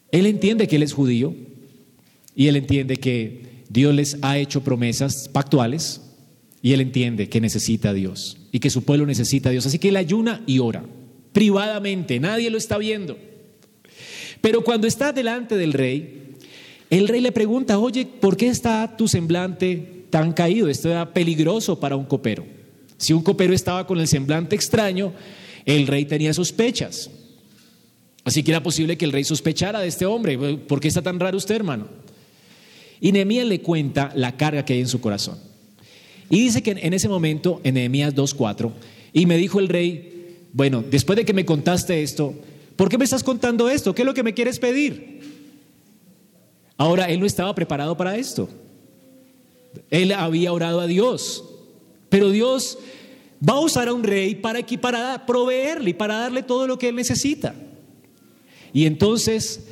Él 0.10 0.26
entiende 0.26 0.70
que 0.70 0.78
él 0.78 0.84
es 0.84 0.94
judío, 0.94 1.36
y 2.36 2.48
él 2.48 2.56
entiende 2.56 2.98
que 2.98 3.64
Dios 3.70 3.94
les 3.94 4.18
ha 4.22 4.38
hecho 4.38 4.64
promesas 4.64 5.30
pactuales 5.30 6.02
y 6.62 6.74
él 6.74 6.82
entiende 6.82 7.30
que 7.30 7.42
necesita 7.42 7.90
a 7.90 7.94
Dios 7.94 8.38
y 8.52 8.60
que 8.60 8.70
su 8.70 8.84
pueblo 8.84 9.06
necesita 9.06 9.50
a 9.50 9.52
Dios. 9.52 9.66
Así 9.66 9.80
que 9.80 9.90
él 9.90 9.98
ayuna 9.98 10.42
y 10.46 10.60
ora, 10.60 10.84
privadamente, 11.34 12.20
nadie 12.20 12.50
lo 12.50 12.58
está 12.58 12.78
viendo. 12.78 13.18
Pero 14.42 14.64
cuando 14.64 14.88
está 14.88 15.14
delante 15.14 15.56
del 15.56 15.74
rey, 15.74 16.36
el 16.90 17.08
rey 17.08 17.22
le 17.22 17.32
pregunta, 17.32 17.80
oye, 17.80 18.06
¿por 18.06 18.36
qué 18.36 18.48
está 18.48 18.98
tu 18.98 19.08
semblante 19.08 20.06
tan 20.10 20.34
caído? 20.34 20.68
Esto 20.68 20.90
era 20.90 21.14
peligroso 21.14 21.80
para 21.80 21.96
un 21.96 22.06
copero. 22.06 22.46
Si 22.98 23.14
un 23.14 23.24
copero 23.24 23.54
estaba 23.54 23.88
con 23.88 24.00
el 24.00 24.08
semblante 24.08 24.56
extraño, 24.56 25.14
el 25.66 25.88
rey 25.88 26.06
tenía 26.06 26.34
sospechas. 26.34 27.10
Así 28.24 28.44
que 28.44 28.52
era 28.52 28.62
posible 28.62 28.98
que 28.98 29.06
el 29.06 29.12
rey 29.12 29.24
sospechara 29.24 29.80
de 29.80 29.88
este 29.88 30.06
hombre. 30.06 30.38
¿Por 30.58 30.80
qué 30.80 30.88
está 30.88 31.02
tan 31.02 31.20
raro 31.20 31.38
usted, 31.38 31.56
hermano? 31.56 31.88
Y 33.02 33.12
Nehemías 33.12 33.48
le 33.48 33.62
cuenta 33.62 34.14
la 34.16 34.38
carga 34.38 34.64
que 34.64 34.74
hay 34.74 34.80
en 34.80 34.88
su 34.88 35.02
corazón. 35.02 35.38
Y 36.30 36.40
dice 36.40 36.64
que 36.64 36.72
en 36.72 36.94
ese 36.94 37.10
momento, 37.10 37.60
en 37.64 37.74
Nehemías 37.74 38.16
2.4, 38.16 38.72
y 39.12 39.26
me 39.26 39.36
dijo 39.36 39.60
el 39.60 39.68
rey, 39.68 40.38
bueno, 40.54 40.84
después 40.90 41.18
de 41.18 41.26
que 41.26 41.34
me 41.34 41.44
contaste 41.44 42.04
esto, 42.04 42.34
¿por 42.76 42.88
qué 42.88 42.98
me 42.98 43.04
estás 43.04 43.24
contando 43.24 43.70
esto? 43.70 43.94
¿Qué 43.94 44.04
es 44.04 44.06
lo 44.06 44.14
que 44.14 44.24
me 44.24 44.34
quieres 44.34 44.60
pedir? 44.60 45.20
Ahora, 46.78 47.10
él 47.10 47.20
no 47.20 47.26
estaba 47.26 47.54
preparado 47.54 47.98
para 47.98 48.16
esto. 48.16 48.48
Él 49.90 50.12
había 50.12 50.54
orado 50.54 50.80
a 50.80 50.88
Dios, 50.88 51.44
pero 52.10 52.30
Dios 52.30 52.78
va 53.48 53.54
a 53.54 53.60
usar 53.60 53.88
a 53.88 53.94
un 53.94 54.04
rey 54.04 54.36
para, 54.36 54.66
para 54.80 55.26
proveerle 55.26 55.90
y 55.90 55.94
para 55.94 56.18
darle 56.18 56.44
todo 56.44 56.68
lo 56.68 56.78
que 56.78 56.90
él 56.90 56.96
necesita. 56.96 57.56
Y 58.74 58.86
entonces 58.86 59.71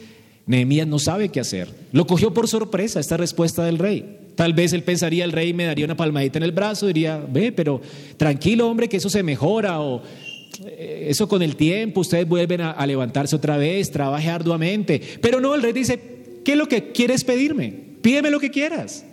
Nehemías 0.49 0.87
no 0.87 0.97
sabe 0.97 1.29
qué 1.29 1.39
hacer. 1.39 1.69
Lo 1.91 2.07
cogió 2.07 2.33
por 2.33 2.47
sorpresa 2.47 2.99
esta 2.99 3.17
respuesta 3.17 3.63
del 3.63 3.77
rey. 3.77 4.17
Tal 4.33 4.53
vez 4.53 4.73
él 4.73 4.81
pensaría, 4.81 5.23
el 5.23 5.31
rey 5.31 5.53
me 5.53 5.65
daría 5.65 5.85
una 5.85 5.95
palmadita 5.95 6.39
en 6.39 6.43
el 6.43 6.51
brazo, 6.51 6.87
diría, 6.87 7.23
ve, 7.31 7.51
pero 7.51 7.79
tranquilo 8.17 8.67
hombre, 8.67 8.89
que 8.89 8.97
eso 8.97 9.11
se 9.11 9.21
mejora 9.21 9.79
o 9.79 10.01
eh, 10.65 11.05
eso 11.07 11.27
con 11.27 11.43
el 11.43 11.55
tiempo, 11.55 12.01
ustedes 12.01 12.27
vuelven 12.27 12.61
a, 12.61 12.71
a 12.71 12.87
levantarse 12.87 13.35
otra 13.35 13.57
vez, 13.57 13.91
trabaje 13.91 14.27
arduamente. 14.27 14.99
Pero 15.21 15.39
no, 15.39 15.53
el 15.53 15.61
rey 15.61 15.71
dice, 15.71 15.99
¿qué 16.43 16.53
es 16.53 16.57
lo 16.57 16.67
que 16.67 16.91
quieres 16.93 17.23
pedirme? 17.23 17.71
Pídeme 18.01 18.31
lo 18.31 18.39
que 18.39 18.49
quieras. 18.49 19.05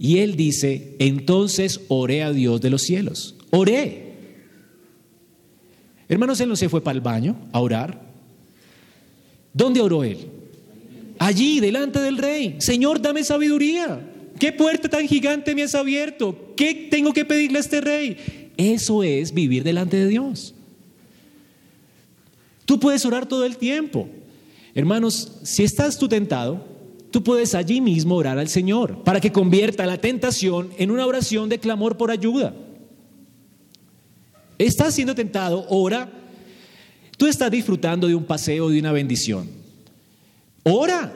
Y 0.00 0.18
él 0.18 0.34
dice, 0.34 0.96
entonces 0.98 1.82
oré 1.86 2.24
a 2.24 2.32
Dios 2.32 2.60
de 2.60 2.70
los 2.70 2.82
cielos. 2.82 3.36
Oré. 3.50 4.14
Hermanos, 6.08 6.40
él 6.40 6.48
no 6.48 6.56
se 6.56 6.68
fue 6.68 6.82
para 6.82 6.96
el 6.96 7.02
baño 7.02 7.36
a 7.52 7.60
orar. 7.60 8.05
¿Dónde 9.56 9.80
oró 9.80 10.04
él? 10.04 10.18
Allí, 11.18 11.60
delante 11.60 11.98
del 11.98 12.18
rey. 12.18 12.56
Señor, 12.58 13.00
dame 13.00 13.24
sabiduría. 13.24 14.06
¿Qué 14.38 14.52
puerta 14.52 14.86
tan 14.90 15.08
gigante 15.08 15.54
me 15.54 15.62
has 15.62 15.74
abierto? 15.74 16.52
¿Qué 16.54 16.88
tengo 16.90 17.14
que 17.14 17.24
pedirle 17.24 17.56
a 17.56 17.62
este 17.62 17.80
rey? 17.80 18.50
Eso 18.58 19.02
es 19.02 19.32
vivir 19.32 19.64
delante 19.64 19.96
de 19.96 20.08
Dios. 20.08 20.54
Tú 22.66 22.78
puedes 22.78 23.06
orar 23.06 23.24
todo 23.24 23.46
el 23.46 23.56
tiempo. 23.56 24.10
Hermanos, 24.74 25.38
si 25.42 25.64
estás 25.64 25.98
tú 25.98 26.06
tentado, 26.06 26.62
tú 27.10 27.24
puedes 27.24 27.54
allí 27.54 27.80
mismo 27.80 28.16
orar 28.16 28.38
al 28.38 28.48
Señor 28.48 29.04
para 29.04 29.22
que 29.22 29.32
convierta 29.32 29.86
la 29.86 29.96
tentación 29.96 30.68
en 30.76 30.90
una 30.90 31.06
oración 31.06 31.48
de 31.48 31.60
clamor 31.60 31.96
por 31.96 32.10
ayuda. 32.10 32.54
Estás 34.58 34.94
siendo 34.94 35.14
tentado, 35.14 35.64
ora. 35.70 36.12
Tú 37.16 37.26
estás 37.26 37.50
disfrutando 37.50 38.06
de 38.06 38.14
un 38.14 38.24
paseo, 38.24 38.68
de 38.68 38.78
una 38.78 38.92
bendición. 38.92 39.48
Ora. 40.62 41.12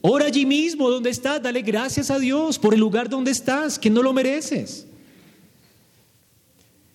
Ora 0.00 0.26
allí 0.26 0.46
mismo 0.46 0.88
donde 0.88 1.10
estás. 1.10 1.42
Dale 1.42 1.62
gracias 1.62 2.10
a 2.10 2.18
Dios 2.18 2.58
por 2.58 2.74
el 2.74 2.80
lugar 2.80 3.08
donde 3.08 3.30
estás, 3.30 3.78
que 3.78 3.90
no 3.90 4.02
lo 4.02 4.12
mereces. 4.12 4.86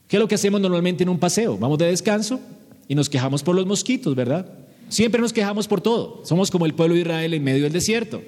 ¿Qué 0.08 0.18
es 0.18 0.22
lo 0.22 0.28
que 0.28 0.36
hacemos 0.36 0.60
normalmente 0.60 1.04
en 1.04 1.10
un 1.10 1.20
paseo? 1.20 1.58
Vamos 1.58 1.78
de 1.78 1.86
descanso 1.86 2.40
y 2.88 2.96
nos 2.96 3.10
quejamos 3.10 3.44
por 3.44 3.56
los 3.56 3.66
mosquitos, 3.66 4.16
¿verdad? 4.16 4.46
Siempre 4.90 5.22
nos 5.22 5.32
quejamos 5.32 5.68
por 5.68 5.82
todo. 5.82 6.22
Somos 6.26 6.52
como 6.52 6.66
el 6.66 6.74
pueblo 6.74 6.96
de 6.96 7.02
Israel 7.02 7.34
en 7.34 7.44
medio 7.44 7.64
del 7.64 7.72
desierto. 7.72 8.22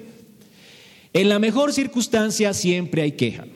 En 1.12 1.28
la 1.28 1.38
mejor 1.38 1.72
circunstancia 1.72 2.54
siempre 2.54 3.02
hay 3.02 3.12
queja. 3.12 3.46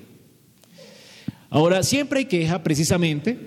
Ahora, 1.50 1.82
siempre 1.82 2.20
hay 2.20 2.24
queja 2.26 2.62
precisamente 2.62 3.38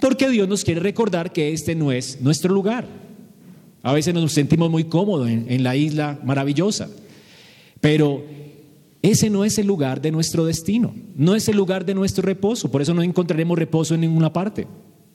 porque 0.00 0.28
Dios 0.28 0.48
nos 0.48 0.64
quiere 0.64 0.80
recordar 0.80 1.32
que 1.32 1.52
este 1.52 1.74
no 1.74 1.92
es 1.92 2.20
nuestro 2.20 2.52
lugar. 2.52 2.86
A 3.82 3.92
veces 3.92 4.12
nos 4.12 4.32
sentimos 4.32 4.70
muy 4.70 4.84
cómodos 4.84 5.28
en, 5.28 5.62
la 5.62 5.74
isla 5.74 6.18
maravillosa, 6.22 6.90
pero 7.80 8.22
ese 9.00 9.30
no 9.30 9.44
es 9.44 9.56
el 9.58 9.66
lugar 9.66 10.02
de 10.02 10.10
nuestro 10.10 10.44
destino, 10.44 10.94
no 11.16 11.34
es 11.34 11.48
el 11.48 11.56
lugar 11.56 11.86
de 11.86 11.94
nuestro 11.94 12.22
reposo, 12.22 12.70
por 12.70 12.82
eso 12.82 12.92
no 12.92 13.02
encontraremos 13.02 13.58
reposo 13.58 13.94
en 13.94 14.02
ninguna 14.02 14.32
parte, 14.32 14.66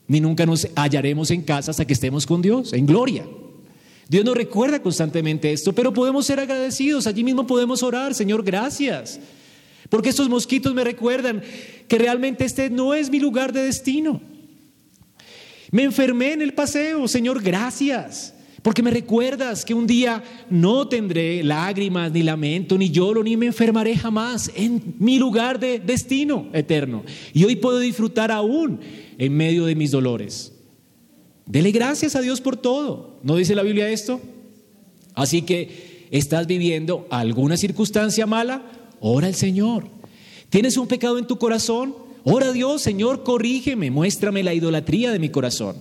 ni 0.08 0.20
nunca 0.20 0.48
nos 0.48 0.68
hallaremos 0.76 1.30
en 1.30 1.44
casa 1.44 1.72
hasta 1.72 1.86
que 1.86 1.94
estemos 1.94 2.26
con 2.26 2.42
Dios, 2.42 2.74
en 2.74 2.88
gloria. 2.88 3.26
Dios 4.10 4.26
nos 4.26 4.36
recuerda 4.36 4.82
constantemente 4.82 5.52
esto, 5.52 5.74
pero 5.74 5.94
podemos 5.94 6.26
ser 6.26 6.40
agradecidos, 6.40 7.06
allí 7.06 7.24
mismo 7.24 7.46
podemos 7.46 7.84
orar, 7.84 8.16
Señor, 8.16 8.44
gracias, 8.44 9.20
porque 9.90 10.10
estos 10.10 10.28
mosquitos 10.28 10.74
me 10.74 10.84
recuerdan 10.84 11.44
que 11.88 12.00
realmente 12.00 12.46
este 12.46 12.72
no 12.72 12.96
es 12.96 13.12
mi 13.12 13.20
lugar 13.20 13.54
de 13.54 13.62
destino. 13.62 14.22
Me 15.76 15.84
enfermé 15.84 16.32
en 16.32 16.42
el 16.42 16.54
paseo, 16.54 17.06
Señor, 17.06 17.44
gracias. 17.44 18.34
Porque 18.62 18.82
me 18.82 18.92
recuerdas 18.92 19.66
que 19.66 19.74
un 19.74 19.86
día 19.86 20.24
no 20.50 20.88
tendré 20.88 21.44
lágrimas, 21.44 22.14
ni 22.14 22.24
lamento, 22.24 22.78
ni 22.78 22.90
lloro, 22.90 23.22
ni 23.26 23.36
me 23.36 23.48
enfermaré 23.48 23.98
jamás 23.98 24.50
en 24.56 24.96
mi 25.00 25.20
lugar 25.20 25.60
de 25.60 25.80
destino 25.80 26.48
eterno. 26.54 27.04
Y 27.34 27.44
hoy 27.44 27.58
puedo 27.58 27.80
disfrutar 27.80 28.32
aún 28.32 28.80
en 29.18 29.36
medio 29.36 29.66
de 29.66 29.76
mis 29.76 29.92
dolores. 29.92 30.54
Dele 31.46 31.72
gracias 31.72 32.16
a 32.16 32.22
Dios 32.22 32.40
por 32.40 32.56
todo. 32.56 33.20
¿No 33.22 33.36
dice 33.36 33.54
la 33.54 33.64
Biblia 33.64 33.90
esto? 33.90 34.22
Así 35.14 35.42
que 35.42 36.08
estás 36.10 36.48
viviendo 36.48 37.06
alguna 37.10 37.58
circunstancia 37.58 38.26
mala, 38.26 38.62
ora 39.02 39.28
al 39.28 39.36
Señor. 39.36 39.90
¿Tienes 40.48 40.78
un 40.78 40.88
pecado 40.88 41.18
en 41.18 41.28
tu 41.28 41.38
corazón? 41.38 42.05
Ora 42.28 42.48
a 42.48 42.52
Dios, 42.52 42.82
Señor, 42.82 43.22
corrígeme, 43.22 43.92
muéstrame 43.92 44.42
la 44.42 44.56
idolatría 44.56 45.12
de 45.12 45.20
mi 45.20 45.30
corazón. 45.30 45.76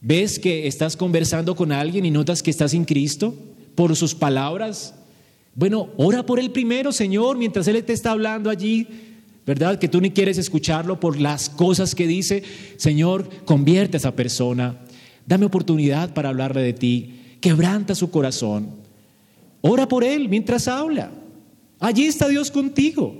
¿Ves 0.00 0.40
que 0.40 0.66
estás 0.66 0.96
conversando 0.96 1.54
con 1.54 1.70
alguien 1.70 2.04
y 2.04 2.10
notas 2.10 2.42
que 2.42 2.50
estás 2.50 2.72
sin 2.72 2.84
Cristo 2.84 3.32
por 3.76 3.94
sus 3.94 4.16
palabras? 4.16 4.96
Bueno, 5.54 5.90
ora 5.96 6.26
por 6.26 6.40
él 6.40 6.50
primero, 6.50 6.90
Señor, 6.90 7.38
mientras 7.38 7.68
Él 7.68 7.84
te 7.84 7.92
está 7.92 8.10
hablando 8.10 8.50
allí, 8.50 8.88
¿verdad? 9.46 9.78
Que 9.78 9.86
tú 9.86 10.00
ni 10.00 10.10
quieres 10.10 10.38
escucharlo 10.38 10.98
por 10.98 11.20
las 11.20 11.48
cosas 11.48 11.94
que 11.94 12.08
dice. 12.08 12.42
Señor, 12.76 13.28
convierte 13.44 13.98
a 13.98 13.98
esa 13.98 14.16
persona. 14.16 14.80
Dame 15.24 15.46
oportunidad 15.46 16.12
para 16.14 16.30
hablarle 16.30 16.62
de 16.62 16.72
ti. 16.72 17.14
Quebranta 17.40 17.94
su 17.94 18.10
corazón. 18.10 18.70
Ora 19.60 19.86
por 19.86 20.02
él 20.02 20.28
mientras 20.28 20.66
habla. 20.66 21.12
Allí 21.78 22.06
está 22.06 22.26
Dios 22.26 22.50
contigo. 22.50 23.14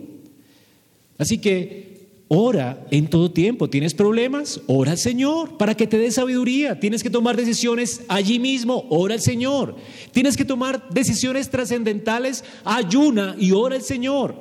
Así 1.16 1.38
que 1.38 1.91
Ora 2.34 2.86
en 2.90 3.08
todo 3.08 3.30
tiempo. 3.30 3.68
¿Tienes 3.68 3.92
problemas? 3.92 4.62
Ora 4.66 4.92
al 4.92 4.96
Señor 4.96 5.58
para 5.58 5.74
que 5.74 5.86
te 5.86 5.98
dé 5.98 6.10
sabiduría. 6.10 6.80
Tienes 6.80 7.02
que 7.02 7.10
tomar 7.10 7.36
decisiones 7.36 8.00
allí 8.08 8.38
mismo. 8.38 8.86
Ora 8.88 9.12
al 9.12 9.20
Señor. 9.20 9.76
Tienes 10.12 10.38
que 10.38 10.46
tomar 10.46 10.88
decisiones 10.88 11.50
trascendentales. 11.50 12.42
Ayuna 12.64 13.36
y 13.38 13.52
ora 13.52 13.76
al 13.76 13.82
Señor. 13.82 14.34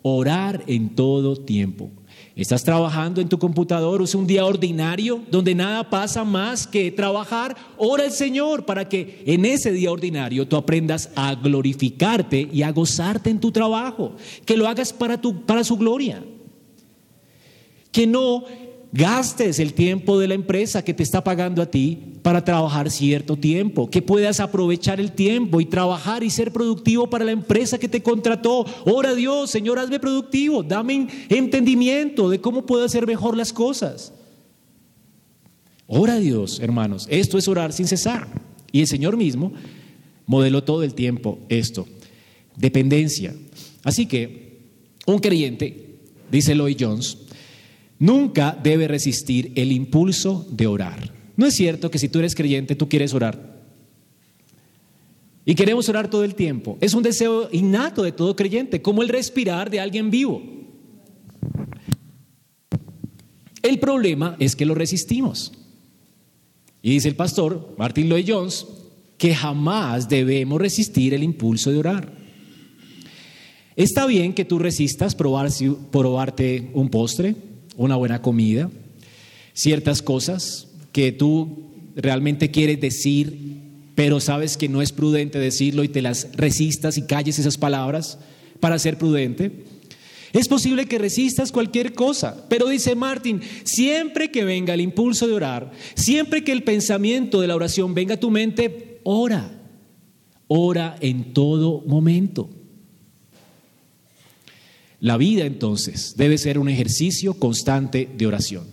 Orar 0.00 0.64
en 0.66 0.94
todo 0.94 1.36
tiempo. 1.36 1.90
¿Estás 2.34 2.64
trabajando 2.64 3.20
en 3.20 3.28
tu 3.28 3.38
computador? 3.38 4.00
¿Es 4.00 4.14
un 4.14 4.26
día 4.26 4.46
ordinario 4.46 5.20
donde 5.30 5.54
nada 5.54 5.90
pasa 5.90 6.24
más 6.24 6.66
que 6.66 6.90
trabajar? 6.90 7.54
Ora 7.76 8.04
al 8.04 8.12
Señor 8.12 8.64
para 8.64 8.88
que 8.88 9.22
en 9.26 9.44
ese 9.44 9.72
día 9.72 9.92
ordinario 9.92 10.48
tú 10.48 10.56
aprendas 10.56 11.10
a 11.14 11.34
glorificarte 11.34 12.48
y 12.50 12.62
a 12.62 12.72
gozarte 12.72 13.28
en 13.28 13.40
tu 13.40 13.52
trabajo. 13.52 14.14
Que 14.46 14.56
lo 14.56 14.66
hagas 14.66 14.94
para, 14.94 15.20
tu, 15.20 15.44
para 15.44 15.64
su 15.64 15.76
gloria 15.76 16.24
que 17.96 18.06
no 18.06 18.44
gastes 18.92 19.58
el 19.58 19.72
tiempo 19.72 20.18
de 20.18 20.28
la 20.28 20.34
empresa 20.34 20.84
que 20.84 20.92
te 20.92 21.02
está 21.02 21.24
pagando 21.24 21.62
a 21.62 21.70
ti 21.70 21.98
para 22.20 22.44
trabajar 22.44 22.90
cierto 22.90 23.38
tiempo, 23.38 23.88
que 23.88 24.02
puedas 24.02 24.38
aprovechar 24.38 25.00
el 25.00 25.12
tiempo 25.12 25.62
y 25.62 25.64
trabajar 25.64 26.22
y 26.22 26.28
ser 26.28 26.52
productivo 26.52 27.08
para 27.08 27.24
la 27.24 27.30
empresa 27.30 27.78
que 27.78 27.88
te 27.88 28.02
contrató. 28.02 28.66
Ora 28.84 29.14
Dios, 29.14 29.50
Señor, 29.50 29.78
hazme 29.78 29.98
productivo, 29.98 30.62
dame 30.62 31.08
entendimiento 31.30 32.28
de 32.28 32.38
cómo 32.38 32.66
puedo 32.66 32.84
hacer 32.84 33.06
mejor 33.06 33.34
las 33.34 33.50
cosas. 33.50 34.12
Ora 35.86 36.18
Dios, 36.18 36.60
hermanos, 36.60 37.06
esto 37.10 37.38
es 37.38 37.48
orar 37.48 37.72
sin 37.72 37.86
cesar. 37.86 38.28
Y 38.72 38.82
el 38.82 38.88
Señor 38.88 39.16
mismo 39.16 39.54
modeló 40.26 40.64
todo 40.64 40.82
el 40.82 40.92
tiempo 40.92 41.38
esto, 41.48 41.86
dependencia. 42.56 43.34
Así 43.84 44.04
que 44.04 44.58
un 45.06 45.18
creyente, 45.18 45.96
dice 46.30 46.54
Lloyd 46.54 46.76
Jones, 46.78 47.25
nunca 47.98 48.58
debe 48.62 48.88
resistir 48.88 49.52
el 49.54 49.72
impulso 49.72 50.46
de 50.50 50.66
orar. 50.66 51.12
No 51.36 51.46
es 51.46 51.54
cierto 51.54 51.90
que 51.90 51.98
si 51.98 52.08
tú 52.08 52.18
eres 52.18 52.34
creyente 52.34 52.74
tú 52.74 52.88
quieres 52.88 53.14
orar. 53.14 53.56
Y 55.44 55.54
queremos 55.54 55.88
orar 55.88 56.10
todo 56.10 56.24
el 56.24 56.34
tiempo. 56.34 56.76
Es 56.80 56.92
un 56.94 57.04
deseo 57.04 57.48
innato 57.52 58.02
de 58.02 58.10
todo 58.10 58.34
creyente, 58.34 58.82
como 58.82 59.02
el 59.02 59.08
respirar 59.08 59.70
de 59.70 59.78
alguien 59.78 60.10
vivo. 60.10 60.42
El 63.62 63.78
problema 63.78 64.36
es 64.40 64.56
que 64.56 64.66
lo 64.66 64.74
resistimos. 64.74 65.52
Y 66.82 66.90
dice 66.90 67.08
el 67.08 67.16
pastor 67.16 67.74
Martin 67.78 68.08
Lloyd 68.08 68.24
Jones 68.28 68.66
que 69.18 69.34
jamás 69.34 70.08
debemos 70.08 70.60
resistir 70.60 71.14
el 71.14 71.22
impulso 71.22 71.70
de 71.70 71.78
orar. 71.78 72.12
Está 73.76 74.06
bien 74.06 74.34
que 74.34 74.44
tú 74.44 74.58
resistas 74.58 75.14
probar, 75.14 75.50
probarte 75.90 76.70
un 76.74 76.88
postre, 76.88 77.36
una 77.76 77.96
buena 77.96 78.22
comida, 78.22 78.70
ciertas 79.52 80.02
cosas 80.02 80.68
que 80.92 81.12
tú 81.12 81.70
realmente 81.96 82.50
quieres 82.50 82.80
decir, 82.80 83.38
pero 83.94 84.20
sabes 84.20 84.56
que 84.56 84.68
no 84.68 84.82
es 84.82 84.92
prudente 84.92 85.38
decirlo 85.38 85.84
y 85.84 85.88
te 85.88 86.02
las 86.02 86.28
resistas 86.34 86.98
y 86.98 87.02
calles 87.02 87.38
esas 87.38 87.56
palabras 87.56 88.18
para 88.60 88.78
ser 88.78 88.98
prudente. 88.98 89.64
Es 90.32 90.48
posible 90.48 90.86
que 90.86 90.98
resistas 90.98 91.52
cualquier 91.52 91.94
cosa, 91.94 92.46
pero 92.48 92.68
dice 92.68 92.94
Martín, 92.94 93.40
siempre 93.64 94.30
que 94.30 94.44
venga 94.44 94.74
el 94.74 94.82
impulso 94.82 95.26
de 95.26 95.32
orar, 95.32 95.72
siempre 95.94 96.44
que 96.44 96.52
el 96.52 96.62
pensamiento 96.62 97.40
de 97.40 97.46
la 97.46 97.56
oración 97.56 97.94
venga 97.94 98.14
a 98.14 98.20
tu 98.20 98.30
mente, 98.30 99.00
ora, 99.04 99.50
ora 100.48 100.96
en 101.00 101.32
todo 101.32 101.82
momento. 101.86 102.50
La 105.00 105.16
vida 105.16 105.44
entonces 105.44 106.14
debe 106.16 106.38
ser 106.38 106.58
un 106.58 106.68
ejercicio 106.68 107.34
constante 107.34 108.08
de 108.16 108.26
oración. 108.26 108.64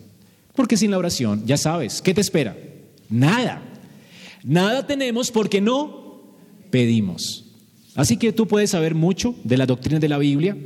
Porque 0.56 0.78
sin 0.78 0.92
la 0.92 0.98
oración, 0.98 1.44
ya 1.46 1.58
sabes, 1.58 2.02
¿qué 2.02 2.14
te 2.14 2.22
espera? 2.22 2.56
Nada. 3.10 3.62
Nada 4.44 4.86
tenemos 4.86 5.32
porque 5.32 5.62
no 5.62 6.22
pedimos. 6.70 7.46
Así 7.96 8.18
que 8.18 8.32
tú 8.34 8.48
puedes 8.48 8.72
saber 8.72 8.96
mucho 8.96 9.36
de 9.44 9.58
la 9.58 9.66
doctrina 9.66 10.00
de 10.00 10.10
la 10.10 10.18
Biblia, 10.18 10.58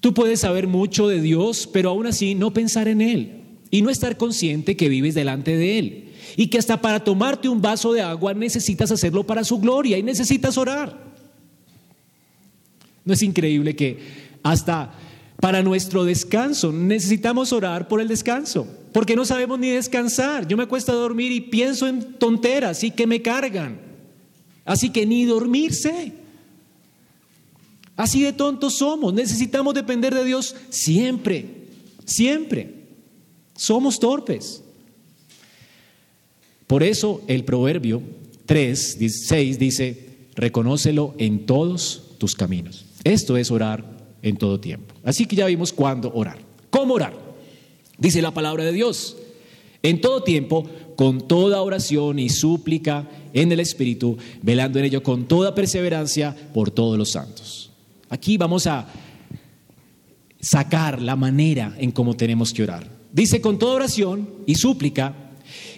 tú 0.00 0.12
puedes 0.12 0.40
saber 0.40 0.66
mucho 0.66 1.08
de 1.08 1.20
Dios, 1.20 1.68
pero 1.72 1.90
aún 1.90 2.06
así 2.06 2.34
no 2.34 2.52
pensar 2.52 2.88
en 2.88 3.00
Él 3.00 3.42
y 3.70 3.82
no 3.82 3.90
estar 3.90 4.16
consciente 4.16 4.76
que 4.76 4.88
vives 4.88 5.14
delante 5.14 5.56
de 5.56 5.78
Él 5.78 6.08
y 6.36 6.48
que 6.48 6.58
hasta 6.58 6.80
para 6.80 7.02
tomarte 7.02 7.48
un 7.48 7.62
vaso 7.62 7.92
de 7.92 8.02
agua 8.02 8.34
necesitas 8.34 8.90
hacerlo 8.90 9.24
para 9.24 9.44
su 9.44 9.58
gloria 9.58 9.98
y 9.98 10.02
necesitas 10.02 10.58
orar. 10.58 11.12
¿No 13.04 13.14
es 13.14 13.22
increíble 13.22 13.74
que 13.74 14.21
hasta 14.42 14.92
para 15.40 15.62
nuestro 15.62 16.04
descanso 16.04 16.72
necesitamos 16.72 17.52
orar 17.52 17.88
por 17.88 18.00
el 18.00 18.08
descanso? 18.08 18.66
Porque 18.92 19.16
no 19.16 19.24
sabemos 19.24 19.58
ni 19.58 19.70
descansar. 19.70 20.46
Yo 20.46 20.56
me 20.56 20.64
acuesto 20.64 20.92
a 20.92 20.96
dormir 20.96 21.32
y 21.32 21.40
pienso 21.40 21.88
en 21.88 22.14
tonteras 22.14 22.84
y 22.84 22.90
que 22.90 23.06
me 23.06 23.22
cargan. 23.22 23.80
Así 24.64 24.90
que 24.90 25.06
ni 25.06 25.24
dormirse. 25.24 26.12
Así 27.96 28.22
de 28.22 28.32
tontos 28.32 28.78
somos. 28.78 29.12
Necesitamos 29.12 29.74
depender 29.74 30.14
de 30.14 30.24
Dios 30.24 30.54
siempre, 30.70 31.46
siempre. 32.04 32.74
Somos 33.56 33.98
torpes. 33.98 34.62
Por 36.66 36.82
eso 36.82 37.22
el 37.26 37.44
proverbio 37.44 38.02
3, 38.46 38.98
6 39.26 39.58
dice, 39.58 40.08
reconócelo 40.34 41.14
en 41.18 41.46
todos 41.46 42.14
tus 42.18 42.34
caminos. 42.34 42.84
Esto 43.04 43.36
es 43.36 43.50
orar 43.50 43.91
en 44.22 44.36
todo 44.36 44.58
tiempo. 44.60 44.94
Así 45.04 45.26
que 45.26 45.36
ya 45.36 45.46
vimos 45.46 45.72
cuándo 45.72 46.12
orar. 46.14 46.38
¿Cómo 46.70 46.94
orar? 46.94 47.14
Dice 47.98 48.22
la 48.22 48.32
palabra 48.32 48.64
de 48.64 48.72
Dios. 48.72 49.16
En 49.82 50.00
todo 50.00 50.22
tiempo, 50.22 50.64
con 50.96 51.26
toda 51.26 51.60
oración 51.62 52.18
y 52.18 52.28
súplica 52.28 53.08
en 53.32 53.50
el 53.50 53.60
Espíritu, 53.60 54.16
velando 54.40 54.78
en 54.78 54.84
ello 54.84 55.02
con 55.02 55.26
toda 55.26 55.54
perseverancia 55.54 56.36
por 56.54 56.70
todos 56.70 56.96
los 56.96 57.10
santos. 57.10 57.70
Aquí 58.08 58.36
vamos 58.36 58.66
a 58.66 58.86
sacar 60.40 61.00
la 61.02 61.16
manera 61.16 61.74
en 61.78 61.90
cómo 61.90 62.14
tenemos 62.14 62.52
que 62.52 62.62
orar. 62.62 62.88
Dice 63.12 63.40
con 63.40 63.58
toda 63.58 63.74
oración 63.74 64.28
y 64.46 64.54
súplica, 64.54 65.14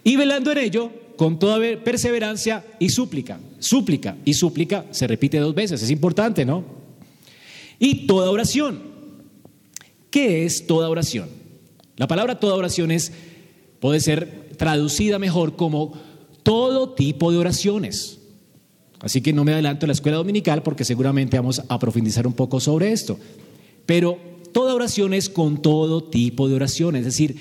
y 0.02 0.16
velando 0.16 0.52
en 0.52 0.58
ello 0.58 0.90
con 1.16 1.38
toda 1.38 1.58
perseverancia 1.82 2.64
y 2.78 2.90
súplica. 2.90 3.38
Súplica 3.58 4.16
y 4.24 4.34
súplica 4.34 4.86
se 4.90 5.06
repite 5.06 5.38
dos 5.38 5.54
veces, 5.54 5.82
es 5.82 5.90
importante, 5.90 6.44
¿no? 6.44 6.83
Y 7.84 8.06
toda 8.06 8.30
oración. 8.30 8.80
¿Qué 10.10 10.46
es 10.46 10.66
toda 10.66 10.88
oración? 10.88 11.28
La 11.98 12.08
palabra 12.08 12.40
toda 12.40 12.54
oración 12.54 12.90
es, 12.90 13.12
puede 13.78 14.00
ser 14.00 14.52
traducida 14.56 15.18
mejor 15.18 15.54
como 15.56 15.92
todo 16.42 16.94
tipo 16.94 17.30
de 17.30 17.36
oraciones. 17.36 18.20
Así 19.00 19.20
que 19.20 19.34
no 19.34 19.44
me 19.44 19.52
adelanto 19.52 19.84
a 19.84 19.88
la 19.88 19.92
escuela 19.92 20.16
dominical 20.16 20.62
porque 20.62 20.86
seguramente 20.86 21.36
vamos 21.36 21.60
a 21.68 21.78
profundizar 21.78 22.26
un 22.26 22.32
poco 22.32 22.58
sobre 22.58 22.90
esto. 22.90 23.18
Pero 23.84 24.18
toda 24.52 24.72
oración 24.72 25.12
es 25.12 25.28
con 25.28 25.60
todo 25.60 26.04
tipo 26.04 26.48
de 26.48 26.54
oraciones. 26.54 27.00
Es 27.00 27.12
decir, 27.12 27.36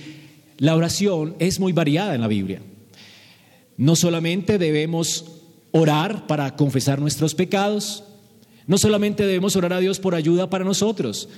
la 0.58 0.76
oración 0.76 1.38
es 1.40 1.62
muy 1.62 1.72
variada 1.72 2.16
en 2.16 2.20
la 2.20 2.28
Biblia. 2.28 2.62
No 3.78 3.96
solamente 3.96 4.58
debemos 4.58 5.24
orar 5.72 6.28
para 6.28 6.58
confesar 6.58 7.00
nuestros 7.00 7.34
pecados, 7.34 8.04
no 8.68 8.78
solamente 8.78 9.26
debemos 9.26 9.56
orar 9.56 9.74
a 9.74 9.80
Dios 9.80 10.00
por 10.00 10.16
ayuda 10.16 10.50
para 10.50 10.66
nosotros, 10.66 11.30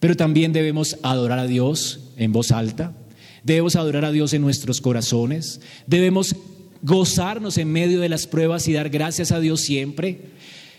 pero 0.00 0.16
también 0.16 0.52
debemos 0.52 0.98
adorar 1.02 1.38
a 1.38 1.46
Dios 1.46 2.00
en 2.16 2.32
voz 2.32 2.52
alta, 2.52 2.94
debemos 3.42 3.76
adorar 3.76 4.04
a 4.04 4.12
Dios 4.12 4.32
en 4.32 4.42
nuestros 4.42 4.80
corazones, 4.80 5.60
debemos 5.86 6.34
gozarnos 6.82 7.58
en 7.58 7.72
medio 7.72 8.00
de 8.00 8.08
las 8.08 8.26
pruebas 8.26 8.68
y 8.68 8.72
dar 8.72 8.90
gracias 8.90 9.32
a 9.32 9.40
Dios 9.40 9.60
siempre. 9.62 10.20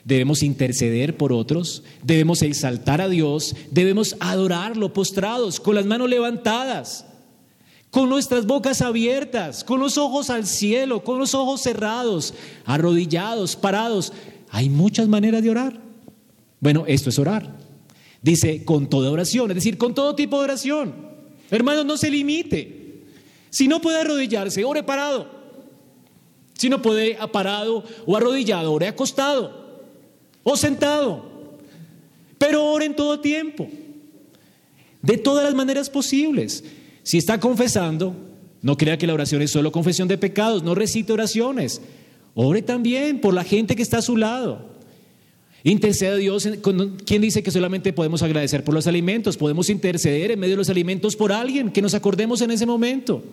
Debemos 0.06 0.42
interceder 0.42 1.18
por 1.18 1.34
otros, 1.34 1.84
debemos 2.02 2.42
exaltar 2.42 3.02
a 3.02 3.10
Dios, 3.10 3.58
debemos 3.72 4.16
adorarlo 4.22 4.94
postrados, 4.94 5.60
con 5.60 5.76
las 5.76 5.86
manos 5.86 6.10
levantadas, 6.10 7.06
con 7.92 8.08
nuestras 8.08 8.46
bocas 8.46 8.82
abiertas, 8.82 9.66
con 9.66 9.82
los 9.82 9.98
ojos 9.98 10.30
al 10.30 10.46
cielo, 10.46 11.04
con 11.04 11.20
los 11.20 11.34
ojos 11.36 11.62
cerrados, 11.62 12.34
arrodillados, 12.64 13.58
parados, 13.58 14.14
hay 14.50 14.70
muchas 14.70 15.08
maneras 15.08 15.44
de 15.44 15.50
orar. 15.50 15.80
Bueno, 16.60 16.86
esto 16.88 17.10
es 17.10 17.20
orar. 17.20 17.58
Dice 18.22 18.66
con 18.66 18.90
toda 18.90 19.12
oración, 19.12 19.52
es 19.52 19.56
decir, 19.56 19.78
con 19.78 19.94
todo 19.94 20.16
tipo 20.16 20.38
de 20.38 20.46
oración. 20.46 20.96
Hermanos, 21.52 21.86
no 21.86 21.98
se 21.98 22.10
limite. 22.10 23.04
Si 23.50 23.68
no 23.68 23.82
puede 23.82 24.00
arrodillarse, 24.00 24.64
ore 24.66 24.84
parado. 24.84 25.38
Si 26.54 26.70
no 26.70 26.82
puede 26.82 27.18
parado 27.32 27.84
o 28.06 28.18
arrodillado, 28.18 28.74
ore 28.74 28.88
acostado 28.88 29.68
o 30.44 30.58
sentado. 30.58 31.26
Pero 32.38 32.66
ore 32.66 32.86
en 32.86 32.96
todo 32.96 33.20
tiempo. 33.20 33.68
De 35.02 35.18
todas 35.18 35.44
las 35.44 35.54
maneras 35.54 35.90
posibles. 35.90 36.64
Si 37.04 37.18
está 37.18 37.40
confesando, 37.40 38.16
no 38.62 38.76
crea 38.76 38.98
que 38.98 39.08
la 39.08 39.14
oración 39.14 39.42
es 39.42 39.52
solo 39.52 39.72
confesión 39.72 40.08
de 40.08 40.18
pecados, 40.18 40.64
no 40.64 40.76
recite 40.76 41.14
oraciones. 41.14 41.82
Ore 42.40 42.62
también 42.62 43.20
por 43.20 43.34
la 43.34 43.44
gente 43.44 43.76
que 43.76 43.82
está 43.82 43.98
a 43.98 44.02
su 44.04 44.16
lado. 44.16 44.70
Intercede 45.64 46.10
a 46.10 46.16
Dios. 46.18 46.48
¿Quién 47.04 47.20
dice 47.20 47.42
que 47.42 47.50
solamente 47.50 47.94
podemos 47.94 48.22
agradecer 48.22 48.64
por 48.64 48.76
los 48.76 48.86
alimentos? 48.86 49.38
Podemos 49.38 49.72
interceder 49.72 50.30
en 50.30 50.40
medio 50.40 50.54
de 50.54 50.58
los 50.58 50.70
alimentos 50.70 51.16
por 51.16 51.32
alguien 51.32 51.72
que 51.72 51.82
nos 51.82 51.96
acordemos 51.96 52.40
en 52.42 52.52
ese 52.52 52.68
momento. 52.68 53.24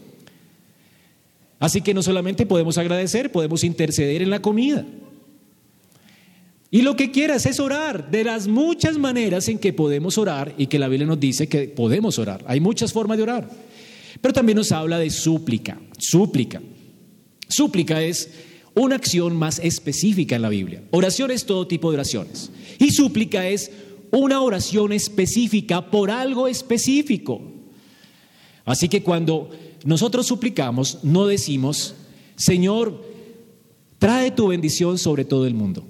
Así 1.58 1.82
que 1.82 1.92
no 1.92 2.02
solamente 2.02 2.46
podemos 2.46 2.78
agradecer, 2.78 3.30
podemos 3.30 3.62
interceder 3.62 4.22
en 4.22 4.30
la 4.30 4.40
comida. 4.40 4.86
Y 6.70 6.80
lo 6.80 6.96
que 6.96 7.10
quieras 7.10 7.44
es 7.44 7.60
orar 7.60 8.10
de 8.10 8.24
las 8.24 8.48
muchas 8.48 8.96
maneras 8.96 9.48
en 9.48 9.58
que 9.58 9.74
podemos 9.74 10.16
orar 10.16 10.54
y 10.56 10.68
que 10.68 10.78
la 10.78 10.88
Biblia 10.88 11.06
nos 11.06 11.20
dice 11.20 11.46
que 11.46 11.68
podemos 11.68 12.18
orar. 12.18 12.42
Hay 12.46 12.58
muchas 12.58 12.94
formas 12.94 13.18
de 13.18 13.24
orar. 13.24 13.50
Pero 14.22 14.32
también 14.32 14.56
nos 14.56 14.72
habla 14.72 14.98
de 14.98 15.10
súplica. 15.10 15.78
Súplica. 15.98 16.62
Súplica 17.46 18.02
es 18.02 18.30
una 18.74 18.96
acción 18.96 19.36
más 19.36 19.58
específica 19.60 20.36
en 20.36 20.42
la 20.42 20.48
Biblia. 20.48 20.82
Oración 20.90 21.30
es 21.30 21.46
todo 21.46 21.66
tipo 21.66 21.90
de 21.90 21.96
oraciones. 21.96 22.50
Y 22.78 22.90
súplica 22.90 23.48
es 23.48 23.70
una 24.10 24.40
oración 24.40 24.92
específica 24.92 25.90
por 25.90 26.10
algo 26.10 26.48
específico. 26.48 27.40
Así 28.64 28.88
que 28.88 29.02
cuando 29.02 29.50
nosotros 29.84 30.26
suplicamos, 30.26 31.00
no 31.02 31.26
decimos, 31.26 31.94
Señor, 32.36 33.04
trae 33.98 34.30
tu 34.30 34.48
bendición 34.48 34.98
sobre 34.98 35.24
todo 35.24 35.46
el 35.46 35.54
mundo. 35.54 35.84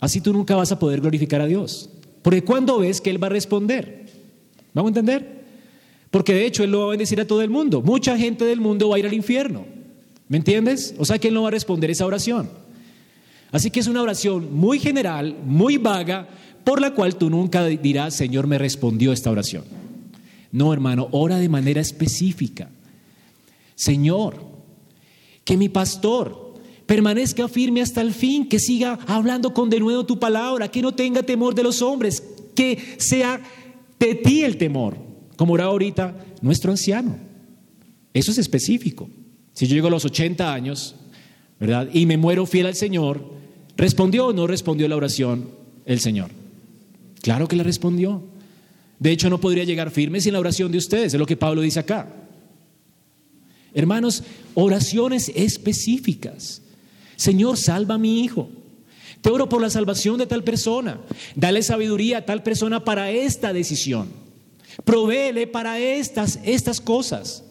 Así 0.00 0.20
tú 0.20 0.32
nunca 0.32 0.54
vas 0.54 0.72
a 0.72 0.78
poder 0.78 1.00
glorificar 1.00 1.40
a 1.40 1.46
Dios. 1.46 1.90
Porque 2.22 2.44
cuando 2.44 2.78
ves 2.78 3.00
que 3.00 3.10
Él 3.10 3.22
va 3.22 3.26
a 3.26 3.30
responder, 3.30 4.06
¿vamos 4.72 4.88
a 4.88 4.92
entender? 4.98 5.44
Porque 6.10 6.34
de 6.34 6.46
hecho 6.46 6.64
Él 6.64 6.70
lo 6.70 6.80
va 6.80 6.86
a 6.86 6.90
bendecir 6.90 7.20
a 7.20 7.26
todo 7.26 7.42
el 7.42 7.50
mundo. 7.50 7.82
Mucha 7.82 8.16
gente 8.16 8.44
del 8.44 8.60
mundo 8.60 8.88
va 8.88 8.96
a 8.96 8.98
ir 8.98 9.06
al 9.06 9.14
infierno. 9.14 9.77
¿Me 10.28 10.36
entiendes? 10.36 10.94
O 10.98 11.04
sea 11.04 11.18
que 11.18 11.28
Él 11.28 11.34
no 11.34 11.42
va 11.42 11.48
a 11.48 11.52
responder 11.52 11.90
esa 11.90 12.06
oración. 12.06 12.50
Así 13.50 13.70
que 13.70 13.80
es 13.80 13.86
una 13.86 14.02
oración 14.02 14.54
muy 14.54 14.78
general, 14.78 15.36
muy 15.44 15.78
vaga, 15.78 16.28
por 16.64 16.80
la 16.80 16.92
cual 16.92 17.16
tú 17.16 17.30
nunca 17.30 17.64
dirás, 17.64 18.14
Señor, 18.14 18.46
me 18.46 18.58
respondió 18.58 19.12
esta 19.12 19.30
oración. 19.30 19.64
No, 20.52 20.72
hermano, 20.72 21.08
ora 21.12 21.38
de 21.38 21.48
manera 21.48 21.80
específica. 21.80 22.70
Señor, 23.74 24.44
que 25.44 25.56
mi 25.56 25.70
pastor 25.70 26.54
permanezca 26.84 27.48
firme 27.48 27.80
hasta 27.80 28.02
el 28.02 28.12
fin, 28.12 28.48
que 28.48 28.58
siga 28.58 28.98
hablando 29.06 29.54
con 29.54 29.70
de 29.70 29.80
nuevo 29.80 30.04
tu 30.04 30.18
palabra, 30.18 30.70
que 30.70 30.82
no 30.82 30.94
tenga 30.94 31.22
temor 31.22 31.54
de 31.54 31.62
los 31.62 31.80
hombres, 31.80 32.22
que 32.54 32.96
sea 32.98 33.40
de 33.98 34.14
ti 34.14 34.42
el 34.42 34.58
temor, 34.58 34.96
como 35.36 35.54
era 35.54 35.64
ahorita 35.64 36.26
nuestro 36.42 36.70
anciano. 36.70 37.16
Eso 38.12 38.30
es 38.30 38.38
específico. 38.38 39.08
Si 39.58 39.66
yo 39.66 39.74
llego 39.74 39.88
a 39.88 39.90
los 39.90 40.04
80 40.04 40.54
años, 40.54 40.94
¿verdad? 41.58 41.88
Y 41.92 42.06
me 42.06 42.16
muero 42.16 42.46
fiel 42.46 42.66
al 42.66 42.76
Señor, 42.76 43.24
¿respondió 43.76 44.26
o 44.26 44.32
no 44.32 44.46
respondió 44.46 44.86
la 44.86 44.94
oración 44.94 45.50
el 45.84 45.98
Señor? 45.98 46.30
Claro 47.22 47.48
que 47.48 47.56
la 47.56 47.64
respondió. 47.64 48.22
De 49.00 49.10
hecho, 49.10 49.28
no 49.28 49.40
podría 49.40 49.64
llegar 49.64 49.90
firme 49.90 50.20
sin 50.20 50.34
la 50.34 50.38
oración 50.38 50.70
de 50.70 50.78
ustedes, 50.78 51.12
es 51.12 51.18
lo 51.18 51.26
que 51.26 51.36
Pablo 51.36 51.60
dice 51.60 51.80
acá. 51.80 52.06
Hermanos, 53.74 54.22
oraciones 54.54 55.32
específicas. 55.34 56.62
Señor, 57.16 57.56
salva 57.56 57.96
a 57.96 57.98
mi 57.98 58.22
hijo. 58.22 58.48
Te 59.22 59.28
oro 59.28 59.48
por 59.48 59.60
la 59.60 59.70
salvación 59.70 60.18
de 60.18 60.28
tal 60.28 60.44
persona. 60.44 61.00
Dale 61.34 61.64
sabiduría 61.64 62.18
a 62.18 62.24
tal 62.24 62.44
persona 62.44 62.84
para 62.84 63.10
esta 63.10 63.52
decisión. 63.52 64.06
Provéele 64.84 65.48
para 65.48 65.80
estas, 65.80 66.38
estas 66.44 66.80
cosas. 66.80 67.42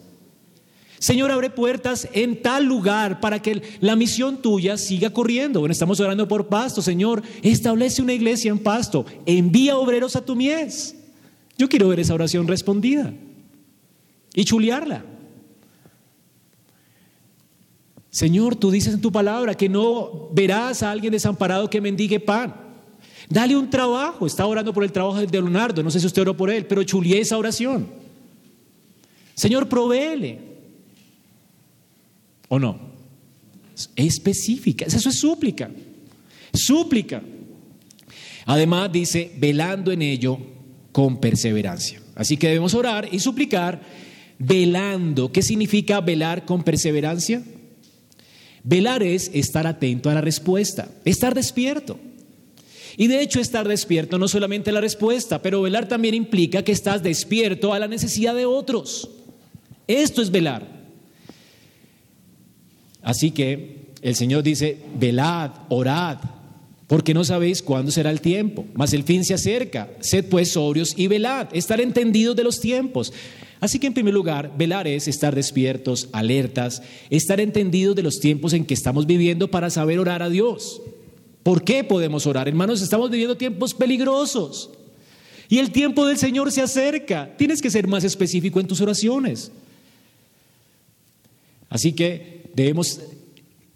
Señor, 0.98 1.30
abre 1.30 1.50
puertas 1.50 2.08
en 2.12 2.42
tal 2.42 2.64
lugar 2.64 3.20
para 3.20 3.40
que 3.40 3.62
la 3.80 3.94
misión 3.94 4.42
tuya 4.42 4.76
siga 4.76 5.10
corriendo. 5.10 5.60
Bueno, 5.60 5.72
estamos 5.72 6.00
orando 6.00 6.26
por 6.26 6.48
Pasto, 6.48 6.82
Señor, 6.82 7.22
establece 7.42 8.02
una 8.02 8.14
iglesia 8.14 8.50
en 8.50 8.58
Pasto, 8.58 9.06
envía 9.24 9.76
obreros 9.76 10.16
a 10.16 10.24
tu 10.24 10.34
mies. 10.34 10.96
Yo 11.56 11.68
quiero 11.68 11.88
ver 11.88 12.00
esa 12.00 12.14
oración 12.14 12.48
respondida 12.48 13.12
y 14.34 14.44
chulearla. 14.44 15.04
Señor, 18.10 18.56
tú 18.56 18.70
dices 18.70 18.94
en 18.94 19.00
tu 19.00 19.12
palabra 19.12 19.54
que 19.54 19.68
no 19.68 20.28
verás 20.32 20.82
a 20.82 20.90
alguien 20.90 21.12
desamparado 21.12 21.70
que 21.70 21.80
mendigue 21.80 22.18
pan. 22.18 22.54
Dale 23.28 23.56
un 23.56 23.68
trabajo. 23.68 24.26
Está 24.26 24.46
orando 24.46 24.72
por 24.72 24.82
el 24.82 24.90
trabajo 24.92 25.18
de 25.18 25.26
Leonardo. 25.26 25.82
No 25.82 25.90
sé 25.90 26.00
si 26.00 26.06
usted 26.06 26.22
oró 26.22 26.36
por 26.36 26.50
él, 26.50 26.66
pero 26.66 26.82
chulié 26.82 27.20
esa 27.20 27.36
oración. 27.36 27.86
Señor, 29.34 29.68
provéele. 29.68 30.47
¿O 32.48 32.58
no? 32.58 32.78
Específica. 33.94 34.84
Eso 34.84 35.08
es 35.08 35.18
súplica. 35.18 35.70
Súplica. 36.52 37.22
Además 38.46 38.90
dice, 38.90 39.30
velando 39.38 39.92
en 39.92 40.02
ello 40.02 40.38
con 40.92 41.20
perseverancia. 41.20 42.00
Así 42.14 42.36
que 42.36 42.48
debemos 42.48 42.74
orar 42.74 43.08
y 43.12 43.20
suplicar 43.20 43.80
velando. 44.38 45.30
¿Qué 45.30 45.42
significa 45.42 46.00
velar 46.00 46.44
con 46.44 46.62
perseverancia? 46.62 47.42
Velar 48.64 49.02
es 49.02 49.30
estar 49.34 49.66
atento 49.66 50.10
a 50.10 50.14
la 50.14 50.20
respuesta, 50.20 50.88
estar 51.04 51.34
despierto. 51.34 51.98
Y 52.96 53.06
de 53.06 53.20
hecho 53.20 53.38
estar 53.38 53.68
despierto 53.68 54.18
no 54.18 54.26
solamente 54.26 54.72
la 54.72 54.80
respuesta, 54.80 55.40
pero 55.40 55.62
velar 55.62 55.86
también 55.86 56.14
implica 56.14 56.64
que 56.64 56.72
estás 56.72 57.02
despierto 57.02 57.72
a 57.72 57.78
la 57.78 57.86
necesidad 57.86 58.34
de 58.34 58.46
otros. 58.46 59.10
Esto 59.86 60.20
es 60.20 60.30
velar. 60.30 60.77
Así 63.02 63.30
que 63.30 63.88
el 64.02 64.14
Señor 64.16 64.42
dice, 64.42 64.78
velad, 64.98 65.50
orad, 65.68 66.18
porque 66.86 67.14
no 67.14 67.24
sabéis 67.24 67.62
cuándo 67.62 67.90
será 67.90 68.10
el 68.10 68.20
tiempo, 68.20 68.64
mas 68.74 68.92
el 68.92 69.04
fin 69.04 69.24
se 69.24 69.34
acerca. 69.34 69.90
Sed 70.00 70.26
pues 70.26 70.52
sobrios 70.52 70.94
y 70.96 71.06
velad, 71.06 71.48
estar 71.52 71.80
entendidos 71.80 72.34
de 72.34 72.44
los 72.44 72.60
tiempos. 72.60 73.12
Así 73.60 73.78
que 73.78 73.88
en 73.88 73.94
primer 73.94 74.14
lugar, 74.14 74.52
velar 74.56 74.86
es 74.86 75.08
estar 75.08 75.34
despiertos, 75.34 76.08
alertas, 76.12 76.82
estar 77.10 77.40
entendidos 77.40 77.96
de 77.96 78.02
los 78.02 78.20
tiempos 78.20 78.52
en 78.52 78.64
que 78.64 78.74
estamos 78.74 79.06
viviendo 79.06 79.50
para 79.50 79.68
saber 79.68 79.98
orar 79.98 80.22
a 80.22 80.30
Dios. 80.30 80.80
¿Por 81.42 81.64
qué 81.64 81.82
podemos 81.82 82.26
orar? 82.26 82.46
Hermanos, 82.46 82.80
estamos 82.82 83.10
viviendo 83.10 83.36
tiempos 83.36 83.74
peligrosos. 83.74 84.70
Y 85.48 85.58
el 85.58 85.72
tiempo 85.72 86.06
del 86.06 86.18
Señor 86.18 86.52
se 86.52 86.62
acerca. 86.62 87.34
Tienes 87.36 87.60
que 87.60 87.70
ser 87.70 87.88
más 87.88 88.04
específico 88.04 88.60
en 88.60 88.66
tus 88.66 88.80
oraciones. 88.80 89.50
Así 91.70 91.92
que 91.92 92.37
debemos 92.54 93.00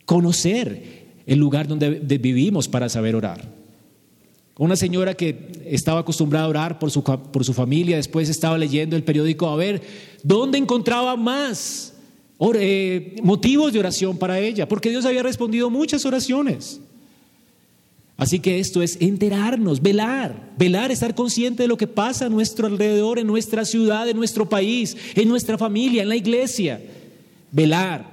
conocer 0.05 1.03
el 1.27 1.39
lugar 1.39 1.69
donde 1.69 2.19
vivimos 2.19 2.69
para 2.69 2.89
saber 2.89 3.15
orar. 3.15 3.63
Una 4.59 4.77
señora 4.77 5.15
que 5.15 5.51
estaba 5.65 6.01
acostumbrada 6.01 6.45
a 6.45 6.49
orar 6.49 6.79
por 6.79 6.91
su, 6.91 7.03
por 7.03 7.45
su 7.45 7.55
familia, 7.55 7.97
después 7.97 8.29
estaba 8.29 8.59
leyendo 8.59 8.97
el 8.97 9.03
periódico 9.03 9.49
a 9.49 9.57
ver 9.57 9.83
dónde 10.23 10.59
encontraba 10.59 11.17
más 11.17 11.95
eh, 12.55 13.17
motivos 13.23 13.73
de 13.73 13.79
oración 13.79 14.19
para 14.19 14.39
ella, 14.39 14.69
porque 14.69 14.91
Dios 14.91 15.07
había 15.07 15.23
respondido 15.23 15.71
muchas 15.71 16.05
oraciones. 16.05 16.81
Así 18.19 18.41
que 18.41 18.61
esto 18.61 18.83
es 18.83 18.99
enterarnos, 19.01 19.81
velar, 19.81 20.53
velar, 20.59 20.93
estar 20.93 21.15
consciente 21.15 21.63
de 21.63 21.69
lo 21.69 21.77
que 21.77 21.87
pasa 21.87 22.27
a 22.27 22.29
nuestro 22.29 22.67
alrededor, 22.67 23.19
en 23.19 23.27
nuestra 23.27 23.65
ciudad, 23.65 24.09
en 24.09 24.17
nuestro 24.17 24.49
país, 24.49 24.97
en 25.15 25.29
nuestra 25.29 25.57
familia, 25.57 26.03
en 26.03 26.09
la 26.09 26.17
iglesia. 26.17 26.81
Velar. 27.51 28.12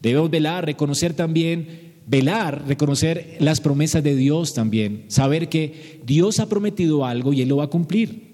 Debemos 0.00 0.30
velar, 0.30 0.64
reconocer 0.64 1.14
también 1.14 1.90
velar, 2.06 2.64
reconocer 2.66 3.36
las 3.38 3.60
promesas 3.60 4.02
de 4.02 4.16
Dios 4.16 4.52
también, 4.52 5.04
saber 5.08 5.48
que 5.48 6.00
Dios 6.04 6.40
ha 6.40 6.48
prometido 6.48 7.04
algo 7.06 7.32
y 7.32 7.42
Él 7.42 7.48
lo 7.48 7.58
va 7.58 7.64
a 7.64 7.70
cumplir. 7.70 8.30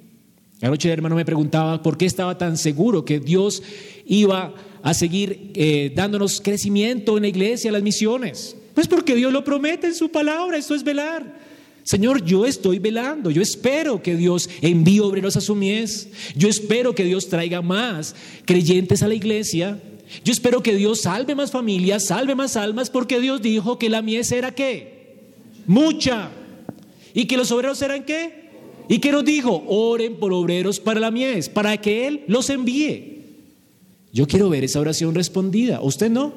Anoche 0.63 0.89
el 0.89 0.95
hermano 0.95 1.17
me 1.17 1.25
preguntaba 1.27 1.83
por 1.83 1.99
qué 1.99 2.07
estaba 2.07 2.39
tan 2.39 2.57
seguro 2.57 3.05
que 3.05 3.21
Dios 3.21 3.63
iba 4.07 4.55
a 4.83 4.95
seguir 4.95 5.51
eh, 5.55 5.93
dándonos 5.95 6.41
crecimiento 6.41 7.17
en 7.17 7.25
la 7.25 7.29
iglesia, 7.29 7.69
en 7.69 7.75
las 7.75 7.83
misiones. 7.83 8.57
Pues 8.73 8.89
porque 8.89 9.15
Dios 9.15 9.33
lo 9.33 9.45
promete 9.45 9.89
en 9.89 9.95
su 9.95 10.11
palabra, 10.11 10.57
esto 10.57 10.75
es 10.75 10.83
velar. 10.83 11.47
Señor, 11.83 12.25
yo 12.25 12.47
estoy 12.47 12.79
velando, 12.79 13.31
yo 13.31 13.43
espero 13.43 14.03
que 14.03 14.17
Dios 14.17 14.49
envíe 14.61 15.01
obreros 15.01 15.37
a 15.37 15.41
su 15.41 15.55
mies, 15.55 16.09
yo 16.35 16.49
espero 16.49 16.95
que 16.95 17.05
Dios 17.05 17.29
traiga 17.29 17.63
más 17.63 18.15
creyentes 18.45 19.03
a 19.03 19.09
la 19.09 19.15
iglesia, 19.15 19.79
yo 20.25 20.33
espero 20.33 20.63
que 20.63 20.75
Dios 20.75 21.03
salve 21.03 21.35
más 21.35 21.51
familias, 21.51 22.07
salve 22.07 22.35
más 22.35 22.57
almas, 22.57 22.91
porque 22.91 23.21
Dios 23.21 23.43
dijo 23.43 23.79
que 23.79 23.89
la 23.89 24.03
mies 24.03 24.31
era 24.33 24.55
qué? 24.55 25.25
Mucha. 25.67 26.31
¿Y 27.13 27.27
que 27.27 27.37
los 27.37 27.51
obreros 27.51 27.81
eran 27.83 28.05
qué? 28.05 28.47
¿Y 28.89 28.99
que 28.99 29.11
nos 29.11 29.25
dijo? 29.25 29.65
Oren 29.67 30.17
por 30.17 30.33
obreros 30.33 30.79
para 30.79 31.01
la 31.01 31.11
mies, 31.11 31.49
para 31.49 31.77
que 31.81 32.07
Él 32.07 32.25
los 32.29 32.51
envíe. 32.51 33.17
Yo 34.13 34.27
quiero 34.27 34.49
ver 34.49 34.65
esa 34.65 34.81
oración 34.81 35.15
respondida. 35.15 35.81
¿Usted 35.81 36.11
no? 36.11 36.33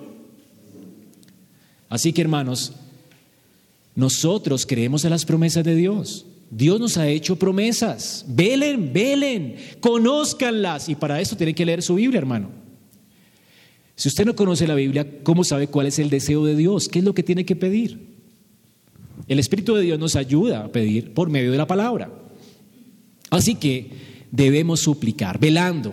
Así 1.90 2.12
que 2.12 2.22
hermanos, 2.22 2.74
nosotros 3.96 4.66
creemos 4.66 5.06
en 5.06 5.12
las 5.12 5.26
promesas 5.26 5.64
de 5.64 5.76
Dios. 5.76 6.26
Dios 6.50 6.80
nos 6.80 6.98
ha 6.98 7.08
hecho 7.08 7.38
promesas. 7.38 8.26
Velen, 8.28 8.92
velen, 8.92 9.56
conózcanlas. 9.80 10.90
Y 10.90 10.96
para 10.96 11.22
eso 11.22 11.36
tienen 11.36 11.56
que 11.56 11.66
leer 11.66 11.84
su 11.84 11.96
Biblia, 11.96 12.18
hermano. 12.18 12.50
Si 14.00 14.08
usted 14.08 14.24
no 14.24 14.34
conoce 14.34 14.66
la 14.66 14.76
Biblia, 14.76 15.06
¿cómo 15.24 15.44
sabe 15.44 15.68
cuál 15.68 15.88
es 15.88 16.00
el 16.00 16.10
deseo 16.10 16.46
de 16.46 16.56
Dios? 16.56 16.88
¿Qué 16.88 17.00
es 17.00 17.06
lo 17.06 17.14
que 17.14 17.22
tiene 17.22 17.46
que 17.46 17.58
pedir? 17.58 18.16
El 19.28 19.40
Espíritu 19.40 19.76
de 19.76 19.82
Dios 19.82 20.00
nos 20.00 20.16
ayuda 20.16 20.64
a 20.64 20.72
pedir 20.72 21.14
por 21.14 21.30
medio 21.30 21.52
de 21.52 21.58
la 21.58 21.68
palabra. 21.68 22.10
Así 23.30 23.56
que 23.56 23.92
debemos 24.32 24.80
suplicar, 24.80 25.38
velando. 25.38 25.92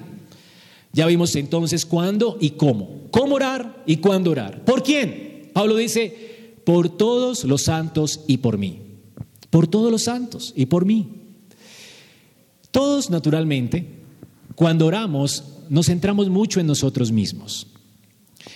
Ya 0.92 1.04
vimos 1.06 1.34
entonces 1.34 1.84
cuándo 1.84 2.38
y 2.40 2.50
cómo. 2.50 3.08
¿Cómo 3.10 3.34
orar 3.34 3.82
y 3.86 3.96
cuándo 3.96 4.30
orar? 4.30 4.64
¿Por 4.64 4.84
quién? 4.84 5.50
Pablo 5.52 5.74
dice, 5.74 6.54
por 6.64 6.96
todos 6.96 7.42
los 7.42 7.62
santos 7.62 8.20
y 8.28 8.36
por 8.36 8.56
mí. 8.56 8.82
Por 9.50 9.66
todos 9.66 9.90
los 9.90 10.02
santos 10.02 10.52
y 10.54 10.66
por 10.66 10.84
mí. 10.84 11.08
Todos, 12.70 13.10
naturalmente, 13.10 13.96
cuando 14.54 14.86
oramos, 14.86 15.42
nos 15.68 15.86
centramos 15.86 16.28
mucho 16.28 16.60
en 16.60 16.68
nosotros 16.68 17.10
mismos. 17.10 17.72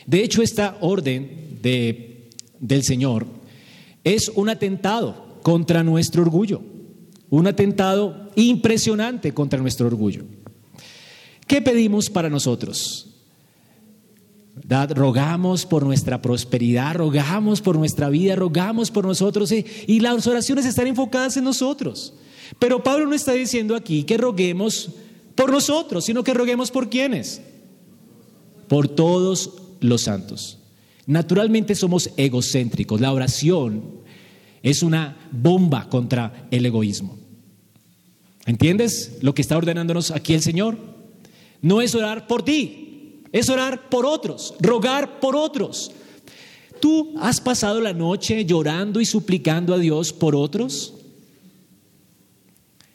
De 0.07 0.23
hecho, 0.23 0.43
esta 0.43 0.79
orden 0.81 1.59
del 1.61 2.83
Señor 2.83 3.27
es 4.05 4.29
un 4.29 4.49
atentado 4.49 5.39
contra 5.43 5.83
nuestro 5.83 6.23
orgullo, 6.23 6.63
un 7.29 7.47
atentado 7.47 8.31
impresionante 8.37 9.33
contra 9.33 9.61
nuestro 9.61 9.87
orgullo. 9.87 10.25
¿Qué 11.47 11.61
pedimos 11.61 12.11
para 12.11 12.31
nosotros? 12.31 13.07
Rogamos 14.91 15.67
por 15.67 15.85
nuestra 15.85 16.21
prosperidad, 16.23 16.97
rogamos 16.97 17.61
por 17.61 17.77
nuestra 17.77 18.09
vida, 18.09 18.37
rogamos 18.37 18.91
por 18.91 19.07
nosotros 19.07 19.53
y 19.53 20.01
las 20.01 20.27
oraciones 20.27 20.67
están 20.67 20.87
enfocadas 20.87 21.37
en 21.37 21.45
nosotros. 21.45 22.15
Pero 22.59 22.83
Pablo 22.83 23.07
no 23.07 23.15
está 23.15 23.33
diciendo 23.33 23.75
aquí 23.75 24.05
que 24.05 24.17
roguemos 24.17 24.91
por 25.35 25.51
nosotros, 25.51 26.05
sino 26.05 26.23
que 26.23 26.35
roguemos 26.35 26.71
por 26.71 26.91
quienes. 26.91 27.41
Por 28.69 28.89
todos 28.89 29.55
los 29.81 30.03
santos. 30.03 30.59
Naturalmente 31.07 31.75
somos 31.75 32.11
egocéntricos. 32.17 33.01
La 33.01 33.13
oración 33.13 34.01
es 34.63 34.83
una 34.83 35.17
bomba 35.33 35.89
contra 35.89 36.47
el 36.51 36.67
egoísmo. 36.67 37.19
¿Entiendes 38.47 39.19
lo 39.21 39.35
que 39.35 39.43
está 39.43 39.57
ordenándonos 39.57 40.11
aquí 40.11 40.35
el 40.35 40.43
Señor? 40.43 40.79
No 41.63 41.81
es 41.83 41.95
orar 41.95 42.27
por 42.27 42.43
ti, 42.43 43.23
es 43.33 43.49
orar 43.49 43.89
por 43.89 44.07
otros, 44.07 44.55
rogar 44.61 45.21
por 45.21 45.37
otros. 45.37 45.93
¿Tú 46.81 47.15
has 47.21 47.41
pasado 47.41 47.81
la 47.81 47.93
noche 47.93 48.45
llorando 48.45 49.01
y 49.01 49.05
suplicando 49.05 49.75
a 49.75 49.79
Dios 49.79 50.13
por 50.13 50.35
otros? 50.35 50.95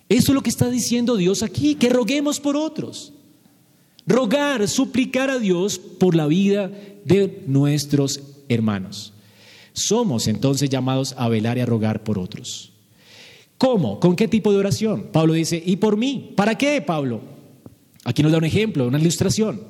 Eso 0.09 0.31
es 0.31 0.36
lo 0.36 0.41
que 0.41 0.49
está 0.49 0.69
diciendo 0.69 1.15
Dios 1.15 1.43
aquí, 1.43 1.75
que 1.75 1.89
roguemos 1.89 2.39
por 2.39 2.55
otros 2.55 3.14
rogar, 4.05 4.67
suplicar 4.67 5.29
a 5.29 5.39
Dios 5.39 5.79
por 5.79 6.15
la 6.15 6.27
vida 6.27 6.71
de 7.03 7.43
nuestros 7.47 8.21
hermanos. 8.49 9.13
Somos 9.73 10.27
entonces 10.27 10.69
llamados 10.69 11.15
a 11.17 11.27
velar 11.27 11.57
y 11.57 11.61
a 11.61 11.65
rogar 11.65 12.03
por 12.03 12.17
otros. 12.17 12.71
¿Cómo? 13.57 13.99
¿Con 13.99 14.15
qué 14.15 14.27
tipo 14.27 14.51
de 14.51 14.57
oración? 14.57 15.09
Pablo 15.11 15.33
dice, 15.33 15.61
¿y 15.65 15.77
por 15.77 15.97
mí? 15.97 16.33
¿Para 16.35 16.57
qué, 16.57 16.81
Pablo? 16.81 17.21
Aquí 18.03 18.21
nos 18.21 18.31
da 18.31 18.37
un 18.37 18.45
ejemplo, 18.45 18.87
una 18.87 18.99
ilustración. 18.99 19.61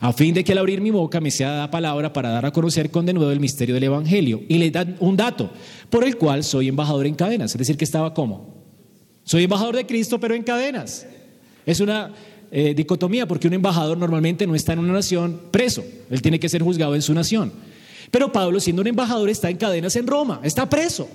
A 0.00 0.12
fin 0.12 0.34
de 0.34 0.42
que 0.42 0.52
al 0.52 0.58
abrir 0.58 0.80
mi 0.80 0.90
boca 0.90 1.20
me 1.20 1.30
sea 1.30 1.50
dada 1.50 1.70
palabra 1.70 2.12
para 2.12 2.30
dar 2.30 2.46
a 2.46 2.52
conocer 2.52 2.90
con 2.90 3.04
de 3.06 3.12
nuevo 3.12 3.30
el 3.30 3.40
misterio 3.40 3.74
del 3.74 3.84
Evangelio. 3.84 4.42
Y 4.48 4.58
le 4.58 4.70
dan 4.70 4.96
un 5.00 5.16
dato, 5.16 5.50
por 5.90 6.04
el 6.04 6.16
cual 6.16 6.44
soy 6.44 6.68
embajador 6.68 7.06
en 7.06 7.14
cadenas. 7.14 7.52
Es 7.52 7.58
decir, 7.58 7.76
que 7.76 7.84
estaba 7.84 8.14
como. 8.14 8.64
Soy 9.24 9.44
embajador 9.44 9.76
de 9.76 9.86
Cristo, 9.86 10.18
pero 10.18 10.34
en 10.34 10.42
cadenas. 10.42 11.06
Es 11.66 11.80
una 11.80 12.12
eh, 12.56 12.72
dicotomía, 12.72 13.26
porque 13.26 13.48
un 13.48 13.54
embajador 13.54 13.98
normalmente 13.98 14.46
no 14.46 14.54
está 14.54 14.74
en 14.74 14.78
una 14.78 14.92
nación 14.92 15.40
preso, 15.50 15.84
él 16.08 16.22
tiene 16.22 16.38
que 16.38 16.48
ser 16.48 16.62
juzgado 16.62 16.94
en 16.94 17.02
su 17.02 17.12
nación. 17.12 17.52
Pero 18.12 18.30
Pablo, 18.30 18.60
siendo 18.60 18.80
un 18.80 18.86
embajador, 18.86 19.28
está 19.28 19.50
en 19.50 19.56
cadenas 19.56 19.96
en 19.96 20.06
Roma, 20.06 20.40
está 20.44 20.70
preso. 20.70 21.08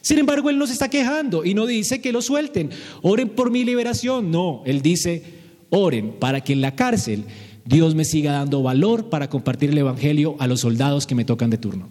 Sin 0.00 0.18
embargo, 0.18 0.48
él 0.48 0.56
no 0.56 0.66
se 0.66 0.72
está 0.72 0.88
quejando 0.88 1.44
y 1.44 1.52
no 1.52 1.66
dice 1.66 2.00
que 2.00 2.12
lo 2.12 2.22
suelten, 2.22 2.70
oren 3.02 3.28
por 3.28 3.50
mi 3.50 3.62
liberación, 3.62 4.30
no, 4.30 4.62
él 4.64 4.80
dice, 4.80 5.22
oren 5.68 6.12
para 6.12 6.40
que 6.40 6.54
en 6.54 6.62
la 6.62 6.74
cárcel 6.76 7.24
Dios 7.66 7.94
me 7.94 8.06
siga 8.06 8.32
dando 8.32 8.62
valor 8.62 9.10
para 9.10 9.28
compartir 9.28 9.68
el 9.68 9.76
Evangelio 9.76 10.36
a 10.38 10.46
los 10.46 10.60
soldados 10.60 11.06
que 11.06 11.14
me 11.14 11.26
tocan 11.26 11.50
de 11.50 11.58
turno. 11.58 11.90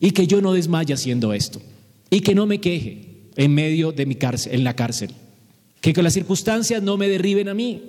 Y 0.00 0.12
que 0.12 0.26
yo 0.26 0.40
no 0.40 0.54
desmaye 0.54 0.94
haciendo 0.94 1.34
esto. 1.34 1.60
Y 2.08 2.20
que 2.20 2.34
no 2.34 2.46
me 2.46 2.62
queje 2.62 3.28
en 3.36 3.52
medio 3.52 3.92
de 3.92 4.06
mi 4.06 4.14
cárcel, 4.14 4.54
en 4.54 4.64
la 4.64 4.74
cárcel. 4.74 5.10
Que 5.80 5.92
con 5.92 6.04
las 6.04 6.14
circunstancias 6.14 6.82
no 6.82 6.96
me 6.96 7.08
derriben 7.08 7.48
a 7.48 7.54
mí. 7.54 7.82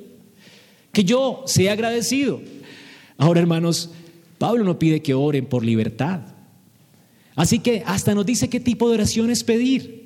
Que 0.92 1.04
yo 1.04 1.44
sea 1.46 1.74
agradecido. 1.74 2.42
Ahora, 3.18 3.40
hermanos, 3.40 3.90
Pablo 4.38 4.64
no 4.64 4.80
pide 4.80 5.02
que 5.02 5.14
oren 5.14 5.46
por 5.46 5.66
libertad. 5.66 6.22
Así 7.36 7.60
que 7.60 7.84
hasta 7.86 8.16
nos 8.16 8.26
dice 8.26 8.50
qué 8.50 8.60
tipo 8.60 8.90
de 8.90 8.96
oraciones 8.96 9.44
pedir. 9.44 10.00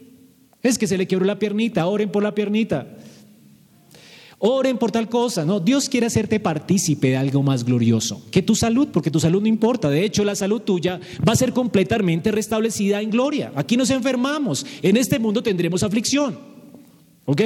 Es 0.62 0.78
que 0.78 0.88
se 0.88 0.98
le 0.98 1.08
quebró 1.08 1.26
la 1.26 1.40
piernita, 1.40 1.86
oren 1.88 2.12
por 2.12 2.24
la 2.24 2.34
piernita. 2.34 2.88
Oren 4.46 4.78
por 4.78 4.92
tal 4.92 5.08
cosa. 5.08 5.46
No, 5.46 5.62
Dios 5.62 5.88
quiere 5.88 6.08
hacerte 6.08 6.40
partícipe 6.40 7.10
de 7.10 7.18
algo 7.18 7.44
más 7.44 7.64
glorioso 7.64 8.22
que 8.30 8.42
tu 8.42 8.56
salud, 8.56 8.90
porque 8.92 9.10
tu 9.10 9.20
salud 9.20 9.42
no 9.42 9.48
importa. 9.48 9.90
De 9.90 10.04
hecho, 10.04 10.26
la 10.26 10.36
salud 10.36 10.62
tuya 10.62 11.00
va 11.26 11.32
a 11.32 11.38
ser 11.38 11.54
completamente 11.54 12.30
restablecida 12.30 13.02
en 13.02 13.10
gloria. 13.10 13.54
Aquí 13.56 13.78
nos 13.78 13.90
enfermamos. 13.90 14.66
En 14.82 14.98
este 14.98 15.18
mundo 15.18 15.42
tendremos 15.42 15.82
aflicción. 15.82 16.53
¿Ok? 17.26 17.42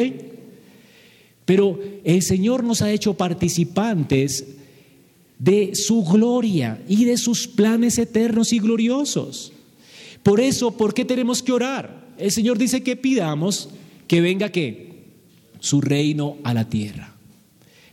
Pero 1.45 1.79
el 2.03 2.21
Señor 2.21 2.63
nos 2.63 2.81
ha 2.81 2.91
hecho 2.91 3.13
participantes 3.15 4.45
de 5.39 5.75
su 5.75 6.03
gloria 6.03 6.81
y 6.87 7.05
de 7.05 7.17
sus 7.17 7.47
planes 7.47 7.97
eternos 7.97 8.53
y 8.53 8.59
gloriosos. 8.59 9.53
Por 10.23 10.39
eso, 10.39 10.71
¿por 10.71 10.93
qué 10.93 11.05
tenemos 11.05 11.41
que 11.41 11.51
orar? 11.51 12.07
El 12.17 12.31
Señor 12.31 12.57
dice 12.57 12.81
que 12.81 12.95
pidamos 12.95 13.69
que 14.07 14.19
venga 14.21 14.49
qué? 14.49 14.87
su 15.59 15.81
reino 15.81 16.37
a 16.43 16.53
la 16.53 16.69
tierra. 16.69 17.13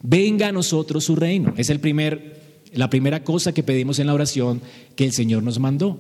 Venga 0.03 0.49
a 0.49 0.53
nosotros 0.53 1.05
su 1.05 1.17
reino. 1.17 1.55
Es 1.57 1.71
el 1.71 1.81
primer, 1.81 2.41
la 2.73 2.91
primera 2.91 3.25
cosa 3.25 3.53
que 3.53 3.63
pedimos 3.63 3.99
en 3.99 4.07
la 4.07 4.15
oración 4.15 4.61
que 4.97 5.05
el 5.05 5.13
Señor 5.13 5.43
nos 5.43 5.59
mandó. 5.59 5.99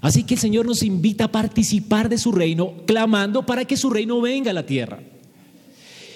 Así 0.00 0.24
que 0.24 0.34
el 0.34 0.40
Señor 0.40 0.66
nos 0.66 0.82
invita 0.82 1.24
a 1.24 1.32
participar 1.32 2.08
de 2.08 2.18
su 2.18 2.32
reino, 2.32 2.74
clamando 2.86 3.46
para 3.46 3.64
que 3.64 3.76
su 3.76 3.90
reino 3.90 4.20
venga 4.20 4.50
a 4.50 4.54
la 4.54 4.66
tierra. 4.66 5.00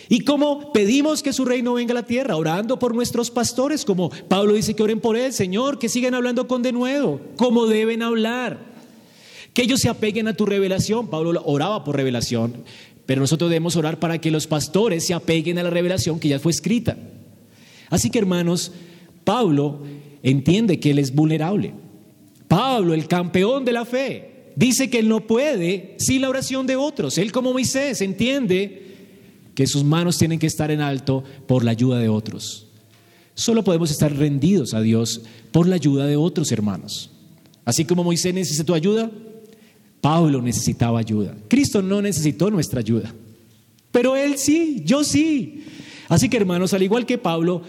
¿Y 0.09 0.21
cómo 0.21 0.73
pedimos 0.73 1.23
que 1.23 1.33
su 1.33 1.45
reino 1.45 1.75
venga 1.75 1.93
a 1.93 1.95
la 1.95 2.07
tierra? 2.07 2.37
Orando 2.37 2.81
por 2.81 2.95
nuestros 2.95 3.31
pastores, 3.31 3.85
como 3.85 4.11
Pablo 4.29 4.55
dice 4.55 4.75
que 4.75 4.83
oren 4.83 5.01
por 5.01 5.17
él, 5.17 5.33
Señor, 5.33 5.79
que 5.79 5.89
sigan 5.89 6.15
hablando 6.15 6.49
con 6.49 6.63
denuedo, 6.63 7.21
como 7.37 7.67
deben 7.67 8.03
hablar. 8.03 8.59
Que 9.55 9.63
ellos 9.63 9.81
se 9.81 9.89
apeguen 9.89 10.27
a 10.27 10.35
tu 10.35 10.47
revelación. 10.47 11.09
Pablo 11.09 11.41
oraba 11.45 11.85
por 11.85 11.97
revelación. 11.97 12.65
Pero 13.07 13.21
nosotros 13.21 13.51
debemos 13.51 13.77
orar 13.77 13.99
para 13.99 14.19
que 14.21 14.31
los 14.31 14.47
pastores 14.47 15.07
se 15.07 15.15
apeguen 15.15 15.59
a 15.59 15.63
la 15.63 15.71
revelación 15.71 16.21
que 16.21 16.29
ya 16.29 16.39
fue 16.39 16.53
escrita. 16.53 16.97
Así 17.89 18.11
que 18.11 18.19
hermanos, 18.19 18.73
Pablo 19.25 19.81
entiende 20.23 20.81
que 20.81 20.91
él 20.91 20.99
es 20.99 21.15
vulnerable. 21.15 21.73
Pablo, 22.51 22.95
el 22.95 23.07
campeón 23.07 23.65
de 23.65 23.71
la 23.71 23.85
fe, 23.85 24.51
dice 24.57 24.91
que 24.91 24.99
él 24.99 25.09
no 25.09 25.25
puede 25.25 25.95
sin 26.01 26.21
la 26.21 26.29
oración 26.29 26.67
de 26.67 26.75
otros. 26.75 27.17
Él 27.17 27.31
como 27.31 27.53
Moisés 27.53 28.01
entiende 28.01 28.89
que 29.55 29.69
sus 29.69 29.85
manos 29.85 30.19
tienen 30.19 30.41
que 30.41 30.49
estar 30.49 30.69
en 30.73 30.81
alto 30.81 31.23
por 31.47 31.63
la 31.63 31.71
ayuda 31.71 32.01
de 32.01 32.09
otros. 32.09 32.67
Solo 33.35 33.63
podemos 33.63 33.93
estar 33.93 34.13
rendidos 34.13 34.75
a 34.75 34.81
Dios 34.81 35.23
por 35.53 35.69
la 35.69 35.77
ayuda 35.77 36.07
de 36.07 36.17
otros 36.17 36.51
hermanos. 36.51 37.13
Así 37.65 37.85
como 37.85 38.03
Moisés 38.03 38.35
necesitó 38.35 38.75
ayuda, 38.75 39.13
Pablo 40.01 40.43
necesitaba 40.43 40.99
ayuda. 40.99 41.37
Cristo 41.47 41.83
no 41.83 42.03
necesitó 42.03 42.51
nuestra 42.51 42.81
ayuda. 42.81 43.15
Pero 43.93 44.17
Él 44.17 44.39
sí, 44.39 44.83
yo 44.85 45.05
sí. 45.05 45.63
Así 46.09 46.29
que 46.29 46.39
hermanos, 46.39 46.75
al 46.75 46.83
igual 46.83 47.07
que 47.07 47.17
Pablo, 47.17 47.63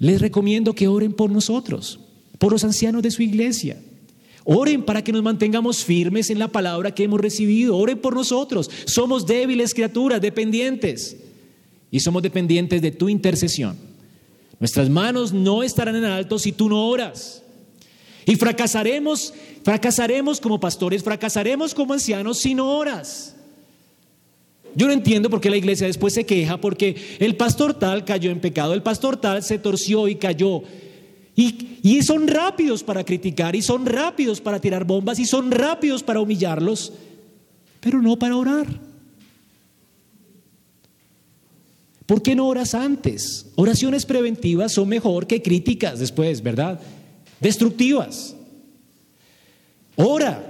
les 0.00 0.20
recomiendo 0.20 0.74
que 0.74 0.88
oren 0.88 1.12
por 1.12 1.30
nosotros, 1.30 2.00
por 2.40 2.50
los 2.50 2.64
ancianos 2.64 3.04
de 3.04 3.12
su 3.12 3.22
iglesia. 3.22 3.80
Oren 4.44 4.82
para 4.82 5.02
que 5.04 5.12
nos 5.12 5.22
mantengamos 5.22 5.84
firmes 5.84 6.30
en 6.30 6.38
la 6.38 6.48
palabra 6.48 6.94
que 6.94 7.04
hemos 7.04 7.20
recibido. 7.20 7.76
Oren 7.76 7.98
por 7.98 8.14
nosotros. 8.14 8.70
Somos 8.86 9.26
débiles 9.26 9.74
criaturas, 9.74 10.20
dependientes. 10.20 11.16
Y 11.90 12.00
somos 12.00 12.22
dependientes 12.22 12.80
de 12.80 12.90
tu 12.90 13.08
intercesión. 13.08 13.76
Nuestras 14.58 14.88
manos 14.88 15.32
no 15.32 15.62
estarán 15.62 15.96
en 15.96 16.04
alto 16.04 16.38
si 16.38 16.52
tú 16.52 16.68
no 16.68 16.88
oras. 16.88 17.42
Y 18.26 18.36
fracasaremos, 18.36 19.32
fracasaremos 19.64 20.40
como 20.40 20.60
pastores, 20.60 21.02
fracasaremos 21.02 21.74
como 21.74 21.94
ancianos 21.94 22.38
si 22.38 22.54
no 22.54 22.76
oras. 22.76 23.34
Yo 24.74 24.86
no 24.86 24.92
entiendo 24.92 25.30
por 25.30 25.40
qué 25.40 25.50
la 25.50 25.56
iglesia 25.56 25.86
después 25.86 26.14
se 26.14 26.24
queja 26.24 26.60
porque 26.60 26.96
el 27.18 27.36
pastor 27.36 27.74
tal 27.74 28.04
cayó 28.04 28.30
en 28.30 28.40
pecado, 28.40 28.72
el 28.72 28.82
pastor 28.82 29.16
tal 29.16 29.42
se 29.42 29.58
torció 29.58 30.06
y 30.06 30.14
cayó. 30.14 30.62
Y, 31.82 32.02
son 32.02 32.28
rápidos 32.28 32.82
para 32.82 33.04
criticar, 33.04 33.56
y 33.56 33.62
son 33.62 33.86
rápidos 33.86 34.40
para 34.40 34.60
tirar 34.60 34.84
bombas, 34.84 35.18
y 35.18 35.24
son 35.24 35.50
rápidos 35.50 36.02
para 36.02 36.20
humillarlos, 36.20 36.92
pero 37.80 38.02
no 38.02 38.18
para 38.18 38.36
orar. 38.36 38.66
¿Por 42.04 42.22
qué 42.22 42.34
no 42.34 42.46
oras 42.48 42.74
antes? 42.74 43.46
Oraciones 43.54 44.04
preventivas 44.04 44.72
son 44.72 44.88
mejor 44.88 45.26
que 45.26 45.40
críticas 45.40 45.98
después, 45.98 46.42
¿verdad? 46.42 46.80
destructivas. 47.40 48.36
Ora, 49.96 50.44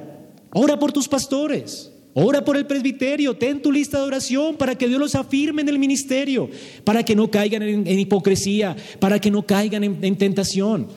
ora 0.53 0.78
por 0.78 0.93
tus 0.93 1.09
pastores, 1.09 1.89
ora 2.14 2.44
por 2.44 2.56
el 2.56 2.66
presbiterio, 2.66 3.36
ten 3.36 3.62
tu 3.62 3.70
lista 3.70 3.98
de 3.98 4.04
oración 4.04 4.56
para 4.56 4.76
que 4.76 4.88
Dios 4.88 5.00
los 5.00 5.14
afirme 5.14 5.62
en 5.62 5.68
el 5.68 5.78
ministerio, 5.78 6.50
para 6.84 7.02
que 7.04 7.14
no 7.14 7.30
caigan 7.30 7.62
en, 7.62 7.98
hipocresía, 7.98 8.76
para 8.98 9.18
que 9.18 9.30
no 9.30 9.46
caigan 9.46 9.84
en, 9.84 10.16
tentación, 10.16 10.88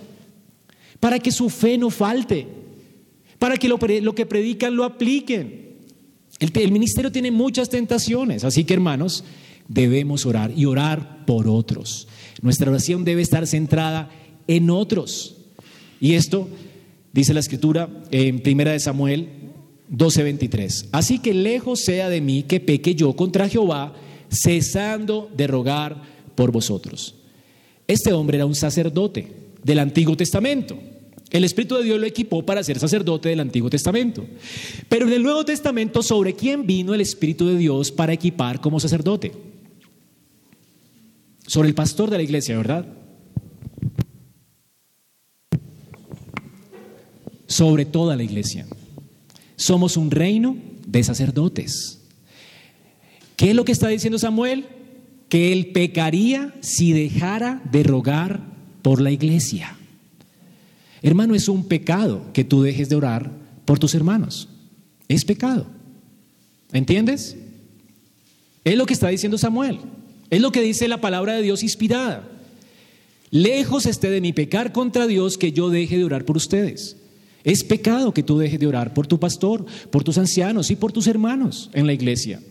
para 1.00 1.20
que 1.20 1.32
su 1.32 1.50
fe 1.50 1.78
no 1.78 1.90
falte, 1.90 2.48
para 3.40 3.58
que 3.58 3.68
lo, 3.68 3.78
que 3.78 4.26
predican 4.26 4.76
lo 4.76 4.84
apliquen. 4.84 5.78
el 6.40 6.72
ministerio 6.72 7.12
tiene 7.12 7.32
muchas 7.32 7.70
tentaciones, 7.70 8.44
así 8.44 8.64
que 8.64 8.74
hermanos, 8.74 9.24
debemos 9.68 10.26
orar 10.26 10.52
y 10.56 10.66
orar 10.66 11.26
por 11.26 11.48
otros. 11.48 12.08
Nuestra 12.42 12.70
oración 12.70 13.04
debe 13.04 13.22
estar 13.22 13.48
centrada 13.48 14.10
en 14.48 14.70
otros. 14.70 15.38
Y 16.00 16.14
esto 16.14 16.50
dice 17.14 17.34
la 17.34 17.40
escritura 17.40 17.90
en 18.12 18.42
Primera 18.42 18.72
de 18.72 18.80
Samuel 18.80 19.30
12:23. 19.90 20.88
Así 20.92 21.20
que 21.20 21.34
lejos 21.34 21.80
sea 21.82 22.10
de 22.10 22.22
mí 22.22 22.44
que 22.44 22.60
peque 22.60 22.96
yo 22.96 23.16
contra 23.16 23.50
Jehová, 23.50 23.94
cesando 24.30 25.30
de 25.36 25.48
rogar 25.48 26.02
por 26.36 26.52
vosotros. 26.52 27.16
Este 27.88 28.14
hombre 28.14 28.38
era 28.38 28.46
un 28.46 28.56
sacerdote 28.56 29.28
del 29.64 29.80
Antiguo 29.80 30.16
Testamento. 30.18 30.78
El 31.30 31.44
Espíritu 31.44 31.76
de 31.76 31.84
Dios 31.84 32.00
lo 32.00 32.06
equipó 32.06 32.46
para 32.46 32.64
ser 32.64 32.80
sacerdote 32.80 33.30
del 33.30 33.40
Antiguo 33.40 33.70
Testamento. 33.70 34.26
Pero 34.88 35.08
en 35.08 35.14
el 35.14 35.24
Nuevo 35.24 35.44
Testamento, 35.44 36.04
¿sobre 36.04 36.36
quién 36.36 36.66
vino 36.68 36.94
el 36.94 37.02
Espíritu 37.02 37.48
de 37.48 37.58
Dios 37.58 37.92
para 37.92 38.14
equipar 38.14 38.62
como 38.62 38.80
sacerdote? 38.80 39.32
Sobre 41.48 41.68
el 41.68 41.76
pastor 41.76 42.10
de 42.10 42.18
la 42.18 42.24
iglesia, 42.24 42.56
¿verdad? 42.56 42.86
sobre 47.54 47.86
toda 47.86 48.16
la 48.16 48.24
iglesia. 48.24 48.66
Somos 49.56 49.98
un 49.98 50.12
reino 50.12 50.58
de 50.86 51.04
sacerdotes. 51.04 52.00
¿Qué 53.36 53.50
es 53.50 53.56
lo 53.56 53.66
que 53.66 53.72
está 53.72 53.88
diciendo 53.88 54.20
Samuel? 54.20 54.66
Que 55.30 55.52
él 55.52 55.68
pecaría 55.68 56.54
si 56.62 56.94
dejara 56.94 57.62
de 57.72 57.84
rogar 57.84 58.42
por 58.82 59.02
la 59.02 59.12
iglesia. 59.12 59.76
Hermano, 61.02 61.36
es 61.36 61.50
un 61.50 61.66
pecado 61.66 62.32
que 62.34 62.44
tú 62.44 62.62
dejes 62.62 62.90
de 62.90 62.96
orar 62.96 63.32
por 63.66 63.80
tus 63.80 63.96
hermanos. 63.96 64.48
Es 65.08 65.26
pecado. 65.26 65.68
¿Entiendes? 66.72 67.36
Es 68.64 68.78
lo 68.78 68.86
que 68.86 68.94
está 68.94 69.10
diciendo 69.10 69.38
Samuel. 69.38 69.80
Es 70.30 70.42
lo 70.42 70.52
que 70.52 70.62
dice 70.62 70.88
la 70.88 71.02
palabra 71.02 71.34
de 71.34 71.42
Dios 71.42 71.64
inspirada. 71.64 72.30
Lejos 73.30 73.86
esté 73.86 74.10
de 74.10 74.22
mi 74.22 74.32
pecar 74.32 74.72
contra 74.72 75.08
Dios 75.08 75.38
que 75.38 75.52
yo 75.52 75.70
deje 75.70 75.98
de 75.98 76.04
orar 76.04 76.24
por 76.24 76.38
ustedes. 76.38 76.98
Es 77.44 77.64
pecado 77.64 78.14
que 78.14 78.24
tú 78.24 78.38
dejes 78.38 78.60
de 78.60 78.68
orar 78.68 78.94
por 78.94 79.08
tu 79.08 79.20
pastor, 79.20 79.66
por 79.92 80.04
tus 80.04 80.18
ancianos 80.18 80.72
y 80.72 80.76
por 80.76 80.92
tus 80.92 81.08
hermanos 81.08 81.70
en 81.74 81.88
la 81.88 81.94
iglesia. 81.94 82.42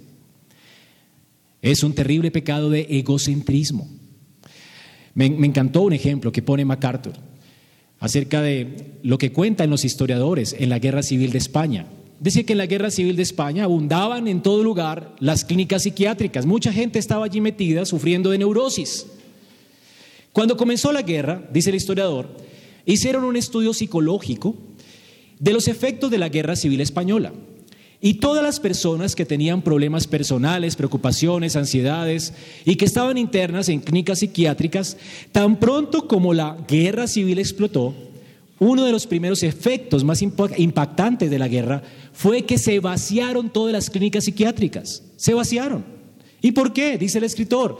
Es 1.62 1.82
un 1.82 1.94
terrible 1.94 2.30
pecado 2.30 2.68
de 2.68 2.86
egocentrismo. 2.90 3.88
Me, 5.14 5.26
encantó 5.26 5.82
un 5.82 5.92
ejemplo 5.92 6.32
que 6.32 6.42
pone 6.42 6.64
MacArthur 6.64 7.12
acerca 8.00 8.42
de 8.42 8.98
lo 9.02 9.16
que 9.16 9.32
cuentan 9.32 9.70
los 9.70 9.84
historiadores 9.84 10.56
en 10.58 10.68
la 10.68 10.78
Guerra 10.78 11.02
Civil 11.02 11.30
de 11.30 11.38
España. 11.38 11.86
Dice 12.18 12.44
que 12.44 12.52
en 12.52 12.58
la 12.58 12.66
Guerra 12.66 12.90
Civil 12.90 13.16
de 13.16 13.22
España 13.22 13.64
abundaban 13.64 14.26
en 14.26 14.42
todo 14.42 14.64
lugar 14.64 15.14
las 15.20 15.44
clínicas 15.44 15.84
psiquiátricas. 15.84 16.46
Mucha 16.46 16.72
gente 16.72 16.98
estaba 16.98 17.24
allí 17.24 17.40
metida 17.40 17.84
sufriendo 17.84 18.30
de 18.30 18.38
neurosis. 18.38 19.06
Cuando 20.32 20.56
comenzó 20.56 20.92
la 20.92 21.02
guerra, 21.02 21.48
dice 21.52 21.70
el 21.70 21.76
historiador, 21.76 22.36
hicieron 22.86 23.24
un 23.24 23.36
estudio 23.36 23.72
psicológico 23.74 24.56
de 25.42 25.52
los 25.52 25.66
efectos 25.66 26.08
de 26.08 26.18
la 26.18 26.28
guerra 26.28 26.54
civil 26.54 26.80
española. 26.80 27.32
Y 28.00 28.14
todas 28.14 28.44
las 28.44 28.60
personas 28.60 29.16
que 29.16 29.26
tenían 29.26 29.62
problemas 29.62 30.06
personales, 30.06 30.76
preocupaciones, 30.76 31.56
ansiedades 31.56 32.32
y 32.64 32.76
que 32.76 32.84
estaban 32.84 33.18
internas 33.18 33.68
en 33.68 33.80
clínicas 33.80 34.20
psiquiátricas, 34.20 34.96
tan 35.32 35.58
pronto 35.58 36.06
como 36.06 36.32
la 36.32 36.56
guerra 36.68 37.08
civil 37.08 37.40
explotó, 37.40 37.92
uno 38.60 38.84
de 38.84 38.92
los 38.92 39.08
primeros 39.08 39.42
efectos 39.42 40.04
más 40.04 40.22
impactantes 40.22 41.28
de 41.28 41.38
la 41.38 41.48
guerra 41.48 41.82
fue 42.12 42.42
que 42.42 42.58
se 42.58 42.78
vaciaron 42.78 43.50
todas 43.50 43.72
las 43.72 43.90
clínicas 43.90 44.24
psiquiátricas. 44.24 45.02
Se 45.16 45.34
vaciaron. 45.34 45.84
¿Y 46.40 46.52
por 46.52 46.72
qué? 46.72 46.98
Dice 46.98 47.18
el 47.18 47.24
escritor. 47.24 47.78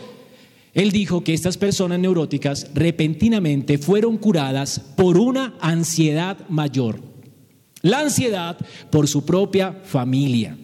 Él 0.75 0.91
dijo 0.91 1.23
que 1.23 1.35
estas 1.35 1.57
personas 1.57 2.01
neuróticas 2.01 2.71
repentinamente 2.75 3.79
fueron 3.79 4.17
curadas 4.17 4.81
por 4.97 5.17
una 5.17 5.55
ansiedad 5.61 6.39
mayor. 6.49 7.12
La 7.83 8.01
ansiedad 8.01 8.57
por 8.91 9.09
su 9.09 9.25
propia 9.27 9.73
familia. 9.85 10.57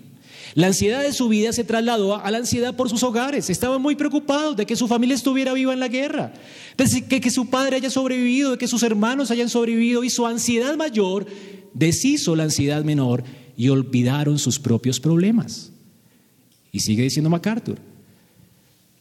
La 0.54 0.68
ansiedad 0.68 1.02
de 1.02 1.12
su 1.12 1.28
vida 1.28 1.52
se 1.52 1.64
trasladó 1.64 2.16
a 2.16 2.30
la 2.30 2.38
ansiedad 2.38 2.74
por 2.74 2.88
sus 2.88 3.02
hogares. 3.02 3.50
Estaban 3.50 3.82
muy 3.82 3.96
preocupados 3.96 4.56
de 4.56 4.66
que 4.66 4.76
su 4.76 4.88
familia 4.88 5.14
estuviera 5.14 5.52
viva 5.52 5.72
en 5.72 5.80
la 5.80 5.88
guerra, 5.88 6.32
de 6.76 7.20
que, 7.20 7.30
su 7.30 7.50
padre 7.50 7.76
haya 7.76 7.90
sobrevivido, 7.90 8.52
de 8.52 8.58
que 8.58 8.66
sus 8.66 8.82
hermanos 8.82 9.30
hayan 9.30 9.48
sobrevivido 9.48 10.04
y 10.04 10.10
su 10.10 10.26
ansiedad 10.26 10.76
mayor 10.76 11.26
deshizo 11.74 12.34
la 12.34 12.44
ansiedad 12.44 12.82
menor 12.82 13.24
y 13.56 13.68
olvidaron 13.68 14.38
sus 14.38 14.58
propios 14.58 14.98
problemas. 14.98 15.70
Y 16.72 16.80
sigue 16.80 17.02
diciendo 17.02 17.30
MacArthur, 17.30 17.78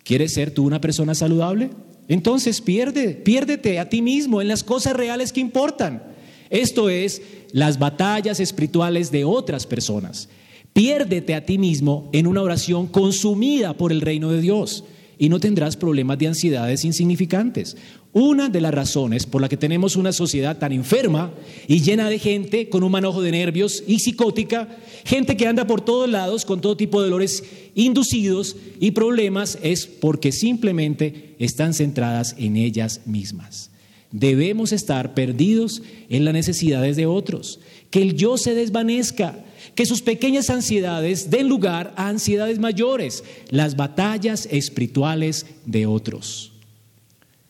¿quieres 0.03 0.33
ser 0.33 0.51
tú 0.51 0.63
una 0.63 0.81
persona 0.81 1.15
saludable? 1.15 1.69
Entonces 2.07 2.61
pierde, 2.61 3.09
piérdete 3.13 3.79
a 3.79 3.89
ti 3.89 4.01
mismo 4.01 4.41
en 4.41 4.47
las 4.47 4.63
cosas 4.63 4.95
reales 4.95 5.33
que 5.33 5.39
importan. 5.39 6.03
Esto 6.49 6.89
es 6.89 7.21
las 7.51 7.79
batallas 7.79 8.39
espirituales 8.39 9.11
de 9.11 9.25
otras 9.25 9.65
personas. 9.65 10.29
Piérdete 10.73 11.33
a 11.33 11.45
ti 11.45 11.57
mismo 11.57 12.09
en 12.13 12.27
una 12.27 12.41
oración 12.41 12.87
consumida 12.87 13.75
por 13.75 13.91
el 13.91 14.01
reino 14.01 14.31
de 14.31 14.41
Dios 14.41 14.83
y 15.17 15.29
no 15.29 15.39
tendrás 15.39 15.75
problemas 15.75 16.19
de 16.19 16.27
ansiedades 16.27 16.85
insignificantes. 16.85 17.75
Una 18.13 18.49
de 18.49 18.61
las 18.61 18.73
razones 18.73 19.25
por 19.25 19.41
la 19.41 19.49
que 19.49 19.57
tenemos 19.57 19.95
una 19.95 20.11
sociedad 20.11 20.57
tan 20.57 20.71
enferma 20.71 21.31
y 21.67 21.81
llena 21.81 22.09
de 22.09 22.19
gente 22.19 22.69
con 22.69 22.83
un 22.83 22.91
manojo 22.91 23.21
de 23.21 23.31
nervios 23.31 23.83
y 23.87 23.99
psicótica, 23.99 24.67
gente 25.05 25.37
que 25.37 25.47
anda 25.47 25.67
por 25.67 25.81
todos 25.81 26.09
lados 26.09 26.45
con 26.45 26.61
todo 26.61 26.77
tipo 26.77 27.01
de 27.01 27.09
dolores 27.09 27.43
inducidos 27.75 28.55
y 28.79 28.91
problemas, 28.91 29.59
es 29.61 29.85
porque 29.85 30.31
simplemente 30.31 31.35
están 31.39 31.73
centradas 31.73 32.35
en 32.37 32.55
ellas 32.55 33.01
mismas. 33.05 33.71
Debemos 34.19 34.71
estar 34.71 35.13
perdidos 35.13 35.83
en 36.09 36.25
las 36.25 36.33
necesidades 36.33 36.95
de 36.95 37.05
otros, 37.05 37.59
que 37.91 38.01
el 38.01 38.15
yo 38.15 38.39
se 38.39 38.55
desvanezca, 38.55 39.45
que 39.75 39.85
sus 39.85 40.01
pequeñas 40.01 40.49
ansiedades 40.49 41.29
den 41.29 41.47
lugar 41.47 41.93
a 41.97 42.07
ansiedades 42.07 42.57
mayores, 42.57 43.23
las 43.51 43.75
batallas 43.75 44.47
espirituales 44.49 45.45
de 45.67 45.85
otros. 45.85 46.51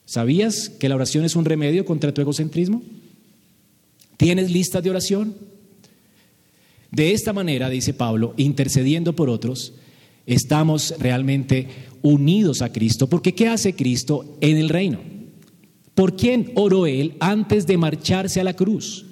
¿Sabías 0.04 0.68
que 0.68 0.90
la 0.90 0.96
oración 0.96 1.24
es 1.24 1.38
un 1.38 1.46
remedio 1.46 1.86
contra 1.86 2.14
tu 2.14 2.20
egocentrismo? 2.20 2.82
¿Tienes 4.18 4.52
listas 4.52 4.84
de 4.84 4.90
oración? 4.90 5.36
De 6.92 7.14
esta 7.14 7.32
manera, 7.32 7.70
dice 7.70 7.94
Pablo, 7.94 8.34
intercediendo 8.36 9.16
por 9.16 9.30
otros, 9.30 9.74
estamos 10.26 10.96
realmente 11.00 11.70
unidos 12.02 12.62
a 12.62 12.74
Cristo, 12.74 13.08
porque 13.08 13.34
¿qué 13.34 13.48
hace 13.48 13.74
Cristo 13.74 14.38
en 14.42 14.58
el 14.58 14.68
reino? 14.68 15.17
¿Por 15.98 16.16
quién 16.16 16.52
oró 16.54 16.86
él 16.86 17.16
antes 17.20 17.66
de 17.66 17.76
marcharse 17.76 18.40
a 18.40 18.44
la 18.44 18.56
cruz? 18.56 19.04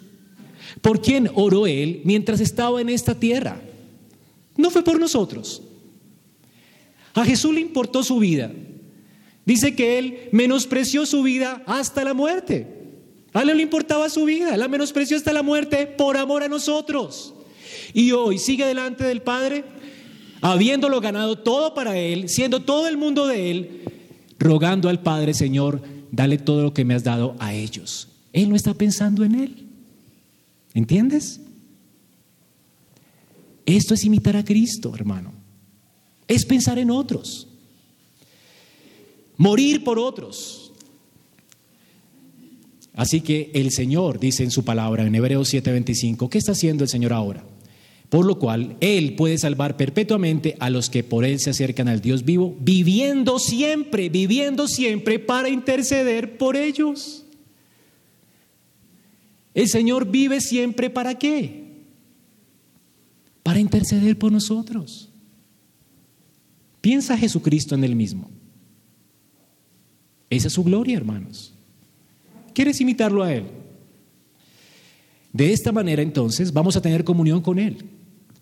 ¿Por 0.84 1.02
quién 1.02 1.32
oró 1.34 1.66
él 1.66 2.02
mientras 2.04 2.40
estaba 2.40 2.80
en 2.80 2.90
esta 2.90 3.16
tierra? 3.16 3.60
No 4.56 4.70
fue 4.70 4.84
por 4.84 5.00
nosotros. 5.00 5.64
A 7.16 7.26
Jesús 7.26 7.56
le 7.56 7.62
importó 7.62 8.04
su 8.04 8.20
vida. 8.20 8.52
Dice 9.48 9.76
que 9.76 9.98
él 9.98 10.30
menospreció 10.32 11.08
su 11.08 11.24
vida 11.24 11.64
hasta 11.66 12.04
la 12.04 12.14
muerte. 12.14 12.68
A 13.34 13.42
él 13.42 13.48
le 13.58 13.64
importaba 13.64 14.08
su 14.08 14.26
vida, 14.26 14.56
la 14.56 14.68
menospreció 14.68 15.18
hasta 15.18 15.34
la 15.34 15.42
muerte 15.42 15.88
por 15.88 16.18
amor 16.18 16.44
a 16.44 16.50
nosotros. 16.50 17.34
Y 17.96 18.12
hoy 18.12 18.38
sigue 18.38 18.64
delante 18.64 19.06
del 19.06 19.24
Padre, 19.24 19.64
habiéndolo 20.40 21.02
ganado 21.02 21.36
todo 21.36 21.74
para 21.74 21.98
él, 21.98 22.30
siendo 22.30 22.60
todo 22.60 22.88
el 22.88 22.98
mundo 22.98 23.26
de 23.26 23.50
él, 23.50 23.82
rogando 24.38 24.88
al 24.88 25.02
Padre, 25.02 25.34
Señor, 25.34 25.95
dale 26.16 26.38
todo 26.38 26.64
lo 26.64 26.74
que 26.74 26.86
me 26.86 26.94
has 26.94 27.04
dado 27.04 27.36
a 27.40 27.54
ellos. 27.54 28.08
Él 28.32 28.50
no 28.50 28.56
está 28.56 28.74
pensando 28.74 29.24
en 29.24 29.36
Él. 29.36 29.68
¿Entiendes? 30.74 31.42
Esto 33.66 33.94
es 33.94 34.04
imitar 34.06 34.38
a 34.38 34.46
Cristo, 34.46 34.94
hermano. 34.96 35.32
Es 36.28 36.46
pensar 36.46 36.80
en 36.80 36.92
otros. 36.92 37.48
Morir 39.38 39.84
por 39.84 40.00
otros. 40.00 40.72
Así 42.94 43.22
que 43.22 43.52
el 43.54 43.72
Señor 43.72 44.20
dice 44.20 44.44
en 44.44 44.52
su 44.52 44.64
palabra 44.64 45.06
en 45.06 45.14
Hebreos 45.14 45.54
7:25, 45.54 46.30
¿qué 46.30 46.38
está 46.38 46.54
haciendo 46.54 46.84
el 46.86 46.90
Señor 46.90 47.12
ahora? 47.12 47.44
Por 48.16 48.26
lo 48.26 48.40
cual 48.40 48.78
Él 48.80 49.18
puede 49.18 49.38
salvar 49.38 49.76
perpetuamente 49.76 50.56
a 50.62 50.70
los 50.70 50.90
que 50.90 51.04
por 51.04 51.26
Él 51.26 51.38
se 51.38 51.50
acercan 51.50 51.90
al 51.90 52.00
Dios 52.00 52.24
vivo, 52.24 52.56
viviendo 52.62 53.40
siempre, 53.40 54.08
viviendo 54.08 54.70
siempre 54.70 55.20
para 55.20 55.50
interceder 55.50 56.38
por 56.38 56.56
ellos. 56.56 57.26
El 59.54 59.68
Señor 59.68 60.10
vive 60.10 60.40
siempre 60.40 60.90
para 60.90 61.16
qué? 61.16 61.84
Para 63.44 63.60
interceder 63.60 64.18
por 64.18 64.32
nosotros. 64.32 65.10
Piensa 66.80 67.18
Jesucristo 67.18 67.76
en 67.76 67.84
Él 67.84 67.98
mismo. 67.98 68.30
Esa 70.30 70.48
es 70.48 70.54
su 70.54 70.64
gloria, 70.64 70.96
hermanos. 70.96 71.54
¿Quieres 72.54 72.80
imitarlo 72.80 73.24
a 73.24 73.34
Él? 73.34 73.44
De 75.34 75.52
esta 75.52 75.74
manera 75.74 76.02
entonces 76.02 76.54
vamos 76.54 76.78
a 76.78 76.82
tener 76.82 77.04
comunión 77.04 77.42
con 77.42 77.60
Él, 77.60 77.90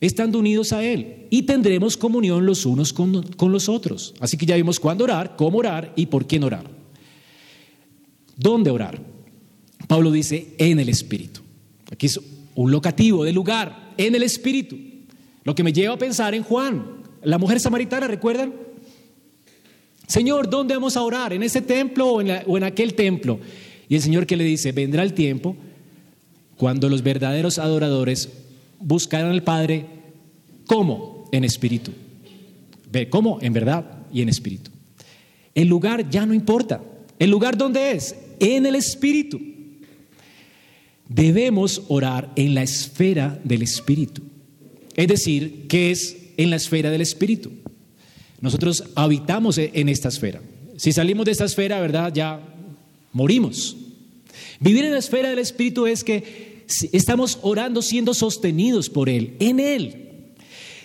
estando 0.08 0.40
unidos 0.40 0.74
a 0.74 0.84
Él, 0.84 1.28
y 1.30 1.44
tendremos 1.44 1.96
comunión 1.96 2.46
los 2.46 2.66
unos 2.66 2.92
con, 2.92 3.24
los 3.40 3.70
otros. 3.70 4.14
Así 4.20 4.38
que 4.38 4.46
ya 4.46 4.56
vimos 4.56 4.80
cuándo 4.80 5.06
orar, 5.06 5.36
cómo 5.38 5.60
orar 5.60 5.94
y 5.96 6.08
por 6.08 6.28
quién 6.28 6.44
orar. 6.44 6.70
¿Dónde 8.36 8.70
orar? 8.70 9.00
Pablo 9.88 10.12
dice 10.12 10.56
en 10.58 10.80
el 10.80 10.90
Espíritu. 10.90 11.40
Aquí 11.90 12.08
es 12.08 12.20
un 12.56 12.72
locativo 12.72 13.24
de 13.24 13.32
lugar, 13.32 13.94
en 13.98 14.14
el 14.14 14.24
Espíritu. 14.24 14.78
Lo 15.44 15.56
que 15.56 15.64
me 15.64 15.72
lleva 15.72 15.94
a 15.94 15.98
pensar 15.98 16.36
en 16.36 16.44
Juan, 16.44 16.86
la 17.24 17.38
mujer 17.38 17.62
samaritana, 17.62 18.08
¿recuerdan? 18.08 18.54
Señor, 20.08 20.50
¿dónde 20.50 20.74
vamos 20.74 20.98
a 20.98 21.02
orar? 21.04 21.32
¿En 21.32 21.44
ese 21.44 21.62
templo 21.62 22.08
o 22.08 22.22
en, 22.22 22.42
o 22.46 22.58
en 22.58 22.64
aquel 22.66 22.94
templo? 22.94 23.40
Y 23.88 23.96
el 23.96 24.02
Señor 24.02 24.26
que 24.26 24.36
le 24.36 24.44
dice, 24.44 24.74
vendrá 24.74 25.04
el 25.04 25.14
tiempo 25.14 25.56
cuando 26.58 26.90
los 26.90 27.04
verdaderos 27.04 27.58
adoradores 27.58 28.30
buscarán 28.84 29.32
al 29.32 29.44
Padre, 29.44 29.86
¿cómo? 30.74 31.30
En 31.32 31.44
espíritu. 31.44 31.92
¿Ve 32.92 33.08
cómo? 33.08 33.38
En 33.42 33.54
verdad 33.54 33.86
y 34.12 34.24
en 34.24 34.30
espíritu. 34.30 34.72
El 35.54 35.68
lugar 35.68 36.10
ya 36.10 36.26
no 36.26 36.34
importa. 36.34 36.82
¿El 37.20 37.30
lugar 37.30 37.56
dónde 37.56 37.92
es? 37.92 38.16
En 38.40 38.66
el 38.66 38.74
espíritu. 38.74 39.40
Debemos 41.08 41.84
orar 41.90 42.32
en 42.36 42.56
la 42.56 42.64
esfera 42.64 43.40
del 43.44 43.62
espíritu. 43.62 44.24
Es 44.96 45.08
decir, 45.08 45.68
¿qué 45.68 45.92
es 45.92 46.18
en 46.38 46.50
la 46.50 46.56
esfera 46.56 46.90
del 46.90 47.02
espíritu? 47.02 47.52
Nosotros 48.42 48.84
habitamos 48.96 49.60
en 49.60 49.90
esta 49.90 50.10
esfera. 50.10 50.42
Si 50.78 50.92
salimos 50.92 51.26
de 51.26 51.34
esta 51.34 51.46
esfera, 51.46 51.80
¿verdad? 51.82 52.12
Ya 52.12 52.42
morimos. 53.12 53.78
Vivir 54.60 54.86
en 54.86 54.94
la 54.94 55.00
esfera 55.00 55.30
del 55.30 55.40
espíritu 55.40 55.86
es 55.86 56.04
que 56.04 56.64
estamos 56.92 57.38
orando 57.44 57.84
siendo 57.84 58.16
sostenidos 58.16 58.90
por 58.90 59.08
Él, 59.08 59.36
en 59.40 59.60
Él. 59.60 60.13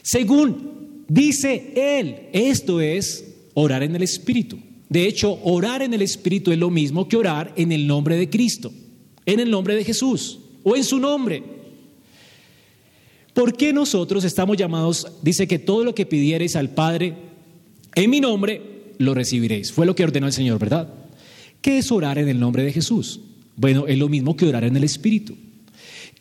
Según 0.09 1.05
dice 1.07 1.75
Él, 1.77 2.31
esto 2.33 2.81
es 2.81 3.27
orar 3.53 3.83
en 3.83 3.95
el 3.95 4.03
Espíritu. 4.03 4.59
De 4.89 5.07
hecho, 5.07 5.39
orar 5.43 5.83
en 5.83 5.93
el 5.93 6.01
Espíritu 6.01 6.51
es 6.51 6.57
lo 6.57 6.71
mismo 6.71 7.07
que 7.07 7.19
orar 7.19 7.53
en 7.57 7.73
el 7.73 7.87
nombre 7.87 8.17
de 8.17 8.31
Cristo, 8.31 8.73
en 9.27 9.39
el 9.39 9.51
nombre 9.51 9.75
de 9.75 9.85
Jesús 9.85 10.39
o 10.63 10.75
en 10.75 10.83
su 10.83 10.99
nombre. 10.99 11.43
¿Por 13.35 13.55
qué 13.55 13.71
nosotros 13.75 14.25
estamos 14.25 14.57
llamados? 14.57 15.07
Dice 15.21 15.47
que 15.47 15.59
todo 15.59 15.85
lo 15.85 15.95
que 15.95 16.07
pidiereis 16.07 16.57
al 16.57 16.71
Padre 16.71 17.15
en 17.95 18.09
mi 18.09 18.21
nombre, 18.21 18.95
lo 18.97 19.13
recibiréis. 19.13 19.73
Fue 19.73 19.85
lo 19.85 19.95
que 19.95 20.05
ordenó 20.05 20.27
el 20.27 20.33
Señor, 20.33 20.59
¿verdad? 20.59 20.91
¿Qué 21.61 21.77
es 21.77 21.93
orar 21.93 22.17
en 22.17 22.31
el 22.31 22.41
nombre 22.41 22.63
de 22.63 22.73
Jesús? 22.73 23.21
Bueno, 23.57 23.87
es 23.87 23.99
lo 23.99 24.09
mismo 24.09 24.35
que 24.39 24.47
orar 24.47 24.65
en 24.65 24.75
el 24.75 24.85
Espíritu. 24.85 25.37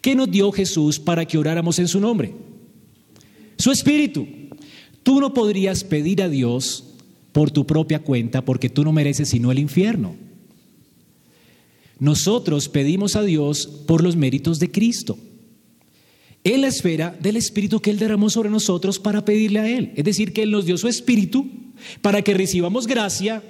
¿Qué 0.01 0.13
nos 0.13 0.29
dio 0.29 0.51
Jesús 0.51 0.99
para 0.99 1.23
que 1.23 1.37
oráramos 1.37 1.79
en 1.79 1.87
su 1.87 2.01
nombre? 2.01 2.33
Su 3.57 3.71
espíritu. 3.71 4.27
Tú 5.03 5.19
no 5.19 5.33
podrías 5.33 5.83
pedir 5.83 6.21
a 6.21 6.29
Dios 6.29 6.83
por 7.31 7.51
tu 7.51 7.65
propia 7.65 7.99
cuenta 7.99 8.43
porque 8.43 8.69
tú 8.69 8.83
no 8.83 8.91
mereces 8.91 9.29
sino 9.29 9.51
el 9.51 9.59
infierno. 9.59 10.15
Nosotros 11.99 12.69
pedimos 12.69 13.15
a 13.15 13.23
Dios 13.23 13.67
por 13.87 14.03
los 14.03 14.15
méritos 14.15 14.59
de 14.59 14.71
Cristo. 14.71 15.17
en 16.43 16.61
la 16.61 16.67
esfera 16.67 17.17
del 17.19 17.35
Espíritu 17.35 17.81
que 17.81 17.89
Él 17.89 17.99
derramó 17.99 18.29
sobre 18.29 18.49
nosotros 18.49 18.99
para 18.99 19.25
pedirle 19.25 19.59
a 19.59 19.67
Él. 19.67 19.91
Es 19.95 20.05
decir, 20.05 20.31
que 20.31 20.43
Él 20.43 20.51
nos 20.51 20.65
dio 20.65 20.77
su 20.77 20.87
Espíritu 20.87 21.45
para 22.01 22.21
que 22.21 22.33
recibamos 22.33 22.87
gracia, 22.87 23.43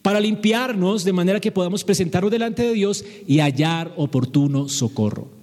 para 0.00 0.18
limpiarnos 0.18 1.04
de 1.04 1.12
manera 1.12 1.40
que 1.40 1.52
podamos 1.52 1.84
presentarnos 1.84 2.30
delante 2.30 2.62
de 2.62 2.72
Dios 2.72 3.04
y 3.26 3.40
hallar 3.40 3.92
oportuno 3.96 4.68
socorro. 4.68 5.41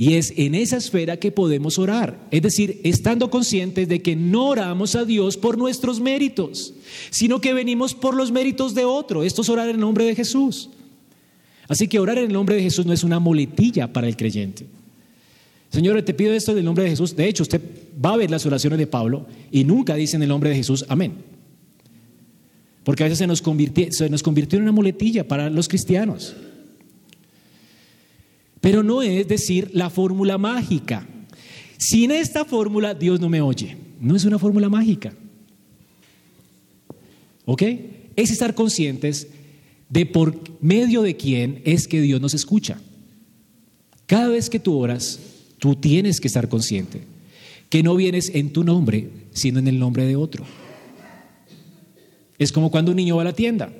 Y 0.00 0.14
es 0.14 0.32
en 0.36 0.54
esa 0.54 0.76
esfera 0.76 1.16
que 1.16 1.32
podemos 1.32 1.76
orar, 1.76 2.24
es 2.30 2.40
decir, 2.40 2.80
estando 2.84 3.30
conscientes 3.30 3.88
de 3.88 4.00
que 4.00 4.14
no 4.14 4.46
oramos 4.46 4.94
a 4.94 5.04
Dios 5.04 5.36
por 5.36 5.58
nuestros 5.58 5.98
méritos, 5.98 6.72
sino 7.10 7.40
que 7.40 7.52
venimos 7.52 7.94
por 7.94 8.14
los 8.14 8.30
méritos 8.30 8.76
de 8.76 8.84
otro. 8.84 9.24
Esto 9.24 9.42
es 9.42 9.48
orar 9.48 9.68
en 9.68 9.74
el 9.74 9.80
nombre 9.80 10.04
de 10.04 10.14
Jesús. 10.14 10.70
Así 11.66 11.88
que 11.88 11.98
orar 11.98 12.16
en 12.18 12.26
el 12.26 12.32
nombre 12.32 12.54
de 12.54 12.62
Jesús 12.62 12.86
no 12.86 12.92
es 12.92 13.02
una 13.02 13.18
muletilla 13.18 13.92
para 13.92 14.06
el 14.06 14.16
creyente. 14.16 14.66
Señor, 15.70 16.00
te 16.02 16.14
pido 16.14 16.32
esto 16.32 16.52
en 16.52 16.58
el 16.58 16.64
nombre 16.64 16.84
de 16.84 16.90
Jesús. 16.90 17.16
De 17.16 17.28
hecho, 17.28 17.42
usted 17.42 17.60
va 18.02 18.12
a 18.12 18.16
ver 18.16 18.30
las 18.30 18.46
oraciones 18.46 18.78
de 18.78 18.86
Pablo 18.86 19.26
y 19.50 19.64
nunca 19.64 19.96
dice 19.96 20.14
en 20.14 20.22
el 20.22 20.28
nombre 20.28 20.50
de 20.50 20.56
Jesús, 20.56 20.86
amén. 20.88 21.14
Porque 22.84 23.02
a 23.02 23.06
veces 23.06 23.18
se 23.18 23.26
nos, 23.26 23.42
convirtió, 23.42 23.90
se 23.90 24.08
nos 24.08 24.22
convirtió 24.22 24.58
en 24.58 24.62
una 24.62 24.72
muletilla 24.72 25.26
para 25.26 25.50
los 25.50 25.66
cristianos. 25.66 26.36
Pero 28.60 28.82
no 28.82 29.02
es 29.02 29.28
decir 29.28 29.70
la 29.72 29.90
fórmula 29.90 30.38
mágica. 30.38 31.06
Sin 31.76 32.10
esta 32.10 32.44
fórmula 32.44 32.94
Dios 32.94 33.20
no 33.20 33.28
me 33.28 33.40
oye. 33.40 33.76
No 34.00 34.16
es 34.16 34.24
una 34.24 34.38
fórmula 34.38 34.68
mágica. 34.68 35.12
¿Ok? 37.44 37.62
Es 38.16 38.30
estar 38.30 38.54
conscientes 38.54 39.28
de 39.88 40.06
por 40.06 40.38
medio 40.60 41.02
de 41.02 41.16
quién 41.16 41.62
es 41.64 41.88
que 41.88 42.00
Dios 42.00 42.20
nos 42.20 42.34
escucha. 42.34 42.80
Cada 44.06 44.28
vez 44.28 44.50
que 44.50 44.58
tú 44.58 44.76
oras, 44.78 45.20
tú 45.58 45.76
tienes 45.76 46.20
que 46.20 46.28
estar 46.28 46.48
consciente 46.48 47.02
que 47.68 47.82
no 47.82 47.94
vienes 47.96 48.30
en 48.34 48.52
tu 48.52 48.64
nombre, 48.64 49.10
sino 49.32 49.58
en 49.58 49.68
el 49.68 49.78
nombre 49.78 50.06
de 50.06 50.16
otro. 50.16 50.44
Es 52.38 52.52
como 52.52 52.70
cuando 52.70 52.92
un 52.92 52.96
niño 52.96 53.16
va 53.16 53.22
a 53.22 53.26
la 53.26 53.32
tienda, 53.34 53.70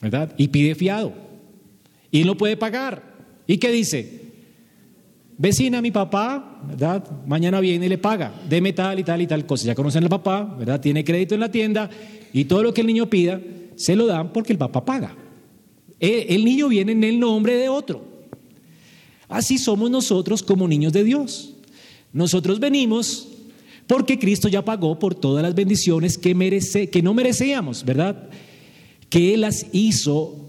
¿verdad? 0.00 0.34
Y 0.38 0.48
pide 0.48 0.74
fiado. 0.74 1.12
Y 2.10 2.24
no 2.24 2.36
puede 2.36 2.56
pagar. 2.56 3.13
¿Y 3.46 3.58
qué 3.58 3.70
dice? 3.70 4.24
Vecina, 5.36 5.82
mi 5.82 5.90
papá, 5.90 6.62
¿verdad? 6.68 7.04
Mañana 7.26 7.60
viene 7.60 7.86
y 7.86 7.88
le 7.88 7.98
paga. 7.98 8.32
Deme 8.48 8.72
tal 8.72 9.00
y 9.00 9.04
tal 9.04 9.20
y 9.20 9.26
tal 9.26 9.44
cosa. 9.46 9.66
Ya 9.66 9.74
conocen 9.74 10.04
al 10.04 10.08
papá, 10.08 10.44
¿verdad? 10.58 10.80
Tiene 10.80 11.04
crédito 11.04 11.34
en 11.34 11.40
la 11.40 11.50
tienda 11.50 11.90
y 12.32 12.44
todo 12.44 12.62
lo 12.62 12.72
que 12.72 12.82
el 12.82 12.86
niño 12.86 13.10
pida 13.10 13.40
se 13.76 13.96
lo 13.96 14.06
dan 14.06 14.32
porque 14.32 14.52
el 14.52 14.58
papá 14.58 14.84
paga. 14.84 15.16
El, 15.98 16.44
niño 16.44 16.68
viene 16.68 16.92
en 16.92 17.02
el 17.02 17.18
nombre 17.18 17.56
de 17.56 17.68
otro. 17.68 18.04
Así 19.28 19.58
somos 19.58 19.90
nosotros 19.90 20.42
como 20.42 20.68
niños 20.68 20.92
de 20.92 21.02
Dios. 21.02 21.54
Nosotros 22.12 22.60
venimos 22.60 23.28
porque 23.86 24.18
Cristo 24.18 24.48
ya 24.48 24.64
pagó 24.64 24.98
por 24.98 25.14
todas 25.14 25.42
las 25.42 25.54
bendiciones 25.54 26.18
que, 26.18 26.34
merece, 26.34 26.90
que 26.90 27.02
no 27.02 27.14
merecíamos, 27.14 27.84
¿verdad? 27.84 28.28
Que 29.08 29.34
Él 29.34 29.40
las 29.40 29.66
hizo 29.72 30.43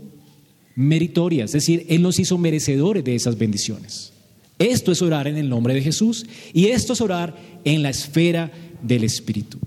meritorias, 0.76 1.50
es 1.50 1.54
decir, 1.54 1.86
Él 1.90 2.02
nos 2.02 2.20
hizo 2.20 2.38
merecedores 2.38 3.04
de 3.04 3.16
esas 3.16 3.38
bendiciones. 3.38 4.14
Esto 4.60 4.92
es 4.92 5.02
orar 5.02 5.28
en 5.28 5.38
el 5.38 5.50
nombre 5.50 5.74
de 5.74 5.82
Jesús 5.82 6.26
y 6.54 6.68
esto 6.68 6.94
es 6.94 7.02
orar 7.02 7.36
en 7.66 7.84
la 7.84 7.90
esfera 7.90 8.52
del 8.82 9.04
Espíritu. 9.04 9.58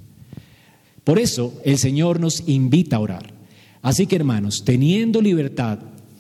Por 1.05 1.19
eso 1.19 1.55
el 1.65 1.79
Señor 1.79 2.21
nos 2.21 2.45
invita 2.47 2.97
a 2.97 3.01
orar. 3.01 3.33
Así 3.83 4.07
que 4.07 4.17
hermanos, 4.17 4.65
teniendo 4.65 5.21
libertad 5.21 5.79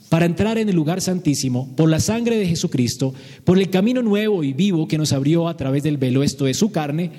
para 0.08 0.26
entrar 0.26 0.58
en 0.58 0.68
el 0.68 0.76
lugar 0.76 1.00
santísimo 1.00 1.68
por 1.76 1.90
la 1.90 2.00
sangre 2.00 2.36
de 2.36 2.46
Jesucristo, 2.46 3.12
por 3.44 3.58
el 3.58 3.68
camino 3.68 4.02
nuevo 4.02 4.42
y 4.42 4.52
vivo 4.52 4.88
que 4.88 4.98
nos 4.98 5.12
abrió 5.12 5.48
a 5.48 5.56
través 5.56 5.82
del 5.82 5.98
velo, 5.98 6.22
esto 6.22 6.46
es 6.46 6.56
su 6.56 6.70
carne, 6.70 7.10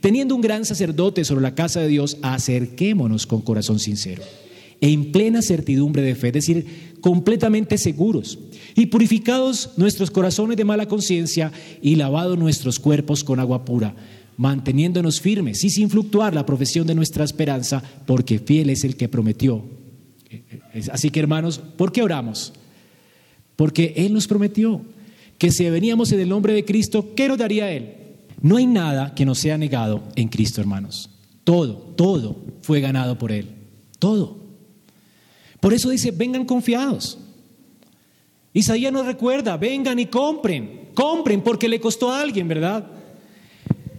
teniendo 0.00 0.34
un 0.34 0.40
gran 0.40 0.64
sacerdote 0.64 1.24
sobre 1.24 1.42
la 1.42 1.54
casa 1.54 1.80
de 1.80 1.88
Dios, 1.88 2.16
acerquémonos 2.22 3.26
con 3.26 3.42
corazón 3.42 3.78
sincero, 3.78 4.22
en 4.80 5.12
plena 5.12 5.42
certidumbre 5.42 6.02
de 6.02 6.14
fe, 6.14 6.28
es 6.28 6.34
decir, 6.34 6.66
completamente 7.00 7.78
seguros, 7.78 8.38
y 8.74 8.86
purificados 8.86 9.70
nuestros 9.76 10.10
corazones 10.10 10.56
de 10.56 10.64
mala 10.64 10.86
conciencia 10.86 11.52
y 11.82 11.96
lavados 11.96 12.38
nuestros 12.38 12.78
cuerpos 12.78 13.24
con 13.24 13.40
agua 13.40 13.64
pura, 13.64 13.94
manteniéndonos 14.36 15.20
firmes 15.20 15.64
y 15.64 15.70
sin 15.70 15.90
fluctuar 15.90 16.34
la 16.34 16.46
profesión 16.46 16.86
de 16.86 16.94
nuestra 16.94 17.24
esperanza, 17.24 17.82
porque 18.06 18.38
fiel 18.38 18.70
es 18.70 18.84
el 18.84 18.96
que 18.96 19.08
prometió 19.08 19.64
Así 20.92 21.10
que 21.10 21.20
hermanos, 21.20 21.60
¿por 21.76 21.92
qué 21.92 22.02
oramos? 22.02 22.52
Porque 23.56 23.94
Él 23.96 24.12
nos 24.12 24.26
prometió 24.26 24.82
que 25.38 25.50
si 25.50 25.68
veníamos 25.70 26.12
en 26.12 26.20
el 26.20 26.28
nombre 26.28 26.52
de 26.52 26.64
Cristo, 26.64 27.14
¿qué 27.16 27.28
nos 27.28 27.38
daría 27.38 27.70
Él? 27.72 27.94
No 28.40 28.56
hay 28.56 28.66
nada 28.66 29.14
que 29.14 29.24
nos 29.24 29.38
sea 29.38 29.58
negado 29.58 30.02
en 30.14 30.28
Cristo, 30.28 30.60
hermanos. 30.60 31.10
Todo, 31.44 31.74
todo 31.74 32.36
fue 32.62 32.80
ganado 32.80 33.18
por 33.18 33.32
Él. 33.32 33.48
Todo. 33.98 34.37
Por 35.60 35.74
eso 35.74 35.90
dice, 35.90 36.10
vengan 36.10 36.44
confiados. 36.44 37.18
Isaías 38.52 38.92
nos 38.92 39.06
recuerda, 39.06 39.56
vengan 39.56 39.98
y 39.98 40.06
compren, 40.06 40.90
compren 40.94 41.42
porque 41.42 41.68
le 41.68 41.80
costó 41.80 42.10
a 42.10 42.20
alguien, 42.20 42.48
¿verdad? 42.48 42.86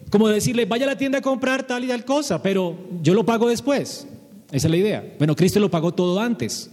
Como 0.10 0.28
decirle, 0.28 0.66
vaya 0.66 0.86
a 0.86 0.89
la 0.89 0.97
tienda 0.97 1.20
a 1.20 1.22
comprar 1.22 1.68
tal 1.68 1.84
y 1.84 1.88
tal 1.88 2.03
cosa, 2.03 2.41
pero 2.41 2.76
yo 3.01 3.14
lo 3.14 3.26
pago 3.26 3.47
después. 3.47 4.07
Esa 4.51 4.68
es 4.68 4.72
la 4.72 4.78
idea. 4.78 5.16
Bueno, 5.20 5.36
Cristo 5.36 5.60
lo 5.60 5.70
pagó 5.70 5.93
todo 5.93 6.20
antes. 6.20 6.72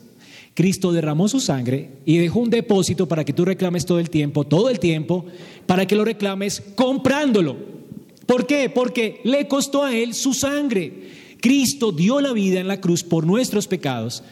Cristo 0.54 0.90
derramó 0.90 1.28
su 1.28 1.38
sangre 1.38 1.90
y 2.06 2.16
dejó 2.16 2.40
un 2.40 2.48
depósito 2.48 3.06
para 3.06 3.24
que 3.26 3.34
tú 3.34 3.44
reclames 3.44 3.84
todo 3.84 3.98
el 3.98 4.08
tiempo, 4.08 4.44
todo 4.44 4.70
el 4.70 4.80
tiempo, 4.80 5.26
para 5.66 5.86
que 5.86 5.94
lo 5.94 6.04
reclames 6.04 6.62
comprándolo. 6.74 7.56
¿Por 8.24 8.46
qué? 8.46 8.70
Porque 8.70 9.20
le 9.24 9.46
costó 9.48 9.84
a 9.84 9.94
Él 9.94 10.14
su 10.14 10.32
sangre. 10.32 11.10
Cristo 11.42 11.92
dio 11.92 12.22
la 12.22 12.32
vida 12.32 12.58
en 12.58 12.68
la 12.68 12.80
cruz 12.80 13.04
por 13.04 13.26
nuestros 13.26 13.68
pecados 13.68 14.22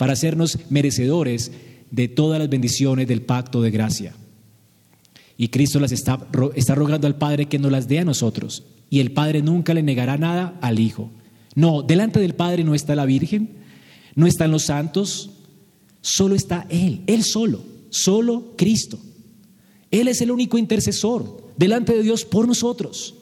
para 0.00 0.14
hacernos 0.14 0.58
merecedores 0.70 1.52
de 1.90 2.08
todas 2.08 2.38
las 2.38 2.48
bendiciones 2.48 3.06
del 3.06 3.20
pacto 3.20 3.60
de 3.60 3.70
gracia. 3.70 4.14
Y 5.36 5.48
Cristo 5.48 5.78
las 5.78 5.92
está, 5.92 6.26
está 6.54 6.74
rogando 6.74 7.06
al 7.06 7.18
Padre 7.18 7.48
que 7.48 7.58
nos 7.58 7.70
las 7.70 7.86
dé 7.86 7.98
a 7.98 8.04
nosotros. 8.06 8.64
Y 8.88 9.00
el 9.00 9.12
Padre 9.12 9.42
nunca 9.42 9.74
le 9.74 9.82
negará 9.82 10.16
nada 10.16 10.58
al 10.62 10.78
Hijo. 10.80 11.10
No, 11.54 11.82
delante 11.82 12.18
del 12.18 12.34
Padre 12.34 12.64
no 12.64 12.74
está 12.74 12.94
la 12.94 13.04
Virgen, 13.04 13.50
no 14.14 14.26
están 14.26 14.50
los 14.50 14.62
santos, 14.62 15.32
solo 16.00 16.34
está 16.34 16.66
Él, 16.70 17.02
Él 17.06 17.22
solo, 17.22 17.62
solo 17.90 18.54
Cristo. 18.56 18.98
Él 19.90 20.08
es 20.08 20.22
el 20.22 20.30
único 20.30 20.56
intercesor 20.56 21.52
delante 21.58 21.94
de 21.94 22.02
Dios 22.02 22.24
por 22.24 22.48
nosotros. 22.48 23.16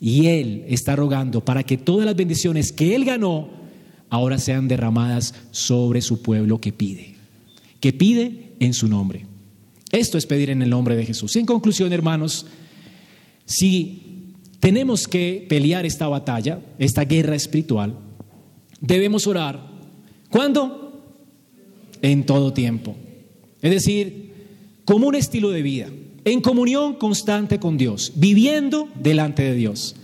Y 0.00 0.24
Él 0.28 0.64
está 0.68 0.96
rogando 0.96 1.44
para 1.44 1.64
que 1.64 1.76
todas 1.76 2.06
las 2.06 2.16
bendiciones 2.16 2.72
que 2.72 2.94
Él 2.94 3.04
ganó 3.04 3.62
ahora 4.14 4.38
sean 4.38 4.68
derramadas 4.68 5.34
sobre 5.50 6.00
su 6.00 6.22
pueblo 6.22 6.60
que 6.60 6.72
pide, 6.72 7.16
que 7.80 7.92
pide 7.92 8.54
en 8.60 8.72
su 8.72 8.86
nombre. 8.86 9.26
Esto 9.90 10.18
es 10.18 10.26
pedir 10.26 10.50
en 10.50 10.62
el 10.62 10.70
nombre 10.70 10.94
de 10.94 11.04
Jesús. 11.04 11.34
En 11.34 11.46
conclusión, 11.46 11.92
hermanos, 11.92 12.46
si 13.44 14.34
tenemos 14.60 15.08
que 15.08 15.44
pelear 15.48 15.84
esta 15.84 16.06
batalla, 16.06 16.60
esta 16.78 17.04
guerra 17.04 17.34
espiritual. 17.34 17.98
Debemos 18.80 19.26
orar. 19.26 19.68
¿Cuándo? 20.30 21.02
En 22.00 22.24
todo 22.24 22.52
tiempo. 22.52 22.96
Es 23.62 23.72
decir, 23.72 24.32
como 24.84 25.08
un 25.08 25.16
estilo 25.16 25.50
de 25.50 25.62
vida, 25.62 25.88
en 26.24 26.40
comunión 26.40 26.94
constante 26.94 27.58
con 27.58 27.76
Dios, 27.76 28.12
viviendo 28.14 28.88
delante 28.94 29.42
de 29.42 29.54
Dios. 29.54 29.96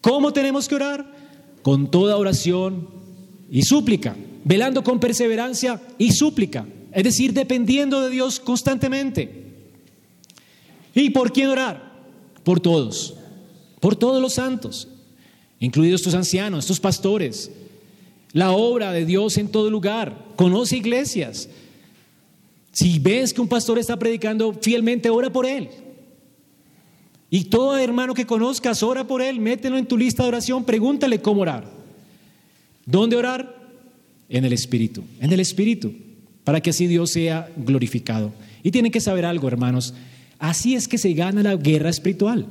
¿Cómo 0.00 0.32
tenemos 0.32 0.68
que 0.68 0.74
orar? 0.74 1.14
Con 1.62 1.90
toda 1.90 2.16
oración 2.16 3.03
y 3.50 3.62
súplica, 3.62 4.16
velando 4.44 4.82
con 4.82 5.00
perseverancia 5.00 5.80
y 5.98 6.12
súplica, 6.12 6.66
es 6.92 7.04
decir, 7.04 7.32
dependiendo 7.32 8.00
de 8.00 8.10
Dios 8.10 8.40
constantemente. 8.40 9.44
¿Y 10.94 11.10
por 11.10 11.32
quién 11.32 11.48
orar? 11.48 11.92
Por 12.42 12.60
todos 12.60 13.14
por 13.84 13.96
todos 13.96 14.22
los 14.22 14.32
santos, 14.32 14.88
incluidos 15.60 16.00
tus 16.00 16.14
ancianos, 16.14 16.64
tus 16.64 16.80
pastores. 16.80 17.50
La 18.32 18.52
obra 18.52 18.92
de 18.92 19.04
Dios 19.04 19.36
en 19.36 19.48
todo 19.48 19.68
lugar. 19.68 20.24
Conoce 20.36 20.78
iglesias. 20.78 21.50
Si 22.72 22.98
ves 22.98 23.34
que 23.34 23.42
un 23.42 23.46
pastor 23.46 23.78
está 23.78 23.98
predicando 23.98 24.54
fielmente, 24.54 25.10
ora 25.10 25.30
por 25.30 25.44
él. 25.44 25.68
Y 27.28 27.44
todo 27.44 27.76
hermano 27.76 28.14
que 28.14 28.24
conozcas, 28.24 28.82
ora 28.82 29.06
por 29.06 29.20
él, 29.20 29.38
mételo 29.38 29.76
en 29.76 29.84
tu 29.84 29.98
lista 29.98 30.22
de 30.22 30.30
oración, 30.30 30.64
pregúntale 30.64 31.20
cómo 31.20 31.42
orar. 31.42 31.70
¿Dónde 32.86 33.16
orar? 33.16 33.62
En 34.28 34.44
el 34.44 34.52
Espíritu, 34.52 35.04
en 35.20 35.32
el 35.32 35.40
Espíritu, 35.40 35.92
para 36.44 36.60
que 36.60 36.70
así 36.70 36.86
Dios 36.86 37.10
sea 37.10 37.50
glorificado. 37.56 38.32
Y 38.62 38.70
tienen 38.70 38.90
que 38.90 39.00
saber 39.00 39.24
algo, 39.24 39.48
hermanos, 39.48 39.94
así 40.38 40.74
es 40.74 40.88
que 40.88 40.98
se 40.98 41.12
gana 41.12 41.42
la 41.42 41.56
guerra 41.56 41.90
espiritual. 41.90 42.46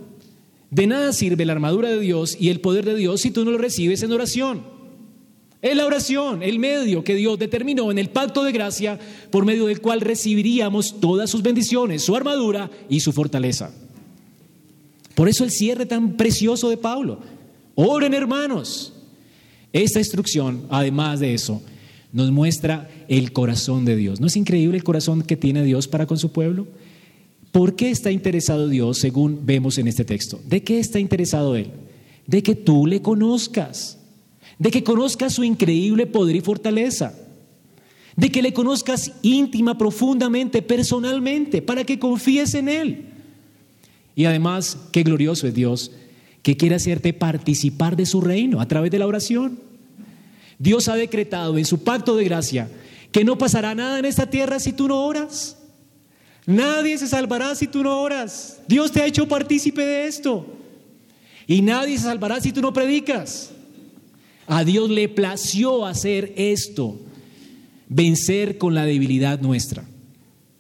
De 0.70 0.88
nada 0.88 1.14
sirve 1.14 1.46
la 1.46 1.54
armadura 1.54 1.90
de 1.90 2.00
Dios 2.00 2.38
y 2.40 2.50
el 2.50 2.60
poder 2.60 2.86
de 2.86 2.96
Dios 2.96 3.22
si 3.22 3.32
tú 3.32 3.46
no 3.46 3.52
lo 3.52 3.58
recibes 3.58 4.02
en 4.04 4.12
oración. 4.12 4.62
Es 5.62 5.78
la 5.78 5.86
oración, 5.86 6.44
el 6.44 6.60
medio 6.60 7.04
que 7.04 7.16
Dios 7.16 7.40
determinó 7.40 7.90
en 7.90 7.98
el 7.98 8.10
pacto 8.10 8.44
de 8.44 8.52
gracia 8.52 9.00
por 9.32 9.46
medio 9.46 9.68
del 9.68 9.82
cual 9.82 10.02
recibiríamos 10.02 11.00
todas 11.00 11.30
sus 11.30 11.42
bendiciones, 11.42 12.04
su 12.04 12.16
armadura 12.16 12.70
y 12.90 13.00
su 13.00 13.14
fortaleza. 13.14 13.72
Por 15.16 15.30
eso 15.30 15.44
el 15.44 15.52
cierre 15.52 15.86
tan 15.86 16.18
precioso 16.18 16.70
de 16.70 16.78
Pablo. 16.78 17.20
Oren 17.76 18.14
hermanos. 18.14 18.94
Esta 19.74 19.98
instrucción, 19.98 20.68
además 20.70 21.20
de 21.20 21.34
eso, 21.34 21.62
nos 22.12 22.32
muestra 22.32 22.90
el 23.08 23.34
corazón 23.34 23.86
de 23.86 23.96
Dios. 23.96 24.22
¿No 24.22 24.28
es 24.28 24.38
increíble 24.38 24.78
el 24.78 24.84
corazón 24.84 25.24
que 25.24 25.36
tiene 25.36 25.64
Dios 25.64 25.88
para 25.88 26.06
con 26.06 26.20
su 26.20 26.32
pueblo? 26.32 26.68
¿Por 27.52 27.76
qué 27.76 27.90
está 27.90 28.12
interesado 28.12 28.70
Dios 28.70 29.00
según 29.00 29.46
vemos 29.46 29.80
en 29.80 29.88
este 29.88 30.06
texto? 30.06 30.40
¿De 30.48 30.64
qué 30.64 30.80
está 30.80 31.00
interesado 31.00 31.56
Él? 31.56 31.72
De 32.28 32.44
que 32.44 32.54
tú 32.54 32.86
le 32.86 33.02
conozcas, 33.02 33.98
de 34.60 34.70
que 34.70 34.84
conozcas 34.84 35.34
su 35.34 35.44
increíble 35.44 36.06
poder 36.06 36.36
y 36.36 36.42
fortaleza, 36.42 37.16
de 38.16 38.32
que 38.32 38.44
le 38.44 38.54
conozcas 38.54 39.12
íntima, 39.24 39.76
profundamente, 39.76 40.62
personalmente, 40.62 41.64
para 41.64 41.84
que 41.84 41.98
confíes 41.98 42.54
en 42.54 42.70
Él. 42.70 43.06
Y 44.16 44.26
además, 44.26 44.78
qué 44.92 45.02
glorioso 45.02 45.48
es 45.48 45.56
Dios 45.56 45.92
que 46.44 46.58
quiere 46.58 46.76
hacerte 46.76 47.14
participar 47.14 47.96
de 47.96 48.06
su 48.06 48.22
reino 48.22 48.62
a 48.62 48.68
través 48.68 48.91
de 48.91 49.00
la 49.00 49.08
oración. 49.08 49.60
Dios 50.60 50.88
ha 50.89 50.96
decretado 50.96 51.58
en 51.58 51.66
su 51.66 51.84
pacto 51.84 52.16
de 52.16 52.26
gracia 52.26 52.70
que 53.12 53.24
no 53.24 53.38
pasará 53.38 53.74
nada 53.74 53.98
en 54.00 54.06
esta 54.06 54.30
tierra 54.30 54.60
si 54.60 54.74
tú 54.74 54.88
no 54.88 55.06
oras. 55.06 55.58
Nadie 56.46 56.98
se 56.98 57.08
salvará 57.08 57.56
si 57.56 57.68
tú 57.68 57.82
no 57.84 58.02
oras. 58.02 58.60
Dios 58.68 58.91
te 58.91 59.02
ha 59.02 59.06
hecho 59.06 59.28
partícipe 59.28 59.84
de 59.84 60.08
esto. 60.08 60.46
Y 61.48 61.62
nadie 61.62 61.98
se 61.98 62.04
salvará 62.04 62.41
si 62.41 62.52
tú 62.52 62.62
no 62.62 62.74
predicas. 62.74 63.52
A 64.48 64.66
Dios 64.66 64.89
le 64.89 65.08
plació 65.08 65.86
hacer 65.86 66.34
esto, 66.36 67.00
vencer 67.88 68.58
con 68.58 68.76
la 68.76 68.86
debilidad 68.86 69.39
nuestra, 69.39 69.86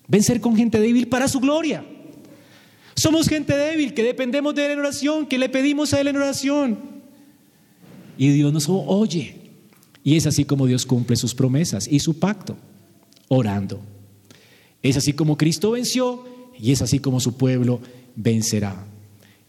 vencer 0.07 0.39
con 0.39 0.55
gente 0.55 0.79
débil 0.79 1.09
para 1.09 1.27
su 1.27 1.41
gloria. 1.41 1.85
Somos 3.03 3.27
gente 3.27 3.57
débil 3.57 3.93
que 3.93 4.01
dependemos 4.01 4.55
de 4.55 4.65
Él 4.65 4.71
en 4.71 4.79
oración, 4.79 5.25
que 5.25 5.37
le 5.37 5.49
pedimos 5.49 5.93
a 5.93 5.99
Él 5.99 6.07
en 6.07 6.15
oración. 6.15 6.79
Y 8.17 8.29
Dios 8.29 8.53
nos 8.53 8.69
oye. 8.69 9.35
Y 10.05 10.15
es 10.15 10.25
así 10.25 10.45
como 10.45 10.67
Dios 10.67 10.85
cumple 10.85 11.17
sus 11.17 11.35
promesas 11.35 11.85
y 11.85 11.99
su 11.99 12.17
pacto, 12.17 12.55
orando. 13.27 13.81
Es 14.81 14.95
así 14.95 15.11
como 15.11 15.35
Cristo 15.37 15.71
venció 15.71 16.23
y 16.57 16.71
es 16.71 16.81
así 16.81 16.99
como 16.99 17.19
su 17.19 17.35
pueblo 17.35 17.81
vencerá. 18.15 18.85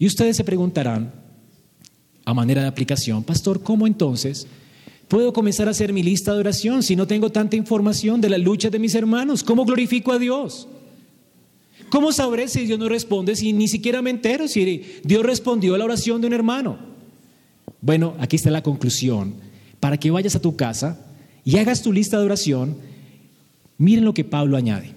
Y 0.00 0.09
ustedes 0.09 0.36
se 0.36 0.42
preguntarán, 0.42 1.12
a 2.24 2.34
manera 2.34 2.62
de 2.62 2.66
aplicación, 2.66 3.22
pastor, 3.22 3.62
¿cómo 3.62 3.86
entonces 3.86 4.48
puedo 5.07 5.32
comenzar 5.32 5.68
a 5.68 5.70
hacer 5.70 5.92
mi 5.92 6.02
lista 6.02 6.32
de 6.32 6.40
oración 6.40 6.82
si 6.82 6.96
no 6.96 7.07
tengo 7.07 7.30
tanta 7.30 7.55
información 7.55 8.20
de 8.20 8.30
la 8.30 8.38
lucha 8.38 8.68
de 8.68 8.80
mis 8.80 8.96
hermanos? 8.96 9.44
¿Cómo 9.44 9.64
glorifico 9.64 10.11
a 10.11 10.18
Dios? 10.18 10.66
¿Cómo 11.95 12.11
sabré 12.11 12.49
si 12.49 12.66
Dios 12.66 12.76
no 12.76 12.88
responde 12.88 13.36
si 13.36 13.53
ni 13.53 13.68
siquiera 13.68 14.03
me 14.03 14.11
entero 14.11 14.49
si 14.49 14.82
Dios 15.05 15.22
respondió 15.24 15.76
a 15.76 15.78
la 15.78 15.84
oración 15.84 16.20
de 16.20 16.26
un 16.26 16.32
hermano? 16.32 16.76
Bueno, 17.80 18.16
aquí 18.18 18.34
está 18.34 18.51
la 18.51 18.64
conclusión. 18.64 19.36
Para 19.78 19.97
que 19.97 20.11
vayas 20.11 20.34
a 20.34 20.40
tu 20.40 20.57
casa 20.57 21.07
y 21.45 21.57
hagas 21.57 21.82
tu 21.82 21.92
lista 21.92 22.18
de 22.18 22.24
oración, 22.24 22.76
miren 23.78 24.05
lo 24.05 24.12
que 24.12 24.24
Pablo 24.24 24.57
añade. 24.57 24.90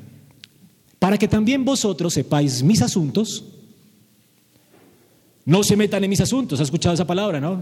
Para 0.97 1.19
que 1.19 1.27
también 1.27 1.63
vosotros 1.63 2.15
sepáis 2.15 2.63
mis 2.63 2.81
asuntos, 2.81 3.45
no 5.45 5.61
se 5.61 5.75
metan 5.75 6.03
en 6.03 6.09
mis 6.09 6.21
asuntos. 6.21 6.59
¿Has 6.59 6.65
escuchado 6.65 6.95
esa 6.95 7.05
palabra, 7.05 7.39
no? 7.39 7.61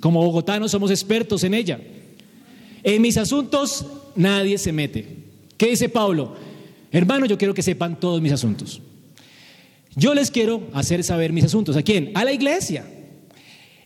Como 0.00 0.24
bogotanos 0.24 0.72
somos 0.72 0.90
expertos 0.90 1.44
en 1.44 1.54
ella. 1.54 1.80
En 2.82 3.00
mis 3.00 3.16
asuntos 3.16 3.86
nadie 4.16 4.58
se 4.58 4.72
mete. 4.72 5.18
¿Qué 5.56 5.68
dice 5.68 5.88
Pablo? 5.88 6.55
Hermano, 6.96 7.26
yo 7.26 7.36
quiero 7.36 7.52
que 7.52 7.62
sepan 7.62 8.00
todos 8.00 8.22
mis 8.22 8.32
asuntos. 8.32 8.80
Yo 9.94 10.14
les 10.14 10.30
quiero 10.30 10.66
hacer 10.72 11.04
saber 11.04 11.30
mis 11.30 11.44
asuntos. 11.44 11.76
¿A 11.76 11.82
quién? 11.82 12.10
A 12.14 12.24
la 12.24 12.32
iglesia. 12.32 12.86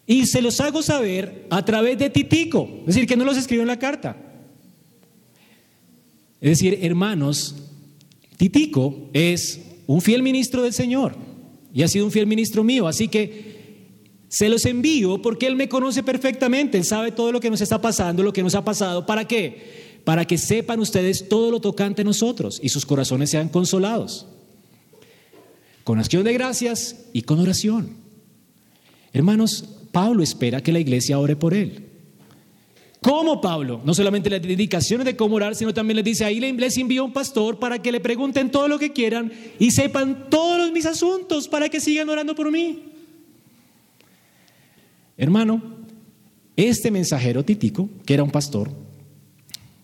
Y 0.07 0.27
se 0.27 0.41
los 0.41 0.61
hago 0.61 0.81
saber 0.81 1.45
a 1.51 1.65
través 1.65 1.99
de 1.99 2.09
Titico. 2.09 2.71
Es 2.83 2.95
decir, 2.95 3.09
que 3.09 3.17
no 3.17 3.25
los 3.25 3.37
escribo 3.37 3.63
en 3.63 3.69
la 3.69 3.81
carta. 3.81 4.17
Es 6.41 6.51
decir, 6.51 6.79
hermanos, 6.83 7.57
Titico 8.37 9.11
es 9.13 9.61
un 9.89 10.01
fiel 10.01 10.23
ministro 10.23 10.63
del 10.63 10.73
Señor 10.73 11.17
y 11.75 11.83
ha 11.83 11.89
sido 11.89 12.05
un 12.05 12.13
fiel 12.13 12.29
ministro 12.29 12.63
mío. 12.63 12.87
Así 12.87 13.09
que 13.09 13.89
se 14.29 14.49
los 14.49 14.65
envío 14.67 15.21
porque 15.21 15.49
Él 15.49 15.57
me 15.57 15.69
conoce 15.69 16.05
perfectamente. 16.05 16.79
Él 16.79 16.85
sabe 16.85 17.11
todo 17.11 17.33
lo 17.33 17.41
que 17.41 17.51
nos 17.51 17.61
está 17.61 17.81
pasando, 17.81 18.23
lo 18.23 18.33
que 18.33 18.45
nos 18.45 18.55
ha 18.55 18.65
pasado. 18.65 19.05
¿Para 19.05 19.27
qué? 19.27 19.80
Para 20.05 20.25
que 20.25 20.39
sepan 20.39 20.81
ustedes 20.81 21.29
todo 21.29 21.51
lo 21.51 21.61
tocante 21.61 22.03
a 22.03 22.05
nosotros 22.05 22.61
y 22.63 22.69
sus 22.69 22.87
corazones 22.87 23.31
sean 23.31 23.49
consolados. 23.49 24.27
Con 25.85 25.99
acción 25.99 26.25
de 26.25 26.33
gracias 26.33 26.97
y 27.13 27.23
con 27.23 27.41
oración. 27.41 27.97
Hermanos, 29.13 29.65
Pablo 29.93 30.23
espera 30.23 30.63
que 30.63 30.73
la 30.73 30.81
iglesia 30.81 31.19
ore 31.19 31.37
por 31.37 31.55
él. 31.55 31.87
¿Cómo 33.01 33.41
Pablo? 33.41 33.81
No 33.85 33.95
solamente 33.95 34.29
las 34.29 34.43
dedicaciones 34.43 35.07
de 35.07 35.17
cómo 35.17 35.37
orar, 35.37 35.55
sino 35.55 35.73
también 35.73 35.97
les 35.97 36.05
dice, 36.05 36.25
ahí 36.25 36.39
les 36.39 36.77
envío 36.77 37.05
un 37.05 37.15
pastor 37.15 37.59
para 37.59 37.81
que 37.81 37.93
le 37.93 38.01
pregunten 38.01 38.51
todo 38.51 38.69
lo 38.69 38.79
que 38.79 38.93
quieran 38.93 39.33
y 39.59 39.71
sepan 39.71 40.27
todos 40.29 40.71
mis 40.71 40.85
asuntos 40.85 41.49
para 41.49 41.71
que 41.71 41.81
sigan 41.81 42.09
orando 42.11 42.35
por 42.35 42.53
mí. 42.53 42.85
Hermano, 45.17 45.63
este 46.57 46.91
mensajero 46.91 47.43
Titico, 47.43 47.89
que 48.05 48.15
era 48.15 48.23
un 48.23 48.31
pastor, 48.31 48.71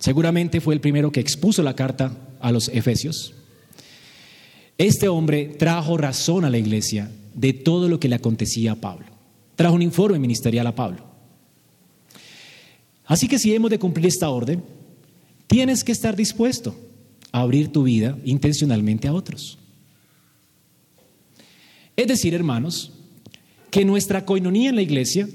Seguramente 0.07 0.61
fue 0.61 0.73
el 0.73 0.81
primero 0.81 1.11
que 1.11 1.19
expuso 1.19 1.65
la 1.65 1.75
carta 1.75 2.17
a 2.39 2.53
los 2.53 2.69
Efesios. 2.69 3.35
Este 4.79 5.09
hombre 5.09 5.47
trajo 5.59 5.97
razón 5.97 6.45
a 6.45 6.51
la 6.51 6.59
iglesia 6.59 7.11
de 7.35 7.53
todo 7.53 7.89
lo 7.89 7.99
que 7.99 8.09
le 8.09 8.15
acontecía 8.15 8.71
a 8.71 8.77
Pablo. 8.77 9.07
Trajo 9.57 9.75
un 9.75 9.83
informe 9.83 10.21
ministerial 10.21 10.65
a 10.69 10.77
Pablo. 10.77 11.05
Así 13.05 13.27
que 13.27 13.41
si 13.41 13.53
hemos 13.53 13.69
de 13.69 13.81
cumplir 13.81 14.07
esta 14.07 14.31
orden, 14.31 14.63
tienes 15.49 15.83
que 15.83 15.91
estar 15.91 16.15
dispuesto 16.15 16.77
a 17.33 17.41
abrir 17.41 17.73
tu 17.73 17.83
vida 17.83 18.17
intencionalmente 18.25 19.09
a 19.09 19.13
otros. 19.13 19.59
Es 21.97 22.07
decir, 22.07 22.33
hermanos, 22.33 22.93
que 23.73 23.85
nuestra 23.85 24.25
coinonía 24.25 24.71
en 24.71 24.77
la 24.77 24.83
iglesia 24.83 25.29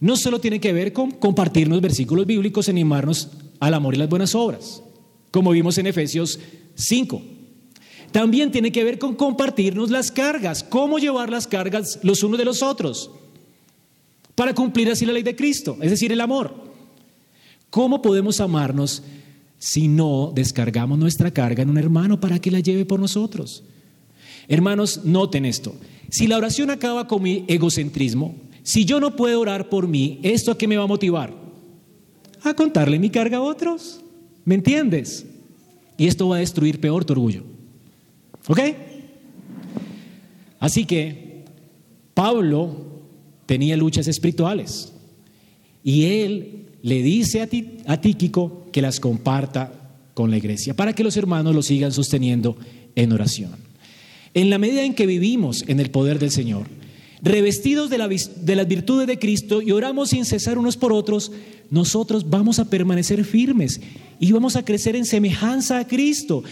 no 0.00 0.16
solo 0.16 0.38
tiene 0.38 0.60
que 0.60 0.74
ver 0.74 0.92
con 0.92 1.12
compartirnos 1.12 1.80
versículos 1.80 2.26
bíblicos, 2.26 2.68
animarnos 2.68 3.30
al 3.62 3.74
amor 3.74 3.94
y 3.94 3.96
las 3.96 4.08
buenas 4.08 4.34
obras, 4.34 4.82
como 5.30 5.52
vimos 5.52 5.78
en 5.78 5.86
Efesios 5.86 6.40
5. 6.74 7.22
También 8.10 8.50
tiene 8.50 8.72
que 8.72 8.82
ver 8.82 8.98
con 8.98 9.14
compartirnos 9.14 9.88
las 9.88 10.10
cargas, 10.10 10.64
cómo 10.64 10.98
llevar 10.98 11.30
las 11.30 11.46
cargas 11.46 12.00
los 12.02 12.24
unos 12.24 12.38
de 12.38 12.44
los 12.44 12.60
otros, 12.60 13.12
para 14.34 14.52
cumplir 14.52 14.90
así 14.90 15.06
la 15.06 15.12
ley 15.12 15.22
de 15.22 15.36
Cristo, 15.36 15.78
es 15.80 15.90
decir, 15.90 16.10
el 16.10 16.20
amor. 16.20 16.52
¿Cómo 17.70 18.02
podemos 18.02 18.40
amarnos 18.40 19.04
si 19.60 19.86
no 19.86 20.32
descargamos 20.34 20.98
nuestra 20.98 21.30
carga 21.30 21.62
en 21.62 21.70
un 21.70 21.78
hermano 21.78 22.18
para 22.18 22.40
que 22.40 22.50
la 22.50 22.58
lleve 22.58 22.84
por 22.84 22.98
nosotros? 22.98 23.62
Hermanos, 24.48 25.04
noten 25.04 25.44
esto. 25.44 25.76
Si 26.10 26.26
la 26.26 26.36
oración 26.36 26.70
acaba 26.70 27.06
con 27.06 27.22
mi 27.22 27.44
egocentrismo, 27.46 28.34
si 28.64 28.84
yo 28.84 28.98
no 28.98 29.14
puedo 29.14 29.38
orar 29.38 29.68
por 29.68 29.86
mí, 29.86 30.18
¿esto 30.24 30.50
a 30.50 30.58
qué 30.58 30.66
me 30.66 30.76
va 30.76 30.82
a 30.82 30.88
motivar? 30.88 31.41
A 32.44 32.54
contarle 32.54 32.98
mi 32.98 33.10
carga 33.10 33.38
a 33.38 33.42
otros. 33.42 34.00
¿Me 34.44 34.54
entiendes? 34.54 35.26
Y 35.96 36.06
esto 36.06 36.28
va 36.28 36.36
a 36.36 36.40
destruir 36.40 36.80
peor 36.80 37.04
tu 37.04 37.12
orgullo. 37.12 37.44
¿Ok? 38.48 38.60
Así 40.58 40.84
que 40.84 41.44
Pablo 42.14 42.76
tenía 43.46 43.76
luchas 43.76 44.06
espirituales 44.08 44.92
y 45.82 46.04
él 46.04 46.66
le 46.82 47.02
dice 47.02 47.40
a, 47.40 48.00
Tíquico 48.00 48.66
que 48.72 48.82
las 48.82 49.00
comparta 49.00 49.72
con 50.14 50.30
la 50.30 50.36
iglesia 50.36 50.74
para 50.74 50.92
que 50.92 51.04
los 51.04 51.16
hermanos 51.16 51.54
lo 51.54 51.62
sigan 51.62 51.92
sosteniendo 51.92 52.56
en 52.94 53.12
oración. 53.12 53.52
En 54.34 54.50
la 54.50 54.58
medida 54.58 54.84
en 54.84 54.94
que 54.94 55.06
vivimos 55.06 55.64
en 55.68 55.80
el 55.80 55.90
poder 55.90 56.18
del 56.18 56.30
Señor, 56.30 56.66
revestidos 57.22 57.88
de, 57.88 57.98
las 57.98 58.68
virtudes 58.68 59.06
de 59.06 59.18
Cristo 59.18 59.62
y 59.62 59.70
oramos 59.70 60.10
sin 60.10 60.24
cesar 60.24 60.58
unos 60.58 60.76
por 60.76 60.92
otros, 60.92 61.30
nosotros 61.70 62.28
vamos 62.28 62.58
a 62.58 62.68
permanecer 62.68 63.24
firmes 63.24 63.80
y 64.18 64.32
vamos 64.32 64.56
a 64.56 64.64
crecer 64.64 64.96
en 64.96 65.06
semejanza 65.06 65.78
a 65.78 65.86
Cristo. 65.86 66.42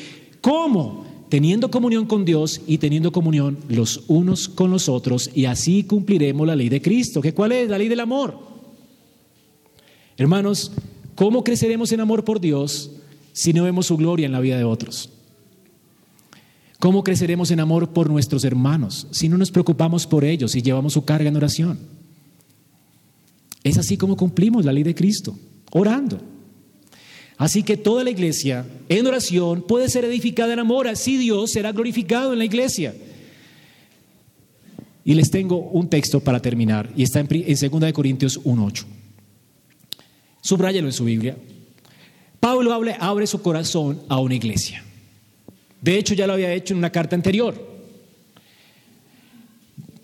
¿Cómo? 0.40 1.04
Teniendo 1.28 1.70
comunión 1.70 2.06
con 2.06 2.24
Dios 2.24 2.60
y 2.66 2.78
teniendo 2.78 3.10
comunión 3.12 3.58
los 3.68 4.04
unos 4.06 4.48
con 4.48 4.70
los 4.70 4.88
otros 4.88 5.30
y 5.34 5.44
así 5.44 5.84
cumpliremos 5.84 6.46
la 6.46 6.56
ley 6.56 6.68
de 6.68 6.80
Cristo. 6.80 7.20
¿Qué 7.20 7.34
cuál 7.34 7.52
es? 7.52 7.68
La 7.68 7.78
ley 7.78 7.88
del 7.88 8.00
amor. 8.00 8.38
Hermanos, 10.16 10.72
¿cómo 11.16 11.42
creceremos 11.42 11.90
en 11.92 12.00
amor 12.00 12.24
por 12.24 12.40
Dios 12.40 12.92
si 13.32 13.52
no 13.52 13.64
vemos 13.64 13.86
su 13.86 13.96
gloria 13.96 14.26
en 14.26 14.32
la 14.32 14.40
vida 14.40 14.56
de 14.56 14.64
otros? 14.64 15.10
¿Cómo 16.80 17.04
creceremos 17.04 17.50
en 17.50 17.60
amor 17.60 17.90
por 17.90 18.08
nuestros 18.08 18.42
hermanos 18.42 19.06
si 19.10 19.28
no 19.28 19.36
nos 19.36 19.50
preocupamos 19.50 20.06
por 20.06 20.24
ellos 20.24 20.56
y 20.56 20.62
llevamos 20.62 20.94
su 20.94 21.04
carga 21.04 21.28
en 21.28 21.36
oración? 21.36 21.78
Es 23.62 23.76
así 23.76 23.98
como 23.98 24.16
cumplimos 24.16 24.64
la 24.64 24.72
ley 24.72 24.82
de 24.82 24.94
Cristo, 24.94 25.38
orando. 25.72 26.22
Así 27.36 27.62
que 27.62 27.76
toda 27.76 28.02
la 28.02 28.08
iglesia 28.08 28.66
en 28.88 29.06
oración 29.06 29.62
puede 29.68 29.90
ser 29.90 30.06
edificada 30.06 30.54
en 30.54 30.58
amor, 30.58 30.88
así 30.88 31.18
Dios 31.18 31.52
será 31.52 31.70
glorificado 31.72 32.32
en 32.32 32.38
la 32.38 32.46
iglesia. 32.46 32.94
Y 35.04 35.12
les 35.12 35.30
tengo 35.30 35.58
un 35.58 35.90
texto 35.90 36.20
para 36.20 36.40
terminar, 36.40 36.90
y 36.96 37.02
está 37.02 37.20
en, 37.20 37.28
en 37.30 37.70
2 37.80 37.92
Corintios 37.92 38.42
1.8. 38.42 38.84
Subráyalo 40.40 40.88
en 40.88 40.94
su 40.94 41.04
Biblia. 41.04 41.36
Pablo 42.40 42.72
abre, 42.72 42.96
abre 42.98 43.26
su 43.26 43.42
corazón 43.42 44.00
a 44.08 44.18
una 44.18 44.34
iglesia. 44.34 44.82
De 45.80 45.96
hecho, 45.96 46.14
ya 46.14 46.26
lo 46.26 46.34
había 46.34 46.52
hecho 46.52 46.74
en 46.74 46.78
una 46.78 46.90
carta 46.90 47.16
anterior. 47.16 47.54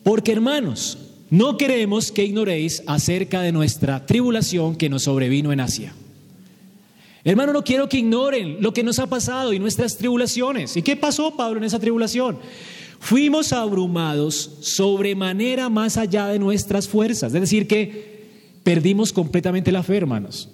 Porque 0.02 0.32
hermanos, 0.32 0.98
no 1.30 1.58
queremos 1.58 2.12
que 2.12 2.24
ignoréis 2.24 2.82
acerca 2.86 3.42
de 3.42 3.52
nuestra 3.52 4.06
tribulación 4.06 4.76
que 4.76 4.88
nos 4.88 5.02
sobrevino 5.02 5.52
en 5.52 5.60
Asia. 5.60 5.92
Hermano, 7.24 7.52
no 7.52 7.64
quiero 7.64 7.88
que 7.88 7.98
ignoren 7.98 8.58
lo 8.60 8.72
que 8.72 8.84
nos 8.84 9.00
ha 9.00 9.08
pasado 9.08 9.52
y 9.52 9.58
nuestras 9.58 9.98
tribulaciones. 9.98 10.76
¿Y 10.76 10.82
qué 10.82 10.94
pasó, 10.94 11.36
Pablo, 11.36 11.58
en 11.58 11.64
esa 11.64 11.80
tribulación? 11.80 12.38
Fuimos 13.00 13.52
abrumados 13.52 14.58
sobremanera 14.60 15.68
más 15.68 15.96
allá 15.96 16.28
de 16.28 16.38
nuestras 16.38 16.86
fuerzas. 16.86 17.34
Es 17.34 17.40
decir, 17.40 17.66
que 17.66 18.28
perdimos 18.62 19.12
completamente 19.12 19.72
la 19.72 19.82
fe, 19.82 19.96
hermanos. 19.96 20.48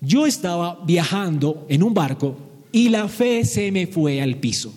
Yo 0.00 0.26
estaba 0.26 0.80
viajando 0.84 1.66
en 1.68 1.84
un 1.84 1.94
barco 1.94 2.49
y 2.72 2.88
la 2.88 3.08
fe 3.08 3.44
se 3.44 3.70
me 3.72 3.86
fue 3.86 4.20
al 4.20 4.36
piso. 4.36 4.74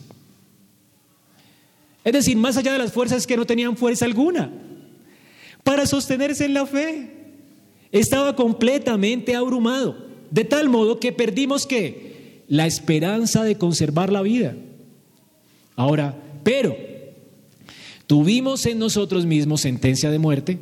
Es 2.03 2.13
decir, 2.13 2.35
más 2.37 2.57
allá 2.57 2.73
de 2.73 2.79
las 2.79 2.91
fuerzas 2.91 3.25
que 3.25 3.37
no 3.37 3.45
tenían 3.45 3.77
fuerza 3.77 4.05
alguna 4.05 4.51
para 5.63 5.85
sostenerse 5.85 6.45
en 6.45 6.53
la 6.53 6.65
fe. 6.65 7.09
Estaba 7.91 8.35
completamente 8.35 9.35
abrumado, 9.35 10.07
de 10.31 10.43
tal 10.43 10.69
modo 10.69 10.99
que 10.99 11.11
perdimos 11.11 11.65
que 11.65 12.43
la 12.47 12.65
esperanza 12.65 13.43
de 13.43 13.57
conservar 13.57 14.11
la 14.11 14.21
vida. 14.21 14.55
Ahora, 15.75 16.19
pero 16.43 16.75
tuvimos 18.07 18.65
en 18.65 18.79
nosotros 18.79 19.25
mismos 19.25 19.61
sentencia 19.61 20.11
de 20.11 20.19
muerte 20.19 20.59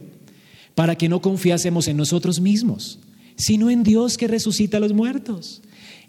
para 0.75 0.95
que 0.95 1.09
no 1.09 1.21
confiásemos 1.21 1.87
en 1.87 1.97
nosotros 1.97 2.39
mismos, 2.39 2.99
sino 3.35 3.69
en 3.69 3.83
Dios 3.83 4.17
que 4.17 4.27
resucita 4.27 4.77
a 4.77 4.81
los 4.81 4.93
muertos, 4.93 5.61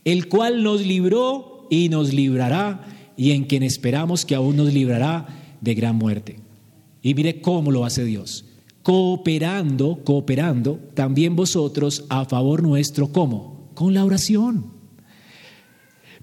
el 0.04 0.28
cual 0.28 0.62
nos 0.62 0.84
libró 0.84 1.66
y 1.70 1.88
nos 1.88 2.12
librará 2.12 2.84
y 3.16 3.32
en 3.32 3.44
quien 3.44 3.62
esperamos 3.62 4.24
que 4.24 4.34
aún 4.34 4.56
nos 4.56 4.72
librará 4.72 5.26
de 5.60 5.74
gran 5.74 5.96
muerte. 5.96 6.40
Y 7.02 7.14
mire 7.14 7.40
cómo 7.40 7.70
lo 7.70 7.84
hace 7.84 8.04
Dios 8.04 8.44
cooperando, 8.82 10.00
cooperando 10.04 10.78
también 10.94 11.36
vosotros 11.36 12.04
a 12.08 12.24
favor 12.24 12.62
nuestro, 12.62 13.12
¿cómo? 13.12 13.70
Con 13.74 13.94
la 13.94 14.04
oración. 14.04 14.66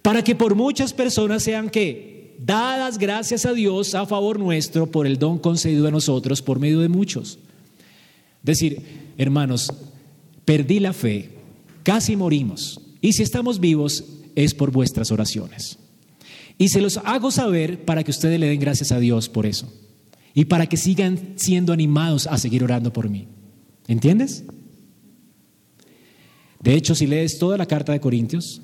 Para 0.02 0.24
que 0.24 0.36
por 0.36 0.56
muchas 0.56 0.94
personas 0.94 1.44
sean 1.44 1.70
que 1.70 2.36
dadas 2.40 2.98
gracias 2.98 3.46
a 3.46 3.54
Dios 3.54 3.96
a 3.96 4.06
favor 4.06 4.40
nuestro 4.40 4.88
por 4.88 5.08
el 5.08 5.18
don 5.18 5.40
concedido 5.40 5.88
a 5.88 5.92
nosotros 5.92 6.42
por 6.42 6.60
medio 6.60 6.80
de 6.80 6.90
muchos. 6.90 7.40
Decir, 8.44 9.14
hermanos, 9.18 9.74
perdí 10.46 10.80
la 10.80 10.94
fe, 10.94 11.32
casi 11.84 12.16
morimos, 12.16 12.80
y 13.02 13.14
si 13.14 13.24
estamos 13.24 13.60
vivos 13.60 14.04
es 14.36 14.54
por 14.54 14.72
vuestras 14.72 15.12
oraciones. 15.12 15.78
Y 16.58 16.70
se 16.70 16.82
los 16.82 16.98
hago 16.98 17.32
saber 17.32 17.86
para 17.86 18.04
que 18.04 18.12
ustedes 18.12 18.40
le 18.40 18.48
den 18.48 18.60
gracias 18.60 18.92
a 18.92 19.00
Dios 19.00 19.30
por 19.30 19.46
eso 19.46 19.72
y 20.34 20.46
para 20.46 20.68
que 20.68 20.78
sigan 20.78 21.34
siendo 21.36 21.74
animados 21.74 22.28
a 22.28 22.38
seguir 22.38 22.64
orando 22.64 22.94
por 22.94 23.10
mí. 23.10 23.28
¿Entiendes? 23.88 24.44
De 26.62 26.74
hecho, 26.74 26.96
si 26.96 27.08
lees 27.08 27.40
toda 27.40 27.58
la 27.58 27.66
carta 27.66 27.94
de 27.94 28.02
Corintios, 28.02 28.62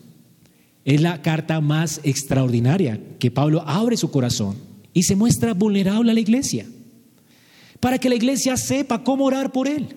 es 0.83 1.01
la 1.01 1.21
carta 1.21 1.61
más 1.61 1.99
extraordinaria 2.03 3.01
que 3.17 3.31
Pablo 3.31 3.63
abre 3.65 3.97
su 3.97 4.11
corazón 4.11 4.57
y 4.93 5.03
se 5.03 5.15
muestra 5.15 5.53
vulnerable 5.53 6.11
a 6.11 6.13
la 6.13 6.19
iglesia, 6.19 6.67
para 7.79 7.97
que 7.97 8.09
la 8.09 8.15
iglesia 8.15 8.55
sepa 8.55 9.03
cómo 9.03 9.25
orar 9.25 9.51
por 9.51 9.67
él. 9.67 9.95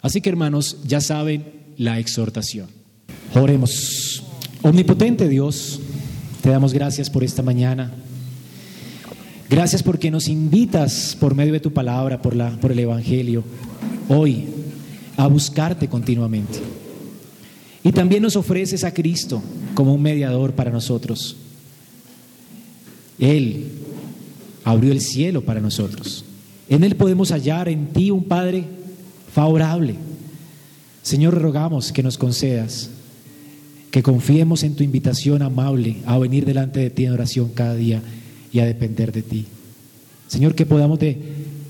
Así 0.00 0.20
que 0.20 0.28
hermanos, 0.28 0.78
ya 0.86 1.00
saben 1.00 1.53
la 1.76 1.98
exhortación. 1.98 2.68
Oremos. 3.34 4.22
Omnipotente 4.62 5.28
Dios, 5.28 5.80
te 6.42 6.50
damos 6.50 6.72
gracias 6.72 7.10
por 7.10 7.24
esta 7.24 7.42
mañana. 7.42 7.92
Gracias 9.50 9.82
porque 9.82 10.10
nos 10.10 10.28
invitas 10.28 11.16
por 11.20 11.34
medio 11.34 11.52
de 11.52 11.60
tu 11.60 11.72
palabra, 11.72 12.22
por, 12.22 12.34
la, 12.34 12.50
por 12.60 12.72
el 12.72 12.78
Evangelio, 12.78 13.44
hoy 14.08 14.46
a 15.16 15.26
buscarte 15.26 15.88
continuamente. 15.88 16.60
Y 17.82 17.92
también 17.92 18.22
nos 18.22 18.36
ofreces 18.36 18.84
a 18.84 18.94
Cristo 18.94 19.42
como 19.74 19.94
un 19.94 20.02
mediador 20.02 20.54
para 20.54 20.70
nosotros. 20.70 21.36
Él 23.18 23.66
abrió 24.64 24.92
el 24.92 25.00
cielo 25.00 25.42
para 25.42 25.60
nosotros. 25.60 26.24
En 26.68 26.82
Él 26.82 26.96
podemos 26.96 27.30
hallar 27.30 27.68
en 27.68 27.88
ti 27.88 28.10
un 28.10 28.24
Padre 28.24 28.64
favorable. 29.32 29.96
Señor, 31.04 31.34
rogamos 31.34 31.92
que 31.92 32.02
nos 32.02 32.16
concedas, 32.16 32.88
que 33.90 34.02
confiemos 34.02 34.62
en 34.62 34.74
tu 34.74 34.82
invitación 34.82 35.42
amable 35.42 35.98
a 36.06 36.16
venir 36.16 36.46
delante 36.46 36.80
de 36.80 36.88
ti 36.88 37.04
en 37.04 37.12
oración 37.12 37.50
cada 37.50 37.74
día 37.74 38.02
y 38.50 38.60
a 38.60 38.64
depender 38.64 39.12
de 39.12 39.20
ti. 39.22 39.44
Señor, 40.28 40.54
que 40.54 40.64
podamos 40.64 40.98
eh, 41.02 41.18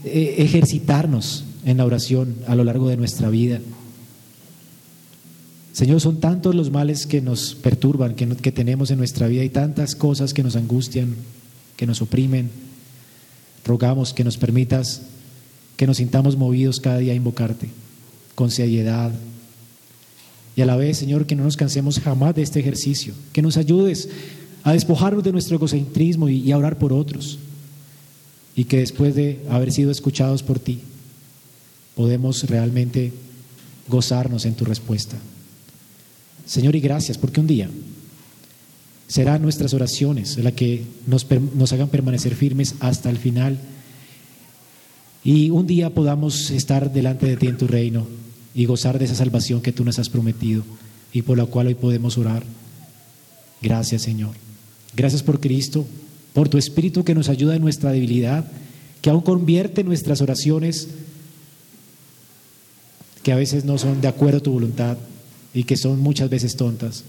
ejercitarnos 0.04 1.44
en 1.64 1.78
la 1.78 1.84
oración 1.84 2.36
a 2.46 2.54
lo 2.54 2.62
largo 2.62 2.88
de 2.88 2.96
nuestra 2.96 3.28
vida. 3.28 3.58
Señor, 5.72 6.00
son 6.00 6.20
tantos 6.20 6.54
los 6.54 6.70
males 6.70 7.04
que 7.04 7.20
nos 7.20 7.56
perturban, 7.56 8.14
que 8.14 8.52
tenemos 8.52 8.92
en 8.92 8.98
nuestra 8.98 9.26
vida 9.26 9.42
y 9.42 9.48
tantas 9.48 9.96
cosas 9.96 10.32
que 10.32 10.44
nos 10.44 10.54
angustian, 10.54 11.16
que 11.76 11.88
nos 11.88 12.00
oprimen. 12.00 12.50
Rogamos 13.64 14.14
que 14.14 14.22
nos 14.22 14.36
permitas 14.36 15.02
que 15.76 15.88
nos 15.88 15.96
sintamos 15.96 16.36
movidos 16.36 16.78
cada 16.78 16.98
día 16.98 17.14
a 17.14 17.16
invocarte 17.16 17.83
con 18.34 18.50
seriedad. 18.50 19.12
Y 20.56 20.62
a 20.62 20.66
la 20.66 20.76
vez, 20.76 20.98
Señor, 20.98 21.26
que 21.26 21.34
no 21.34 21.44
nos 21.44 21.56
cansemos 21.56 22.00
jamás 22.00 22.34
de 22.34 22.42
este 22.42 22.60
ejercicio, 22.60 23.14
que 23.32 23.42
nos 23.42 23.56
ayudes 23.56 24.08
a 24.62 24.72
despojarnos 24.72 25.24
de 25.24 25.32
nuestro 25.32 25.56
egocentrismo 25.56 26.28
y, 26.28 26.50
a 26.52 26.58
orar 26.58 26.78
por 26.78 26.92
otros. 26.92 27.38
Y 28.56 28.64
que 28.64 28.78
después 28.78 29.14
de 29.14 29.40
haber 29.50 29.72
sido 29.72 29.90
escuchados 29.90 30.42
por 30.42 30.58
ti, 30.58 30.80
podemos 31.96 32.44
realmente 32.44 33.12
gozarnos 33.88 34.46
en 34.46 34.54
tu 34.54 34.64
respuesta. 34.64 35.16
Señor, 36.46 36.76
y 36.76 36.80
gracias 36.80 37.18
porque 37.18 37.40
un 37.40 37.46
día 37.46 37.68
serán 39.08 39.42
nuestras 39.42 39.74
oraciones 39.74 40.38
las 40.38 40.52
que 40.54 40.84
nos, 41.06 41.26
nos, 41.54 41.72
hagan 41.72 41.88
permanecer 41.88 42.34
firmes 42.34 42.74
hasta 42.80 43.10
el 43.10 43.18
final 43.18 43.58
y 45.22 45.50
un 45.50 45.66
día 45.66 45.90
podamos 45.90 46.50
estar 46.50 46.92
delante 46.92 47.26
de 47.26 47.36
ti 47.36 47.46
en 47.46 47.58
tu 47.58 47.66
reino 47.66 48.06
y 48.54 48.66
gozar 48.66 48.98
de 48.98 49.06
esa 49.06 49.14
salvación 49.14 49.60
que 49.60 49.72
tú 49.72 49.84
nos 49.84 49.98
has 49.98 50.08
prometido 50.08 50.62
y 51.12 51.22
por 51.22 51.38
la 51.38 51.46
cual 51.46 51.68
hoy 51.68 51.74
podemos 51.74 52.18
orar. 52.18 52.44
Gracias, 53.60 54.02
Señor. 54.02 54.32
Gracias 54.94 55.22
por 55.22 55.40
Cristo, 55.40 55.86
por 56.32 56.48
tu 56.48 56.58
Espíritu 56.58 57.04
que 57.04 57.14
nos 57.14 57.28
ayuda 57.28 57.56
en 57.56 57.62
nuestra 57.62 57.92
debilidad, 57.92 58.44
que 59.00 59.10
aún 59.10 59.22
convierte 59.22 59.84
nuestras 59.84 60.20
oraciones, 60.20 60.88
que 63.22 63.32
a 63.32 63.36
veces 63.36 63.64
no 63.64 63.78
son 63.78 64.00
de 64.00 64.08
acuerdo 64.08 64.38
a 64.38 64.42
tu 64.42 64.52
voluntad 64.52 64.98
y 65.52 65.64
que 65.64 65.76
son 65.76 66.00
muchas 66.00 66.30
veces 66.30 66.56
tontas, 66.56 67.04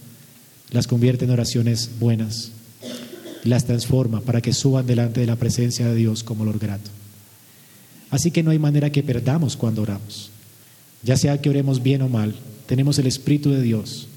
las 0.72 0.88
convierte 0.88 1.26
en 1.26 1.32
oraciones 1.32 1.90
buenas, 2.00 2.52
las 3.44 3.66
transforma 3.66 4.22
para 4.22 4.42
que 4.42 4.54
suban 4.54 4.88
delante 4.88 5.20
de 5.20 5.28
la 5.28 5.36
presencia 5.36 5.88
de 5.88 5.96
Dios 5.96 6.24
como 6.24 6.44
olor 6.44 6.60
grato. 6.60 6.90
Así 8.10 8.32
que 8.32 8.44
no 8.44 8.52
hay 8.52 8.60
manera 8.60 8.92
que 8.92 9.04
perdamos 9.04 9.58
cuando 9.58 9.82
oramos. 9.82 10.32
Ya 11.06 11.16
sea 11.18 11.40
que 11.40 11.52
oremos 11.52 11.84
bien 11.84 12.02
o 12.02 12.10
mal, 12.10 12.36
tenemos 12.66 12.98
el 12.98 13.06
Espíritu 13.06 13.52
de 13.52 13.62
Dios 13.62 14.08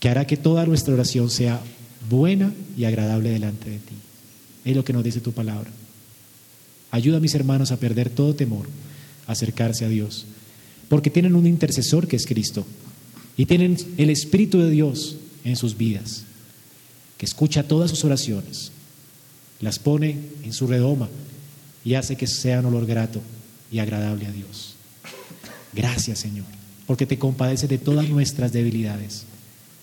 que 0.00 0.08
hará 0.08 0.26
que 0.26 0.36
toda 0.36 0.66
nuestra 0.66 0.94
oración 0.94 1.30
sea 1.30 1.60
buena 2.10 2.52
y 2.76 2.86
agradable 2.86 3.30
delante 3.30 3.70
de 3.70 3.78
ti. 3.78 3.94
Es 4.64 4.74
lo 4.74 4.84
que 4.84 4.92
nos 4.92 5.04
dice 5.04 5.20
tu 5.20 5.32
palabra. 5.32 5.70
Ayuda 6.90 7.18
a 7.18 7.20
mis 7.20 7.34
hermanos 7.34 7.70
a 7.70 7.76
perder 7.76 8.10
todo 8.10 8.34
temor, 8.34 8.66
a 9.26 9.32
acercarse 9.32 9.84
a 9.84 9.88
Dios, 9.88 10.24
porque 10.88 11.10
tienen 11.10 11.36
un 11.36 11.46
intercesor 11.46 12.08
que 12.08 12.16
es 12.16 12.26
Cristo 12.26 12.66
y 13.36 13.46
tienen 13.46 13.76
el 13.96 14.10
Espíritu 14.10 14.58
de 14.58 14.70
Dios 14.70 15.16
en 15.44 15.56
sus 15.56 15.76
vidas, 15.76 16.24
que 17.18 17.26
escucha 17.26 17.68
todas 17.68 17.90
sus 17.90 18.04
oraciones, 18.04 18.72
las 19.60 19.78
pone 19.78 20.18
en 20.42 20.52
su 20.52 20.66
redoma 20.66 21.08
y 21.84 21.94
hace 21.94 22.16
que 22.16 22.26
sean 22.26 22.64
olor 22.64 22.86
grato 22.86 23.20
y 23.70 23.78
agradable 23.78 24.26
a 24.26 24.32
Dios. 24.32 24.71
Gracias 25.72 26.18
Señor, 26.18 26.46
porque 26.86 27.06
te 27.06 27.18
compadeces 27.18 27.68
de 27.68 27.78
todas 27.78 28.08
nuestras 28.08 28.52
debilidades 28.52 29.26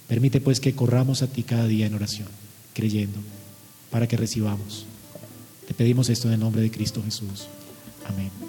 Permite 0.09 0.41
pues 0.41 0.59
que 0.59 0.73
corramos 0.73 1.21
a 1.21 1.27
ti 1.27 1.43
cada 1.43 1.67
día 1.67 1.85
en 1.85 1.93
oración, 1.93 2.27
creyendo, 2.73 3.19
para 3.91 4.07
que 4.07 4.17
recibamos. 4.17 4.87
Te 5.67 5.75
pedimos 5.75 6.09
esto 6.09 6.27
en 6.27 6.33
el 6.33 6.39
nombre 6.39 6.63
de 6.63 6.71
Cristo 6.71 7.03
Jesús. 7.05 7.45
Amén. 8.07 8.48